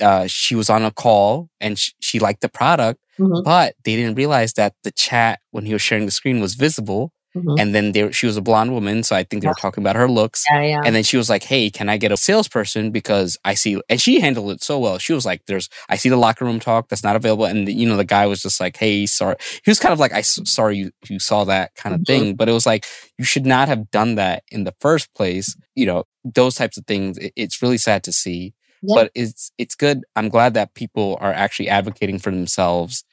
uh, 0.00 0.26
she 0.26 0.54
was 0.54 0.70
on 0.70 0.82
a 0.84 0.90
call 0.90 1.48
and 1.60 1.78
sh- 1.78 1.92
she 2.00 2.18
liked 2.18 2.40
the 2.40 2.48
product, 2.48 3.00
mm-hmm. 3.18 3.42
but 3.44 3.74
they 3.84 3.96
didn't 3.96 4.16
realize 4.16 4.54
that 4.54 4.74
the 4.82 4.90
chat 4.90 5.40
when 5.50 5.66
he 5.66 5.72
was 5.72 5.82
sharing 5.82 6.06
the 6.06 6.12
screen 6.12 6.40
was 6.40 6.54
visible. 6.54 7.12
Mm-hmm. 7.36 7.60
And 7.60 7.74
then 7.74 7.92
there, 7.92 8.12
she 8.12 8.26
was 8.26 8.36
a 8.36 8.40
blonde 8.40 8.72
woman, 8.72 9.04
so 9.04 9.14
I 9.14 9.22
think 9.22 9.42
they 9.42 9.48
were 9.48 9.54
talking 9.54 9.84
about 9.84 9.94
her 9.94 10.08
looks. 10.10 10.44
Yeah, 10.50 10.62
yeah. 10.62 10.80
And 10.84 10.96
then 10.96 11.04
she 11.04 11.16
was 11.16 11.30
like, 11.30 11.44
"Hey, 11.44 11.70
can 11.70 11.88
I 11.88 11.96
get 11.96 12.10
a 12.10 12.16
salesperson 12.16 12.90
because 12.90 13.38
I 13.44 13.54
see?" 13.54 13.80
And 13.88 14.00
she 14.00 14.18
handled 14.18 14.50
it 14.50 14.64
so 14.64 14.80
well. 14.80 14.98
She 14.98 15.12
was 15.12 15.24
like, 15.24 15.46
"There's, 15.46 15.68
I 15.88 15.94
see 15.94 16.08
the 16.08 16.16
locker 16.16 16.44
room 16.44 16.58
talk 16.58 16.88
that's 16.88 17.04
not 17.04 17.14
available." 17.14 17.44
And 17.44 17.68
you 17.68 17.88
know, 17.88 17.96
the 17.96 18.04
guy 18.04 18.26
was 18.26 18.42
just 18.42 18.58
like, 18.58 18.76
"Hey, 18.76 19.06
sorry." 19.06 19.36
He 19.64 19.70
was 19.70 19.78
kind 19.78 19.92
of 19.92 20.00
like, 20.00 20.12
"I 20.12 20.22
sorry 20.22 20.78
you 20.78 20.90
you 21.08 21.20
saw 21.20 21.44
that 21.44 21.76
kind 21.76 21.94
of 21.94 22.00
mm-hmm. 22.00 22.12
thing," 22.12 22.34
but 22.34 22.48
it 22.48 22.52
was 22.52 22.66
like 22.66 22.84
you 23.16 23.24
should 23.24 23.46
not 23.46 23.68
have 23.68 23.92
done 23.92 24.16
that 24.16 24.42
in 24.50 24.64
the 24.64 24.74
first 24.80 25.14
place. 25.14 25.56
You 25.76 25.86
know, 25.86 26.04
those 26.24 26.56
types 26.56 26.78
of 26.78 26.86
things. 26.86 27.16
It, 27.16 27.32
it's 27.36 27.62
really 27.62 27.78
sad 27.78 28.02
to 28.04 28.12
see. 28.12 28.54
But 28.82 29.10
it's 29.14 29.52
it's 29.58 29.74
good. 29.74 30.04
I'm 30.16 30.28
glad 30.28 30.54
that 30.54 30.74
people 30.74 31.18
are 31.20 31.32
actually 31.32 31.68
advocating 31.68 32.18
for 32.18 32.30
themselves. 32.30 33.04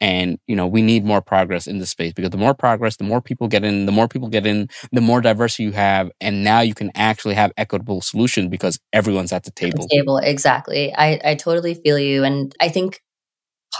And, 0.00 0.40
you 0.48 0.56
know, 0.56 0.66
we 0.66 0.82
need 0.82 1.04
more 1.04 1.22
progress 1.22 1.68
in 1.68 1.78
this 1.78 1.90
space 1.90 2.12
because 2.12 2.30
the 2.30 2.36
more 2.36 2.54
progress, 2.54 2.96
the 2.96 3.04
more 3.04 3.20
people 3.20 3.46
get 3.46 3.64
in, 3.64 3.86
the 3.86 3.92
more 3.92 4.08
people 4.08 4.28
get 4.28 4.44
in, 4.44 4.68
the 4.90 5.00
more 5.00 5.20
diversity 5.20 5.62
you 5.62 5.70
have. 5.72 6.10
And 6.20 6.42
now 6.42 6.58
you 6.58 6.74
can 6.74 6.90
actually 6.96 7.34
have 7.34 7.52
equitable 7.56 8.00
solutions 8.00 8.48
because 8.48 8.80
everyone's 8.92 9.32
at 9.32 9.44
the 9.44 9.52
table. 9.52 9.86
The 9.88 9.98
table, 9.98 10.18
exactly. 10.18 10.92
I, 10.92 11.20
I 11.24 11.34
totally 11.36 11.74
feel 11.74 12.00
you. 12.00 12.24
And 12.24 12.52
I 12.60 12.68
think 12.68 13.00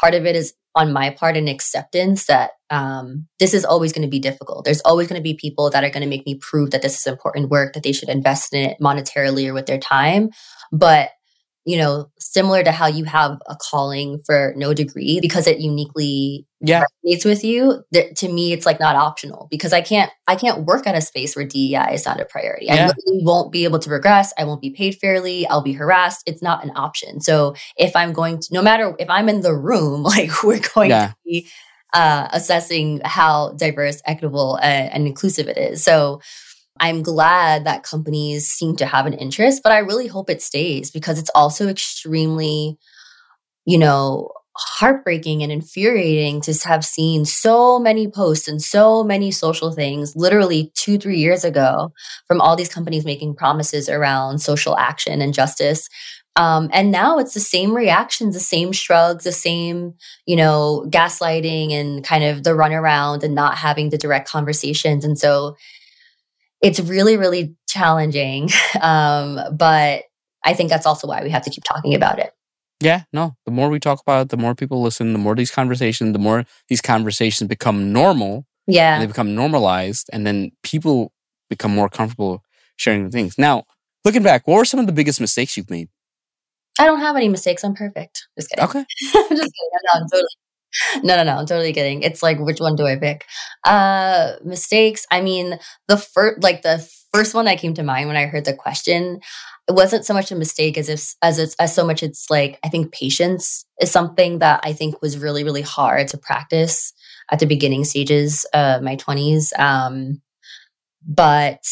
part 0.00 0.14
of 0.14 0.24
it 0.24 0.36
is 0.36 0.54
on 0.76 0.92
my 0.92 1.10
part 1.10 1.36
an 1.36 1.48
acceptance 1.48 2.26
that 2.26 2.52
um, 2.70 3.26
this 3.40 3.52
is 3.52 3.64
always 3.64 3.92
going 3.92 4.06
to 4.06 4.10
be 4.10 4.20
difficult. 4.20 4.64
There's 4.64 4.80
always 4.82 5.08
going 5.08 5.18
to 5.18 5.24
be 5.24 5.34
people 5.34 5.70
that 5.70 5.82
are 5.82 5.90
going 5.90 6.04
to 6.04 6.08
make 6.08 6.24
me 6.24 6.36
prove 6.36 6.70
that 6.70 6.82
this 6.82 6.98
is 6.98 7.06
important 7.08 7.50
work, 7.50 7.74
that 7.74 7.82
they 7.82 7.92
should 7.92 8.08
invest 8.08 8.54
in 8.54 8.70
it 8.70 8.78
monetarily 8.80 9.48
or 9.48 9.54
with 9.54 9.66
their 9.66 9.78
time. 9.78 10.30
But 10.70 11.10
you 11.64 11.78
know, 11.78 12.10
similar 12.18 12.64
to 12.64 12.72
how 12.72 12.86
you 12.86 13.04
have 13.04 13.40
a 13.46 13.56
calling 13.56 14.20
for 14.26 14.52
no 14.56 14.74
degree 14.74 15.20
because 15.20 15.46
it 15.46 15.60
uniquely 15.60 16.44
yeah. 16.60 16.84
resonates 17.04 17.24
with 17.24 17.44
you. 17.44 17.84
That 17.92 18.16
to 18.16 18.28
me, 18.28 18.52
it's 18.52 18.66
like 18.66 18.80
not 18.80 18.96
optional 18.96 19.46
because 19.50 19.72
I 19.72 19.80
can't, 19.80 20.10
I 20.26 20.34
can't 20.34 20.64
work 20.64 20.86
at 20.86 20.96
a 20.96 21.00
space 21.00 21.36
where 21.36 21.44
DEI 21.44 21.92
is 21.92 22.04
not 22.04 22.20
a 22.20 22.24
priority. 22.24 22.66
Yeah. 22.66 22.74
I 22.74 22.86
literally 22.88 23.20
won't 23.22 23.52
be 23.52 23.64
able 23.64 23.78
to 23.78 23.88
progress. 23.88 24.32
I 24.36 24.44
won't 24.44 24.60
be 24.60 24.70
paid 24.70 24.96
fairly. 24.96 25.46
I'll 25.46 25.62
be 25.62 25.72
harassed. 25.72 26.22
It's 26.26 26.42
not 26.42 26.64
an 26.64 26.72
option. 26.74 27.20
So 27.20 27.54
if 27.76 27.94
I'm 27.94 28.12
going 28.12 28.40
to, 28.40 28.48
no 28.52 28.62
matter 28.62 28.96
if 28.98 29.08
I'm 29.08 29.28
in 29.28 29.42
the 29.42 29.54
room, 29.54 30.02
like 30.02 30.42
we're 30.42 30.60
going 30.74 30.90
yeah. 30.90 31.08
to 31.08 31.16
be 31.24 31.48
uh, 31.92 32.28
assessing 32.32 33.00
how 33.04 33.52
diverse, 33.52 34.00
equitable, 34.06 34.54
uh, 34.54 34.64
and 34.64 35.06
inclusive 35.06 35.46
it 35.46 35.58
is. 35.58 35.84
So 35.84 36.20
I'm 36.82 37.04
glad 37.04 37.64
that 37.64 37.84
companies 37.84 38.48
seem 38.48 38.74
to 38.76 38.86
have 38.86 39.06
an 39.06 39.12
interest, 39.12 39.62
but 39.62 39.70
I 39.70 39.78
really 39.78 40.08
hope 40.08 40.28
it 40.28 40.42
stays 40.42 40.90
because 40.90 41.16
it's 41.16 41.30
also 41.32 41.68
extremely, 41.68 42.76
you 43.64 43.78
know, 43.78 44.32
heartbreaking 44.56 45.44
and 45.44 45.52
infuriating 45.52 46.40
to 46.42 46.52
have 46.66 46.84
seen 46.84 47.24
so 47.24 47.78
many 47.78 48.08
posts 48.08 48.48
and 48.48 48.60
so 48.60 49.04
many 49.04 49.30
social 49.30 49.70
things 49.70 50.16
literally 50.16 50.72
two, 50.74 50.98
three 50.98 51.18
years 51.18 51.44
ago 51.44 51.92
from 52.26 52.40
all 52.40 52.56
these 52.56 52.68
companies 52.68 53.04
making 53.04 53.36
promises 53.36 53.88
around 53.88 54.40
social 54.40 54.76
action 54.76 55.22
and 55.22 55.32
justice. 55.32 55.88
Um, 56.34 56.68
and 56.72 56.90
now 56.90 57.18
it's 57.18 57.34
the 57.34 57.40
same 57.40 57.76
reactions, 57.76 58.34
the 58.34 58.40
same 58.40 58.72
shrugs, 58.72 59.22
the 59.22 59.30
same, 59.30 59.94
you 60.26 60.34
know, 60.34 60.84
gaslighting 60.90 61.70
and 61.70 62.02
kind 62.02 62.24
of 62.24 62.42
the 62.42 62.50
runaround 62.50 63.22
and 63.22 63.36
not 63.36 63.56
having 63.56 63.90
the 63.90 63.98
direct 63.98 64.28
conversations. 64.28 65.04
And 65.04 65.16
so 65.16 65.56
it's 66.62 66.80
really, 66.80 67.16
really 67.16 67.56
challenging. 67.68 68.48
Um, 68.80 69.38
but 69.52 70.04
I 70.44 70.54
think 70.54 70.68
that's 70.68 70.86
also 70.86 71.06
why 71.06 71.22
we 71.22 71.30
have 71.30 71.42
to 71.42 71.50
keep 71.50 71.62
talking 71.62 71.94
about 71.94 72.18
it. 72.18 72.32
Yeah, 72.80 73.02
no. 73.12 73.36
The 73.44 73.52
more 73.52 73.68
we 73.68 73.78
talk 73.78 74.00
about 74.00 74.22
it, 74.22 74.28
the 74.30 74.36
more 74.36 74.56
people 74.56 74.82
listen, 74.82 75.12
the 75.12 75.20
more 75.20 75.36
these 75.36 75.52
conversations, 75.52 76.12
the 76.12 76.18
more 76.18 76.44
these 76.68 76.80
conversations 76.80 77.48
become 77.48 77.92
normal. 77.92 78.44
Yeah. 78.66 78.98
they 78.98 79.06
become 79.06 79.36
normalized. 79.36 80.10
And 80.12 80.26
then 80.26 80.50
people 80.64 81.12
become 81.48 81.72
more 81.72 81.88
comfortable 81.88 82.42
sharing 82.76 83.04
the 83.04 83.10
things. 83.10 83.38
Now, 83.38 83.64
looking 84.04 84.22
back, 84.22 84.48
what 84.48 84.56
were 84.56 84.64
some 84.64 84.80
of 84.80 84.86
the 84.86 84.92
biggest 84.92 85.20
mistakes 85.20 85.56
you've 85.56 85.70
made? 85.70 85.88
I 86.80 86.86
don't 86.86 87.00
have 87.00 87.14
any 87.14 87.28
mistakes. 87.28 87.62
I'm 87.62 87.74
perfect. 87.74 88.26
Just 88.36 88.50
kidding. 88.50 88.64
Okay. 88.64 88.80
I'm 89.14 89.28
just 89.28 89.30
kidding. 89.30 89.50
I'm 89.94 90.02
totally. 90.10 90.26
No, 91.02 91.16
no, 91.16 91.22
no. 91.24 91.36
I'm 91.36 91.46
totally 91.46 91.72
kidding. 91.72 92.02
It's 92.02 92.22
like, 92.22 92.38
which 92.38 92.60
one 92.60 92.76
do 92.76 92.86
I 92.86 92.96
pick? 92.96 93.24
Uh, 93.64 94.32
mistakes. 94.44 95.06
I 95.10 95.20
mean, 95.20 95.58
the 95.88 95.96
first, 95.96 96.42
like 96.42 96.62
the 96.62 96.86
first 97.12 97.34
one 97.34 97.44
that 97.44 97.58
came 97.58 97.74
to 97.74 97.82
mind 97.82 98.08
when 98.08 98.16
I 98.16 98.26
heard 98.26 98.44
the 98.44 98.54
question, 98.54 99.20
it 99.68 99.72
wasn't 99.72 100.04
so 100.04 100.14
much 100.14 100.32
a 100.32 100.36
mistake 100.36 100.78
as 100.78 100.88
if, 100.88 101.14
as 101.22 101.38
it's, 101.38 101.54
as 101.58 101.74
so 101.74 101.84
much 101.86 102.02
it's 102.02 102.30
like, 102.30 102.58
I 102.64 102.68
think 102.68 102.92
patience 102.92 103.64
is 103.80 103.90
something 103.90 104.38
that 104.40 104.60
I 104.64 104.72
think 104.72 105.00
was 105.02 105.18
really, 105.18 105.44
really 105.44 105.62
hard 105.62 106.08
to 106.08 106.18
practice 106.18 106.92
at 107.30 107.38
the 107.38 107.46
beginning 107.46 107.84
stages 107.84 108.44
of 108.54 108.82
my 108.82 108.96
20s. 108.96 109.52
Um, 109.58 110.20
but 111.06 111.62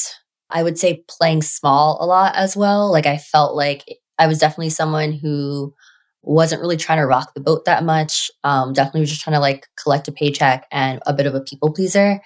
I 0.51 0.63
would 0.63 0.79
say 0.79 1.05
playing 1.09 1.43
small 1.43 1.99
a 2.01 2.07
lot 2.07 2.35
as 2.35 2.57
well. 2.57 2.91
Like 2.91 3.07
I 3.07 3.19
felt 3.19 3.55
like 3.55 3.85
I 4.19 4.27
was 4.27 4.39
definitely 4.39 4.71
someone 4.71 5.13
who 5.13 5.75
wasn't 6.23 6.61
really 6.61 6.77
trying 6.77 6.99
to 6.99 7.07
rock 7.07 7.33
the 7.35 7.41
boat 7.41 7.65
that 7.65 7.85
much. 7.85 8.31
Um, 8.45 8.73
definitely 8.73 9.01
was 9.01 9.11
just 9.11 9.23
trying 9.23 9.35
to 9.35 9.41
like 9.41 9.67
collect 9.83 10.09
a 10.09 10.13
paycheck 10.13 10.67
and 10.71 11.01
a 11.07 11.13
bit 11.15 11.27
of 11.27 11.35
a 11.35 11.41
people 11.41 11.73
pleaser. 11.73 12.21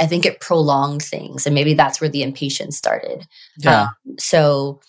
I 0.00 0.06
think 0.06 0.24
it 0.26 0.40
prolonged 0.40 1.02
things, 1.02 1.44
and 1.46 1.54
maybe 1.54 1.74
that's 1.74 2.00
where 2.00 2.10
the 2.10 2.22
impatience 2.22 2.76
started. 2.76 3.26
Yeah. 3.58 3.82
Um, 3.82 3.88
so 4.18 4.80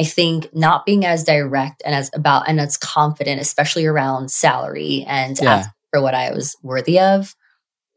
I 0.00 0.04
think 0.04 0.52
not 0.54 0.84
being 0.84 1.04
as 1.04 1.24
direct 1.24 1.82
and 1.86 1.94
as 1.94 2.10
about 2.14 2.48
and 2.48 2.60
as 2.60 2.76
confident, 2.76 3.40
especially 3.40 3.86
around 3.86 4.30
salary 4.30 5.04
and 5.06 5.38
Yeah. 5.40 5.66
for 5.92 6.02
what 6.02 6.14
I 6.14 6.32
was 6.32 6.56
worthy 6.62 6.98
of. 6.98 7.34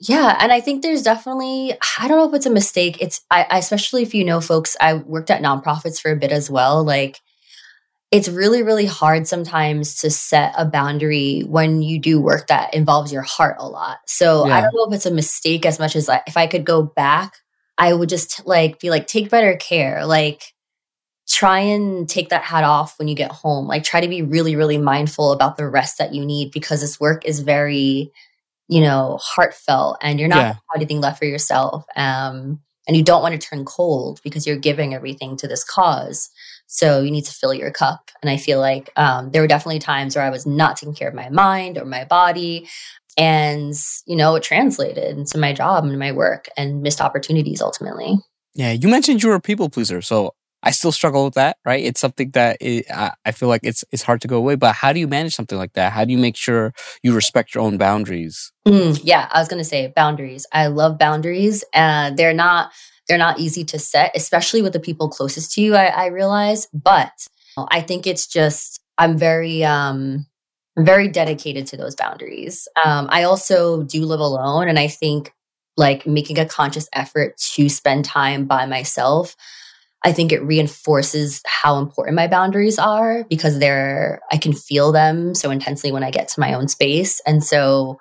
Yeah, 0.02 0.38
and 0.40 0.52
I 0.52 0.62
think 0.62 0.82
there's 0.82 1.02
definitely 1.02 1.74
I 2.00 2.08
don't 2.08 2.18
know 2.18 2.30
if 2.30 2.34
it's 2.36 2.46
a 2.46 2.50
mistake. 2.52 3.02
It's 3.02 3.22
I, 3.32 3.46
I 3.50 3.58
especially 3.58 4.04
if 4.04 4.14
you 4.14 4.24
know 4.24 4.40
folks. 4.40 4.78
I 4.80 4.94
worked 4.94 5.30
at 5.32 5.42
nonprofits 5.42 6.00
for 6.00 6.12
a 6.12 6.16
bit 6.16 6.32
as 6.32 6.50
well. 6.50 6.84
Like 6.84 7.20
it's 8.12 8.28
really 8.28 8.64
really 8.64 8.86
hard 8.86 9.28
sometimes 9.28 9.98
to 9.98 10.10
set 10.10 10.54
a 10.58 10.66
boundary 10.66 11.42
when 11.42 11.82
you 11.82 12.00
do 12.00 12.20
work 12.20 12.48
that 12.48 12.74
involves 12.74 13.14
your 13.14 13.22
heart 13.22 13.58
a 13.60 13.68
lot. 13.68 14.00
So 14.08 14.46
I 14.46 14.62
don't 14.62 14.74
know 14.74 14.88
if 14.88 14.94
it's 14.96 15.06
a 15.06 15.12
mistake 15.14 15.66
as 15.66 15.80
much 15.80 15.96
as 15.96 16.10
if 16.28 16.36
I 16.36 16.48
could 16.48 16.66
go 16.66 16.82
back, 16.84 17.38
I 17.78 17.94
would 17.94 18.10
just 18.10 18.46
like 18.48 18.80
be 18.80 18.90
like 18.90 19.08
take 19.08 19.30
better 19.30 19.56
care. 19.56 20.06
Like 20.06 20.44
try 21.28 21.60
and 21.60 22.10
take 22.10 22.30
that 22.30 22.42
hat 22.44 22.64
off 22.64 22.98
when 22.98 23.08
you 23.08 23.16
get 23.16 23.32
home. 23.32 23.68
Like 23.68 23.84
try 23.84 24.02
to 24.02 24.08
be 24.08 24.22
really 24.24 24.56
really 24.56 24.78
mindful 24.80 25.32
about 25.32 25.58
the 25.58 25.70
rest 25.70 26.00
that 26.00 26.14
you 26.14 26.26
need 26.26 26.52
because 26.52 26.82
this 26.82 27.00
work 27.00 27.26
is 27.26 27.42
very 27.42 28.12
you 28.72 28.82
know, 28.82 29.18
heartfelt 29.20 29.98
and 30.00 30.20
you're 30.20 30.30
not 30.30 30.38
Yeah. 30.38 30.56
anything 30.76 31.02
left 31.02 31.18
for 31.18 31.26
yourself. 31.26 31.86
Um, 31.96 32.62
and 32.88 32.96
you 32.96 33.04
don't 33.04 33.24
want 33.24 33.34
to 33.34 33.48
turn 33.48 33.66
cold 33.66 34.22
because 34.24 34.46
you're 34.46 34.58
giving 34.58 34.94
everything 34.94 35.36
to 35.38 35.48
this 35.48 35.64
cause. 35.64 36.30
So 36.72 37.02
you 37.02 37.10
need 37.10 37.26
to 37.26 37.34
fill 37.34 37.54
your 37.54 37.72
cup. 37.72 38.12
And 38.22 38.30
I 38.30 38.38
feel 38.38 38.60
like 38.60 38.92
um, 38.96 39.32
there 39.32 39.42
were 39.42 39.48
definitely 39.48 39.80
times 39.80 40.16
where 40.16 40.24
I 40.24 40.30
was 40.30 40.46
not 40.46 40.78
taking 40.78 40.94
care 40.94 41.10
of 41.10 41.16
my 41.16 41.30
mind 41.30 41.80
or 41.80 41.86
my 41.86 42.06
body. 42.06 42.70
And, 43.18 43.74
you 44.06 44.16
know, 44.16 44.36
it 44.36 44.44
translated 44.44 45.18
into 45.18 45.40
my 45.40 45.52
job 45.52 45.84
and 45.84 45.98
my 45.98 46.12
work 46.12 46.48
and 46.56 46.84
missed 46.84 47.02
opportunities 47.02 47.60
ultimately. 47.60 48.20
Yeah, 48.54 48.72
you 48.72 48.88
mentioned 48.88 49.24
you 49.24 49.30
were 49.30 49.36
a 49.36 49.42
people 49.42 49.70
pleaser, 49.70 50.02
so 50.04 50.36
I 50.62 50.70
still 50.72 50.92
struggle 50.92 51.26
with 51.26 51.34
that. 51.34 51.58
Right? 51.66 51.84
It's 51.84 52.00
something 52.00 52.30
that 52.32 52.58
it, 52.62 52.86
I, 52.92 53.14
I 53.26 53.32
feel 53.32 53.50
like 53.50 53.62
it's 53.64 53.84
it's 53.92 54.04
hard 54.04 54.22
to 54.22 54.28
go 54.28 54.38
away. 54.38 54.56
But 54.56 54.76
how 54.76 54.94
do 54.94 55.00
you 55.00 55.08
manage 55.08 55.34
something 55.34 55.58
like 55.58 55.74
that? 55.74 55.92
How 55.92 56.06
do 56.06 56.12
you 56.12 56.20
make 56.20 56.38
sure 56.38 56.72
you 57.02 57.16
respect 57.16 57.56
your 57.56 57.64
own 57.64 57.78
boundaries? 57.78 58.52
Mm, 58.68 59.00
yeah, 59.04 59.28
I 59.32 59.40
was 59.40 59.48
gonna 59.48 59.64
say 59.64 59.92
boundaries. 59.96 60.46
I 60.54 60.68
love 60.68 61.00
boundaries, 61.00 61.64
and 61.74 62.16
they're 62.16 62.34
not 62.34 62.72
they're 63.10 63.18
not 63.18 63.40
easy 63.40 63.66
to 63.66 63.80
set, 63.80 64.12
especially 64.16 64.62
with 64.62 64.72
the 64.72 64.80
people 64.80 65.10
closest 65.10 65.52
to 65.54 65.62
you. 65.62 65.76
I, 65.76 65.88
I 65.88 66.06
realize, 66.06 66.68
but 66.72 67.12
I 67.58 67.82
think 67.82 68.08
it's 68.08 68.28
just 68.28 68.80
I'm 68.98 69.18
very 69.18 69.64
um 69.64 70.28
very 70.78 71.10
dedicated 71.10 71.68
to 71.68 71.78
those 71.78 71.96
boundaries. 71.96 72.68
Um, 72.86 73.08
I 73.10 73.24
also 73.24 73.84
do 73.84 74.06
live 74.06 74.22
alone, 74.22 74.70
and 74.70 74.80
I 74.80 74.88
think 74.88 75.34
like 75.76 76.06
making 76.06 76.40
a 76.40 76.46
conscious 76.46 76.88
effort 76.94 77.38
to 77.56 77.68
spend 77.68 78.06
time 78.06 78.46
by 78.46 78.66
myself. 78.66 79.36
I 80.06 80.14
think 80.14 80.32
it 80.32 80.42
reinforces 80.44 81.42
how 81.46 81.78
important 81.78 82.16
my 82.16 82.28
boundaries 82.28 82.80
are 82.80 83.26
because 83.30 83.60
they're 83.60 84.22
I 84.32 84.38
can 84.38 84.54
feel 84.54 84.94
them 84.94 85.36
so 85.36 85.50
intensely 85.50 85.92
when 85.92 86.04
I 86.04 86.12
get 86.12 86.30
to 86.30 86.40
my 86.40 86.54
own 86.54 86.68
space, 86.68 87.20
and 87.26 87.44
so 87.44 88.00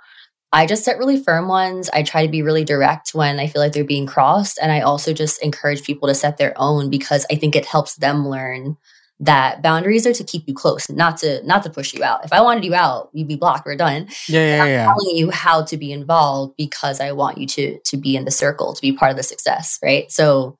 I 0.53 0.67
just 0.67 0.85
set 0.85 0.99
really 0.99 1.23
firm 1.23 1.49
ones. 1.49 1.91
I 1.93 2.03
try 2.03 2.25
to 2.25 2.31
be 2.31 2.43
really 2.43 2.65
direct 2.65 3.15
when 3.15 3.39
I 3.39 3.47
feel 3.47 3.61
like 3.61 3.73
they're 3.73 3.85
being 3.85 4.07
crossed. 4.07 4.59
And 4.61 4.73
I 4.73 4.81
also 4.81 5.13
just 5.13 5.43
encourage 5.43 5.83
people 5.83 6.09
to 6.09 6.15
set 6.15 6.39
their 6.39 6.55
own 6.57 6.89
because 6.89 7.27
I 7.31 7.35
think 7.35 7.55
it 7.55 7.67
helps 7.67 7.97
them 7.97 8.27
learn 8.27 8.77
that 9.21 9.63
boundaries 9.63 10.07
are 10.07 10.13
to 10.13 10.25
keep 10.25 10.45
you 10.47 10.55
close, 10.55 10.89
not 10.89 11.19
to 11.19 11.45
not 11.45 11.65
to 11.65 11.71
push 11.71 11.93
you 11.93 12.05
out. 12.05 12.25
If 12.25 12.33
I 12.33 12.41
wanted 12.41 12.65
you 12.65 12.75
out, 12.75 13.11
you'd 13.13 13.29
be 13.29 13.37
blocked. 13.37 13.67
We're 13.67 13.77
done. 13.77 14.09
Yeah, 14.29 14.57
yeah, 14.57 14.63
I'm 14.63 14.69
yeah. 14.69 14.85
telling 14.85 15.17
you 15.17 15.31
how 15.31 15.65
to 15.65 15.77
be 15.77 15.93
involved 15.93 16.55
because 16.57 17.01
I 17.01 17.13
want 17.13 17.39
you 17.39 17.47
to 17.49 17.79
to 17.81 17.97
be 17.97 18.17
in 18.17 18.25
the 18.25 18.31
circle, 18.31 18.75
to 18.75 18.81
be 18.81 18.93
part 18.93 19.11
of 19.11 19.17
the 19.17 19.23
success, 19.23 19.79
right? 19.83 20.11
So 20.11 20.57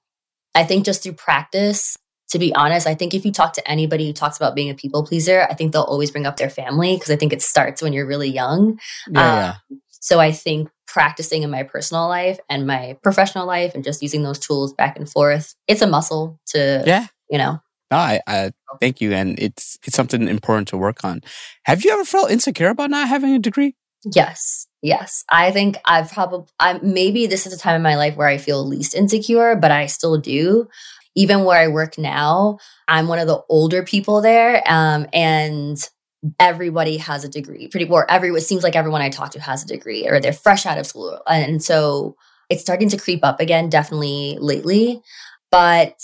I 0.55 0.65
think 0.65 0.85
just 0.85 1.03
through 1.03 1.13
practice, 1.13 1.97
to 2.31 2.39
be 2.39 2.55
honest, 2.55 2.87
I 2.87 2.95
think 2.95 3.15
if 3.15 3.25
you 3.25 3.33
talk 3.33 3.53
to 3.55 3.71
anybody 3.71 4.07
who 4.07 4.13
talks 4.13 4.37
about 4.37 4.55
being 4.55 4.71
a 4.71 4.75
people 4.75 5.05
pleaser, 5.05 5.47
I 5.51 5.55
think 5.55 5.73
they'll 5.73 5.83
always 5.83 6.11
bring 6.11 6.27
up 6.27 6.37
their 6.37 6.51
family 6.51 6.95
because 6.97 7.11
I 7.11 7.17
think 7.17 7.33
it 7.33 7.43
starts 7.43 7.81
when 7.83 7.93
you're 7.93 8.07
really 8.07 8.29
young. 8.29 8.79
Yeah, 9.11 9.21
um, 9.21 9.39
yeah. 9.71 9.77
So 10.01 10.21
I 10.21 10.33
think 10.33 10.69
practicing 10.87 11.43
in 11.43 11.51
my 11.51 11.63
personal 11.65 12.09
life 12.09 12.39
and 12.49 12.67
my 12.67 12.97
professional 13.03 13.47
life 13.47 13.75
and 13.75 13.85
just 13.85 14.03
using 14.03 14.23
those 14.23 14.39
tools 14.39 14.73
back 14.73 14.97
and 14.97 15.09
forth, 15.09 15.55
it's 15.67 15.83
a 15.83 15.87
muscle 15.87 16.39
to, 16.49 16.83
Yeah. 16.87 17.07
you 17.31 17.39
know. 17.39 17.61
No, 17.91 17.97
I, 17.97 18.21
I 18.27 18.53
thank 18.81 19.01
you, 19.01 19.13
and 19.15 19.39
it's 19.39 19.79
it's 19.87 19.97
something 19.97 20.29
important 20.29 20.69
to 20.69 20.77
work 20.77 21.05
on. 21.05 21.23
Have 21.65 21.85
you 21.85 21.91
ever 21.91 22.05
felt 22.05 22.31
insecure 22.31 22.69
about 22.69 22.91
not 22.91 23.09
having 23.09 23.35
a 23.35 23.39
degree? 23.39 23.75
Yes. 24.15 24.67
Yes. 24.83 25.25
I 25.31 25.51
think 25.51 25.77
I've 25.85 26.13
probably, 26.13 26.47
I 26.61 26.79
maybe 26.83 27.27
this 27.27 27.47
is 27.47 27.53
a 27.53 27.59
time 27.59 27.75
in 27.77 27.83
my 27.83 27.97
life 27.97 28.15
where 28.17 28.29
I 28.29 28.39
feel 28.39 28.65
least 28.65 28.95
insecure, 28.95 29.57
but 29.57 29.71
I 29.71 29.87
still 29.87 30.19
do. 30.19 30.69
Even 31.19 31.45
where 31.45 31.61
I 31.61 31.69
work 31.69 31.99
now, 31.99 32.59
I'm 32.87 33.09
one 33.09 33.19
of 33.19 33.27
the 33.27 33.43
older 33.49 33.83
people 33.83 34.21
there. 34.21 34.63
Um, 34.67 35.07
and 35.13 35.77
everybody 36.41 36.97
has 36.97 37.25
a 37.25 37.29
degree 37.29 37.69
pretty 37.69 37.87
or 37.89 38.11
every 38.11 38.31
it 38.31 38.41
seems 38.41 38.65
like 38.65 38.75
everyone 38.75 39.01
i 39.01 39.09
talk 39.09 39.31
to 39.31 39.41
has 39.41 39.63
a 39.63 39.69
degree 39.69 40.07
or 40.09 40.19
they're 40.19 40.33
fresh 40.33 40.67
out 40.67 40.77
of 40.77 40.85
school 40.85 41.21
and 41.29 41.63
so 41.63 42.17
it's 42.51 42.61
starting 42.61 42.89
to 42.89 42.97
creep 42.97 43.25
up 43.25 43.39
again 43.39 43.69
definitely 43.69 44.37
lately 44.41 45.01
but 45.53 45.95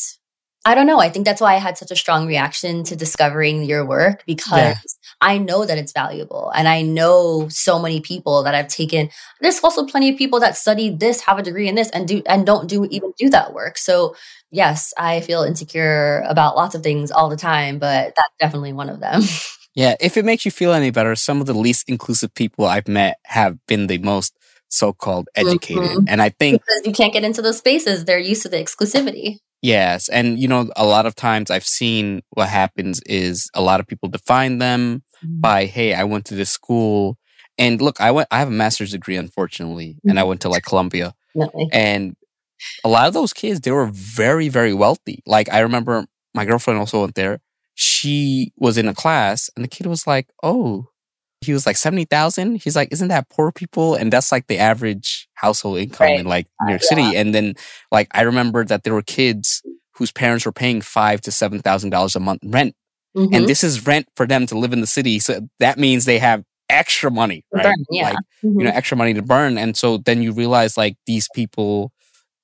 i 0.65 0.75
don't 0.75 0.87
know. 0.87 0.99
I 1.01 1.09
think 1.11 1.25
that's 1.27 1.41
why 1.41 1.55
i 1.55 1.59
had 1.59 1.77
such 1.79 1.91
a 1.91 1.97
strong 1.97 2.27
reaction 2.27 2.85
to 2.85 2.97
discovering 2.97 3.65
your 3.65 3.85
work 3.87 4.23
because 4.27 4.59
Yeah. 4.59 4.75
i 5.21 5.39
know 5.39 5.65
that 5.67 5.79
it's 5.79 5.93
valuable 5.93 6.51
and 6.55 6.67
i 6.69 6.83
know 6.83 7.49
so 7.49 7.79
many 7.79 8.01
people 8.01 8.43
that 8.45 8.55
i've 8.55 8.69
taken 8.69 9.11
there's 9.41 9.61
also 9.61 9.85
plenty 9.87 10.11
of 10.11 10.17
people 10.19 10.41
that 10.41 10.57
study 10.57 10.91
this 10.91 11.21
have 11.23 11.39
a 11.39 11.43
degree 11.43 11.69
in 11.69 11.75
this 11.75 11.91
and 11.91 12.09
do 12.09 12.23
and 12.27 12.47
don't 12.47 12.69
do 12.69 12.87
even 12.91 13.13
do 13.19 13.29
that 13.31 13.53
work. 13.55 13.77
So 13.79 14.17
yes 14.51 14.93
i 14.99 15.21
feel 15.21 15.43
insecure 15.43 16.25
about 16.29 16.57
lots 16.57 16.75
of 16.75 16.83
things 16.83 17.11
all 17.11 17.29
the 17.29 17.37
time 17.37 17.79
but 17.79 18.15
that's 18.17 18.35
definitely 18.41 18.73
one 18.73 18.89
of 18.89 19.01
them. 19.01 19.23
Yeah, 19.77 19.97
if 19.99 20.17
it 20.17 20.25
makes 20.25 20.45
you 20.45 20.53
feel 20.53 20.73
any 20.73 20.91
better, 20.93 21.17
some 21.17 21.41
of 21.41 21.49
the 21.49 21.53
least 21.53 21.89
inclusive 21.89 22.33
people 22.35 22.65
I've 22.65 22.87
met 22.87 23.19
have 23.25 23.59
been 23.67 23.89
the 23.89 23.99
most 23.99 24.33
so-called 24.75 25.29
educated, 25.35 25.83
Mhm. 25.83 26.05
and 26.09 26.21
I 26.21 26.31
think 26.31 26.61
because 26.61 26.83
you 26.85 26.93
can't 26.93 27.13
get 27.13 27.25
into 27.25 27.43
those 27.43 27.59
spaces. 27.59 28.05
They're 28.05 28.19
used 28.19 28.43
to 28.43 28.49
the 28.49 28.57
exclusivity. 28.57 29.39
Yes. 29.63 30.09
And, 30.11 30.39
you 30.39 30.47
know, 30.47 30.69
a 30.77 30.85
lot 30.85 31.07
of 31.07 31.15
times 31.15 31.51
I've 31.51 31.65
seen 31.65 32.21
what 32.31 32.49
happens 32.49 33.01
is 33.07 33.49
a 33.55 33.63
lot 33.63 33.81
of 33.81 33.87
people 33.87 34.11
define 34.11 34.59
them 34.59 35.03
by, 35.23 35.65
hey, 35.65 35.95
I 35.95 36.05
went 36.05 36.27
to 36.27 36.35
this 36.35 36.51
school. 36.51 37.17
And 37.57 37.81
look, 37.81 37.99
I 37.99 38.11
went, 38.11 38.29
I 38.31 38.41
have 38.41 38.49
a 38.49 38.51
master's 38.51 38.91
degree, 38.91 39.17
unfortunately, 39.17 39.97
and 40.05 40.19
I 40.19 40.25
went 40.25 40.43
to 40.43 40.51
like 40.51 40.65
Columbia. 40.65 41.15
Definitely. 41.35 41.69
And 41.73 42.15
a 42.85 42.89
lot 42.89 43.09
of 43.09 43.15
those 43.15 43.33
kids, 43.33 43.61
they 43.61 43.71
were 43.71 43.89
very, 43.91 44.49
very 44.51 44.75
wealthy. 44.75 45.23
Like 45.25 45.51
I 45.51 45.61
remember 45.61 46.05
my 46.35 46.45
girlfriend 46.45 46.79
also 46.79 47.01
went 47.01 47.15
there. 47.15 47.41
She 47.75 48.53
was 48.59 48.77
in 48.77 48.87
a 48.87 48.95
class 48.95 49.49
and 49.57 49.65
the 49.65 49.69
kid 49.69 49.87
was 49.87 50.07
like, 50.07 50.27
oh, 50.43 50.89
he 51.45 51.53
was 51.53 51.67
like 51.67 51.77
70,000. 51.77 52.63
He's 52.63 52.77
like, 52.77 52.89
isn't 52.93 53.09
that 53.09 53.29
poor 53.29 53.53
people? 53.53 53.95
And 53.95 54.13
that's 54.13 54.33
like 54.33 54.47
the 54.47 54.59
average 54.59 55.29
household 55.35 55.79
income 55.79 56.07
Right. 56.07 56.21
in 56.21 56.27
like 56.27 56.47
New 56.63 56.71
York 56.71 56.83
Uh, 56.83 56.85
City. 56.87 57.17
And 57.17 57.35
then 57.35 57.55
like 57.93 58.09
I 58.13 58.23
remember 58.23 58.65
that 58.65 58.83
there 58.85 58.95
were 58.95 59.03
kids 59.03 59.63
whose 59.97 60.11
parents 60.13 60.45
were 60.47 60.53
paying 60.53 60.81
five 60.81 61.21
to 61.23 61.31
seven 61.33 61.61
thousand 61.61 61.91
dollars 61.91 62.17
a 62.17 62.21
month 62.21 62.41
rent. 62.45 62.75
Mhm. 63.17 63.35
And 63.37 63.49
this 63.49 63.63
is 63.63 63.87
rent 63.87 64.07
for 64.17 64.27
them 64.27 64.47
to 64.47 64.59
live 64.59 64.73
in 64.73 64.81
the 64.81 64.87
city. 64.89 65.19
So 65.21 65.47
that 65.61 65.79
means 65.79 66.05
they 66.05 66.19
have 66.19 66.43
extra 66.69 67.11
money, 67.11 67.45
right? 67.53 67.65
Burn, 67.65 67.75
yeah. 67.91 68.09
Like, 68.11 68.17
Mhm. 68.45 68.59
you 68.59 68.65
know, 68.65 68.71
extra 68.75 68.97
money 68.97 69.15
to 69.15 69.23
burn. 69.23 69.57
And 69.59 69.77
so 69.77 69.99
then 69.99 70.23
you 70.23 70.33
realize 70.33 70.77
like 70.77 70.97
these 71.07 71.29
people, 71.35 71.93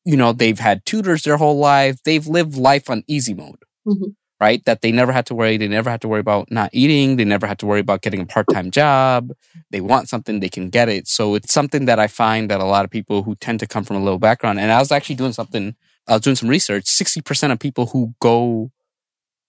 you 0.04 0.16
know, 0.16 0.32
they've 0.32 0.58
had 0.60 0.84
tutors 0.86 1.22
their 1.22 1.38
whole 1.38 1.58
life. 1.58 1.96
They've 2.04 2.26
lived 2.26 2.54
life 2.56 2.88
on 2.88 3.02
easy 3.08 3.34
mode, 3.34 3.58
Mhm. 3.88 4.14
Right? 4.40 4.64
That 4.64 4.80
they 4.80 4.90
never 4.90 5.12
had 5.12 5.26
to 5.26 5.34
worry. 5.34 5.56
They 5.56 5.68
never 5.68 5.90
had 5.90 6.00
to 6.02 6.08
worry 6.08 6.20
about 6.20 6.50
not 6.50 6.70
eating. 6.72 7.16
They 7.16 7.24
never 7.24 7.46
had 7.46 7.58
to 7.60 7.66
worry 7.66 7.80
about 7.80 8.02
getting 8.02 8.20
a 8.20 8.26
part 8.26 8.48
time 8.48 8.70
job. 8.70 9.32
They 9.70 9.80
want 9.80 10.08
something, 10.08 10.40
they 10.40 10.48
can 10.48 10.70
get 10.70 10.88
it. 10.88 11.06
So 11.06 11.34
it's 11.34 11.52
something 11.52 11.84
that 11.84 11.98
I 11.98 12.06
find 12.06 12.50
that 12.50 12.60
a 12.60 12.64
lot 12.64 12.84
of 12.84 12.90
people 12.90 13.22
who 13.22 13.36
tend 13.36 13.60
to 13.60 13.66
come 13.66 13.84
from 13.84 13.96
a 13.96 14.00
low 14.04 14.18
background, 14.18 14.58
and 14.58 14.72
I 14.72 14.78
was 14.78 14.90
actually 14.90 15.16
doing 15.16 15.32
something, 15.32 15.76
I 16.08 16.14
was 16.14 16.22
doing 16.22 16.36
some 16.36 16.48
research. 16.48 16.84
60% 16.84 17.52
of 17.52 17.58
people 17.58 17.86
who 17.86 18.14
go 18.20 18.70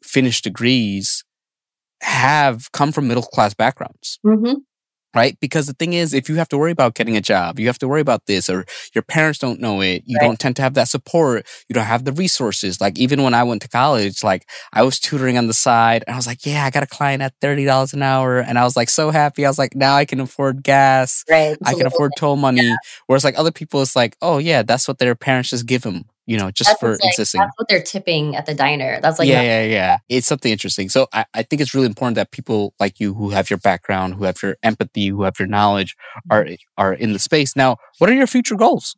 finish 0.04 0.42
degrees 0.42 1.24
have 2.02 2.72
come 2.72 2.92
from 2.92 3.08
middle 3.08 3.24
class 3.24 3.54
backgrounds 3.54 4.20
hmm 4.24 4.54
right? 5.16 5.38
Because 5.40 5.68
the 5.68 5.74
thing 5.74 5.94
is, 5.94 6.14
if 6.14 6.30
you 6.30 6.36
have 6.36 6.50
to 6.50 6.58
worry 6.58 6.72
about 6.72 6.96
getting 6.96 7.18
a 7.18 7.22
job, 7.22 7.60
you 7.60 7.68
have 7.68 7.80
to 7.80 7.88
worry 7.88 8.02
about 8.02 8.26
this, 8.28 8.50
or 8.50 8.66
your 8.94 9.02
parents 9.04 9.40
don't 9.40 9.60
know 9.60 9.82
it, 9.82 10.04
you 10.06 10.18
Right. 10.20 10.28
don't 10.28 10.40
tend 10.40 10.56
to 10.58 10.62
have 10.62 10.74
that 10.76 10.88
support, 10.88 11.46
you 11.70 11.74
don't 11.74 11.86
have 11.86 12.06
the 12.06 12.12
resources. 12.14 12.80
Like 12.82 12.98
even 13.00 13.24
when 13.24 13.34
I 13.34 13.44
went 13.44 13.62
to 13.64 13.68
college, 13.68 14.24
like 14.24 14.48
I 14.74 14.84
was 14.84 15.00
tutoring 15.00 15.38
on 15.38 15.48
the 15.48 15.54
side, 15.54 16.04
and 16.08 16.14
I 16.14 16.18
was 16.18 16.28
like, 16.28 16.46
yeah, 16.46 16.64
I 16.66 16.70
got 16.70 16.84
a 16.84 16.88
client 16.88 17.22
at 17.24 17.34
thirty 17.42 17.66
dollars 17.66 17.94
an 17.94 18.04
hour, 18.04 18.40
and 18.40 18.58
I 18.58 18.64
was 18.64 18.76
like 18.76 18.90
so 18.90 19.10
happy. 19.12 19.46
I 19.46 19.50
was 19.50 19.60
like, 19.60 19.76
now 19.76 19.96
I 19.96 20.06
can 20.06 20.20
afford 20.20 20.64
gas. 20.64 21.24
Right. 21.30 21.58
I 21.66 21.74
can 21.74 21.86
afford 21.88 22.12
toll 22.16 22.36
money. 22.36 22.74
Whereas 23.08 23.24
like 23.24 23.38
other 23.38 23.52
people, 23.52 23.82
it's 23.82 23.96
like, 23.96 24.16
oh 24.22 24.38
yeah, 24.38 24.64
that's 24.64 24.88
what 24.88 25.00
their 25.00 25.16
parents 25.16 25.50
just 25.50 25.66
give 25.66 25.82
them, 25.84 26.06
you 26.32 26.38
know, 26.38 26.50
just 26.50 26.70
That's 26.70 26.80
for 26.80 26.92
like- 26.92 27.00
insisting. 27.04 27.40
That's 27.40 27.52
what 27.58 27.68
they're 27.68 27.84
tipping 27.84 28.38
at 28.38 28.46
the 28.46 28.54
diner. 28.54 29.00
That's 29.02 29.20
like 29.20 29.28
yeah, 29.28 29.42
yeah, 29.42 29.64
yeah. 29.64 29.98
It's 30.08 30.28
something 30.28 30.52
interesting. 30.52 30.88
So 30.88 31.08
I, 31.12 31.26
I 31.34 31.44
think 31.44 31.62
it's 31.62 31.76
really 31.76 31.88
important 31.88 32.16
that 32.16 32.32
people 32.32 32.74
like 32.80 33.02
you 33.02 33.14
who 33.14 33.32
have 33.32 33.50
your 33.50 33.60
background, 33.60 34.16
who 34.16 34.24
have 34.24 34.42
your 34.42 34.56
empathy, 34.64 35.08
who 35.08 35.24
have 35.24 35.38
your 35.38 35.50
knowledge 35.50 35.98
mm-hmm. 36.32 36.32
are 36.32 36.48
are 36.78 36.94
in 36.94 37.12
the 37.12 37.20
space. 37.20 37.54
Now, 37.56 37.78
what 37.98 38.10
are 38.10 38.14
your 38.14 38.28
future 38.28 38.56
goals? 38.56 38.96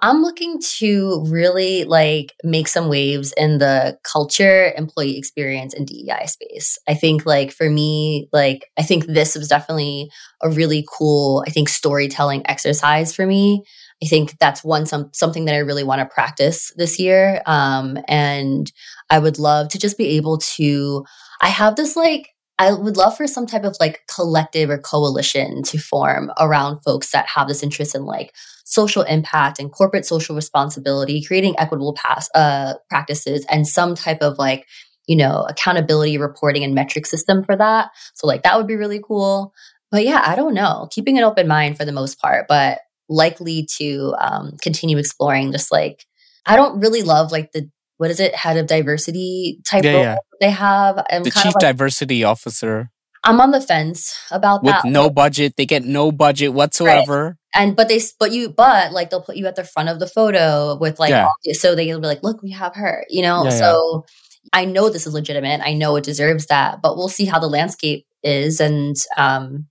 I'm 0.00 0.20
looking 0.20 0.60
to 0.78 1.24
really 1.26 1.84
like 1.84 2.34
make 2.44 2.68
some 2.68 2.88
waves 2.90 3.32
in 3.34 3.58
the 3.58 3.98
culture, 4.02 4.72
employee 4.76 5.16
experience, 5.16 5.72
and 5.72 5.86
DEI 5.86 6.26
space. 6.26 6.78
I 6.86 6.92
think 6.92 7.24
like 7.24 7.50
for 7.50 7.70
me, 7.70 8.28
like 8.30 8.66
I 8.76 8.82
think 8.82 9.06
this 9.06 9.34
was 9.34 9.48
definitely 9.48 10.10
a 10.42 10.50
really 10.50 10.86
cool, 10.92 11.42
I 11.46 11.50
think 11.50 11.70
storytelling 11.70 12.42
exercise 12.46 13.14
for 13.14 13.26
me. 13.26 13.64
I 14.02 14.06
think 14.06 14.36
that's 14.38 14.62
one 14.62 14.86
some 14.86 15.10
something 15.12 15.46
that 15.46 15.54
I 15.54 15.58
really 15.58 15.84
want 15.84 16.00
to 16.00 16.14
practice 16.14 16.72
this 16.76 16.98
year. 16.98 17.40
Um, 17.46 17.98
and 18.08 18.70
I 19.08 19.18
would 19.18 19.38
love 19.38 19.68
to 19.70 19.78
just 19.78 19.96
be 19.96 20.16
able 20.16 20.38
to. 20.56 21.04
I 21.40 21.48
have 21.48 21.76
this 21.76 21.96
like 21.96 22.28
I 22.58 22.72
would 22.72 22.96
love 22.96 23.16
for 23.16 23.26
some 23.26 23.46
type 23.46 23.64
of 23.64 23.76
like 23.80 24.02
collective 24.14 24.70
or 24.70 24.78
coalition 24.78 25.62
to 25.64 25.78
form 25.78 26.30
around 26.38 26.80
folks 26.80 27.10
that 27.12 27.26
have 27.34 27.48
this 27.48 27.62
interest 27.62 27.94
in 27.94 28.04
like 28.04 28.34
social 28.64 29.02
impact 29.02 29.58
and 29.58 29.70
corporate 29.70 30.06
social 30.06 30.34
responsibility, 30.34 31.22
creating 31.22 31.54
equitable 31.58 31.94
pass, 31.94 32.30
uh, 32.34 32.74
practices, 32.88 33.44
and 33.50 33.66
some 33.66 33.94
type 33.94 34.22
of 34.22 34.38
like, 34.38 34.66
you 35.06 35.16
know, 35.16 35.46
accountability 35.48 36.16
reporting 36.18 36.64
and 36.64 36.74
metric 36.74 37.06
system 37.06 37.44
for 37.44 37.56
that. 37.56 37.90
So, 38.14 38.26
like, 38.26 38.42
that 38.42 38.56
would 38.56 38.66
be 38.66 38.76
really 38.76 39.00
cool. 39.06 39.52
But 39.90 40.04
yeah, 40.04 40.22
I 40.26 40.34
don't 40.34 40.54
know. 40.54 40.88
Keeping 40.90 41.16
an 41.18 41.24
open 41.24 41.46
mind 41.46 41.76
for 41.76 41.84
the 41.84 41.92
most 41.92 42.18
part, 42.20 42.46
but 42.48 42.80
likely 43.08 43.66
to 43.78 44.14
um, 44.20 44.56
continue 44.62 44.98
exploring 44.98 45.52
just 45.52 45.70
like, 45.72 46.04
I 46.44 46.56
don't 46.56 46.80
really 46.80 47.02
love 47.02 47.32
like 47.32 47.52
the, 47.52 47.70
what 47.98 48.10
is 48.10 48.20
it, 48.20 48.34
head 48.34 48.56
of 48.56 48.66
diversity 48.66 49.60
type 49.64 49.84
Yeah, 49.84 49.92
role 49.92 50.02
yeah. 50.02 50.16
they 50.40 50.50
have. 50.50 51.04
I'm 51.10 51.22
The 51.24 51.30
chief 51.30 51.54
like, 51.54 51.60
diversity 51.60 52.24
officer 52.24 52.90
I'm 53.24 53.40
on 53.40 53.50
the 53.50 53.60
fence 53.60 54.14
about 54.30 54.62
with 54.62 54.70
that. 54.72 54.84
no 54.84 55.10
budget. 55.10 55.54
They 55.56 55.66
get 55.66 55.84
no 55.84 56.12
budget 56.12 56.52
whatsoever. 56.52 57.36
and 57.54 57.74
but 57.74 57.88
they 57.88 58.00
but 58.20 58.30
you 58.32 58.50
but 58.50 58.92
like 58.92 59.10
they'll 59.10 59.22
put 59.22 59.36
you 59.36 59.46
at 59.46 59.56
the 59.56 59.64
front 59.64 59.88
of 59.88 59.98
the 59.98 60.06
photo 60.06 60.76
with 60.78 61.00
like 61.00 61.10
Yeah. 61.10 61.24
all, 61.26 61.34
so 61.54 61.74
they'll 61.74 61.98
be 62.00 62.06
like 62.06 62.22
look 62.22 62.40
we 62.42 62.52
have 62.52 62.74
her 62.76 63.04
you 63.08 63.22
know 63.22 63.48
so 63.50 64.04
i 64.52 64.64
know 64.64 64.90
this 64.90 65.06
is 65.06 65.14
legitimate 65.14 65.60
i 65.64 65.72
know 65.72 65.96
it 65.96 66.04
deserves 66.04 66.46
that 66.46 66.80
but 66.82 66.96
we'll 66.96 67.08
see 67.08 67.24
how 67.24 67.38
the 67.40 67.48
landscape 67.48 68.04
is 68.22 68.60
and 68.60 68.94
um 69.16 69.66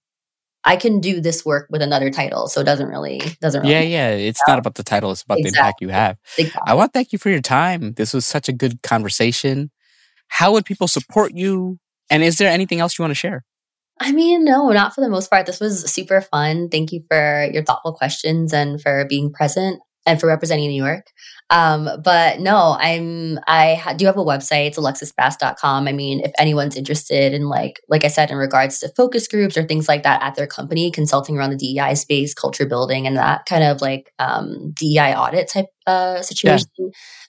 i 0.66 0.76
can 0.76 1.00
do 1.00 1.22
this 1.22 1.46
work 1.46 1.68
with 1.70 1.82
another 1.82 2.10
title 2.10 2.48
so 2.48 2.62
it 2.62 2.66
doesn't 2.66 2.88
really 2.88 3.22
doesn't 3.42 3.62
really 3.62 3.74
Yeah, 3.74 3.82
yeah. 3.82 4.10
It's 4.10 4.42
not 4.48 4.60
about 4.60 4.76
the 4.76 4.84
title; 4.84 5.12
it's 5.12 5.24
about 5.24 5.38
the 5.38 5.48
impact 5.48 5.82
you 5.82 5.90
have. 5.90 6.18
Exactly. 6.38 6.62
I 6.66 6.74
want 6.74 6.94
to 6.94 6.98
thank 6.98 7.12
you 7.12 7.20
for 7.20 7.30
your 7.30 7.42
time. 7.42 7.94
This 7.94 8.14
was 8.14 8.26
such 8.26 8.50
a 8.50 8.54
good 8.54 8.82
conversation. 8.82 9.72
How 10.28 10.52
would 10.54 10.66
people 10.66 10.88
support 10.88 11.34
you? 11.34 11.80
And 12.10 12.24
is 12.24 12.38
there 12.38 12.50
anything 12.52 12.80
else 12.80 12.98
you 12.98 13.04
want 13.04 13.12
to 13.12 13.16
share? 13.16 13.44
I 14.00 14.12
mean, 14.12 14.44
no, 14.44 14.70
not 14.70 14.94
for 14.94 15.02
the 15.02 15.10
most 15.10 15.30
part. 15.30 15.46
This 15.46 15.60
was 15.60 15.90
super 15.92 16.22
fun. 16.22 16.70
Thank 16.70 16.92
you 16.92 17.04
for 17.08 17.50
your 17.52 17.64
thoughtful 17.64 17.94
questions 17.94 18.54
and 18.54 18.82
for 18.82 19.06
being 19.06 19.32
present 19.32 19.80
and 20.06 20.20
for 20.20 20.28
representing 20.28 20.70
New 20.70 20.84
York. 20.84 21.06
Um, 21.52 21.90
but 22.04 22.40
no, 22.40 22.76
I'm 22.80 23.40
I 23.48 23.76
ha- 23.76 23.94
do 23.94 24.06
have 24.08 24.18
a 24.18 24.24
website. 24.24 24.68
It's 24.68 24.80
alexsisbass.com. 24.80 25.88
I 25.88 25.92
mean, 25.92 26.22
if 26.22 26.32
anyone's 26.38 26.76
interested 26.76 27.34
in 27.34 27.48
like 27.48 27.80
like 27.88 28.04
I 28.04 28.08
said 28.08 28.32
in 28.32 28.38
regards 28.38 28.80
to 28.80 28.90
focus 28.96 29.28
groups 29.28 29.56
or 29.56 29.64
things 29.64 29.88
like 29.88 30.04
that 30.04 30.24
at 30.24 30.36
their 30.36 30.48
company, 30.48 30.90
consulting 30.90 31.38
around 31.38 31.52
the 31.52 31.58
DEI 31.58 31.94
space, 31.96 32.34
culture 32.34 32.66
building, 32.66 33.06
and 33.06 33.18
that 33.18 33.46
kind 33.46 33.64
of 33.64 33.82
like 33.82 34.12
um, 34.18 34.72
DEI 34.74 35.14
audit 35.14 35.50
type 35.50 35.68
uh, 35.88 36.22
situation. 36.22 36.68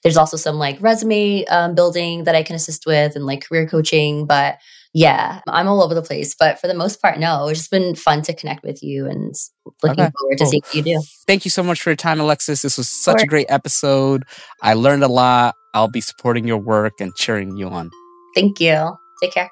There's 0.03 0.17
also 0.17 0.37
some 0.37 0.57
like 0.57 0.81
resume 0.81 1.45
um, 1.47 1.75
building 1.75 2.25
that 2.25 2.35
I 2.35 2.43
can 2.43 2.57
assist 2.57 2.87
with 2.87 3.17
and 3.17 3.27
like 3.27 3.47
career 3.47 3.67
coaching, 3.69 4.27
but 4.27 4.59
yeah, 4.95 5.41
I'm 5.47 5.69
all 5.69 5.83
over 5.83 5.95
the 5.95 6.01
place, 6.01 6.35
but 6.39 6.59
for 6.59 6.69
the 6.69 6.75
most 6.75 7.03
part, 7.03 7.19
no. 7.19 7.49
It's 7.49 7.61
just 7.61 7.71
been 7.71 7.95
fun 7.95 8.23
to 8.23 8.33
connect 8.35 8.65
with 8.65 8.83
you 8.83 9.07
and 9.07 9.35
looking 9.83 10.05
Okay, 10.05 10.13
forward 10.19 10.39
to 10.39 10.45
cool. 10.45 10.51
seeing 10.51 10.63
what 10.65 10.75
you 10.75 10.83
do. 10.83 11.03
Thank 11.27 11.45
you 11.45 11.51
so 11.51 11.63
much 11.63 11.83
for 11.83 11.91
your 11.91 11.97
time, 11.97 12.19
Alexsis. 12.19 12.63
This 12.63 12.79
was 12.79 12.89
such 12.89 13.23
a 13.23 13.27
great 13.27 13.47
episode. 13.51 14.23
I 14.63 14.73
learned 14.73 15.05
a 15.05 15.09
lot. 15.09 15.55
I'll 15.75 15.89
be 15.89 16.01
supporting 16.01 16.47
your 16.47 16.57
work 16.57 16.95
and 16.99 17.15
cheering 17.17 17.59
you 17.59 17.69
on. 17.69 17.91
Thank 18.35 18.59
you. 18.59 18.97
Take 19.23 19.33
care. 19.33 19.51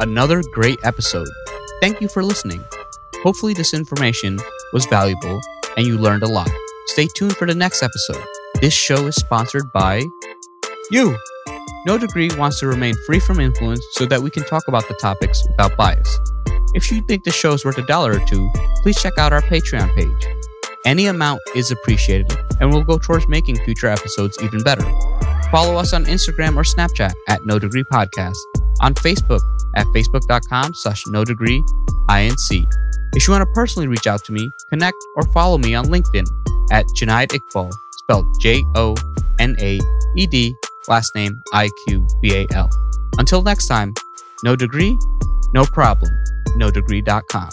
Another 0.00 0.42
great 0.54 0.78
episode. 0.84 1.28
Thank 1.80 2.00
you 2.00 2.06
for 2.08 2.22
listening. 2.22 2.62
Hopefully, 3.22 3.52
this 3.54 3.74
information 3.74 4.38
was 4.72 4.86
valuable 4.86 5.40
and 5.76 5.86
you 5.86 5.98
learned 5.98 6.22
a 6.22 6.28
lot. 6.28 6.50
Stay 6.90 7.06
tuned 7.06 7.36
for 7.36 7.46
the 7.46 7.54
next 7.54 7.84
episode. 7.84 8.24
This 8.60 8.74
show 8.74 9.06
is 9.06 9.14
sponsored 9.14 9.70
by 9.72 10.02
you. 10.90 11.16
No 11.86 11.96
Degree 11.96 12.30
wants 12.36 12.58
to 12.58 12.66
remain 12.66 12.96
free 13.06 13.20
from 13.20 13.38
influence 13.38 13.80
so 13.92 14.06
that 14.06 14.20
we 14.20 14.28
can 14.28 14.42
talk 14.42 14.66
about 14.66 14.88
the 14.88 14.94
topics 14.94 15.46
without 15.46 15.76
bias. 15.76 16.18
If 16.74 16.90
you 16.90 17.00
think 17.02 17.22
the 17.22 17.30
show 17.30 17.52
is 17.52 17.64
worth 17.64 17.78
a 17.78 17.86
dollar 17.86 18.14
or 18.14 18.26
two, 18.26 18.50
please 18.82 19.00
check 19.00 19.18
out 19.18 19.32
our 19.32 19.40
Patreon 19.42 19.94
page. 19.94 20.34
Any 20.84 21.06
amount 21.06 21.40
is 21.54 21.70
appreciated 21.70 22.36
and 22.58 22.72
will 22.72 22.82
go 22.82 22.98
towards 22.98 23.28
making 23.28 23.64
future 23.64 23.86
episodes 23.86 24.36
even 24.42 24.60
better. 24.64 24.82
Follow 25.52 25.76
us 25.76 25.92
on 25.92 26.06
Instagram 26.06 26.56
or 26.56 26.64
Snapchat 26.64 27.12
at 27.28 27.46
No 27.46 27.60
Degree 27.60 27.84
Podcast, 27.84 28.38
on 28.80 28.94
Facebook 28.94 29.42
at 29.76 29.86
facebook.com 29.94 30.74
slash 30.74 31.06
no 31.06 31.24
degree 31.24 31.62
inc. 32.08 32.66
If 33.14 33.28
you 33.28 33.32
want 33.32 33.42
to 33.42 33.52
personally 33.54 33.86
reach 33.86 34.08
out 34.08 34.24
to 34.24 34.32
me, 34.32 34.50
connect 34.70 34.98
or 35.14 35.22
follow 35.28 35.56
me 35.56 35.76
on 35.76 35.86
LinkedIn 35.86 36.26
at 36.70 36.86
Jonaed 36.96 37.30
Iqbal, 37.30 37.72
spelled 37.92 38.26
J 38.40 38.64
O 38.74 38.94
N 39.38 39.56
A 39.60 39.80
E 40.16 40.26
D, 40.26 40.54
last 40.88 41.14
name 41.14 41.40
I 41.52 41.70
Q 41.86 42.06
B 42.20 42.34
A 42.34 42.46
L. 42.54 42.70
Until 43.18 43.42
next 43.42 43.66
time, 43.66 43.94
no 44.44 44.56
degree, 44.56 44.96
no 45.52 45.64
problem, 45.64 46.10
no 46.56 46.70
degree.com. 46.70 47.50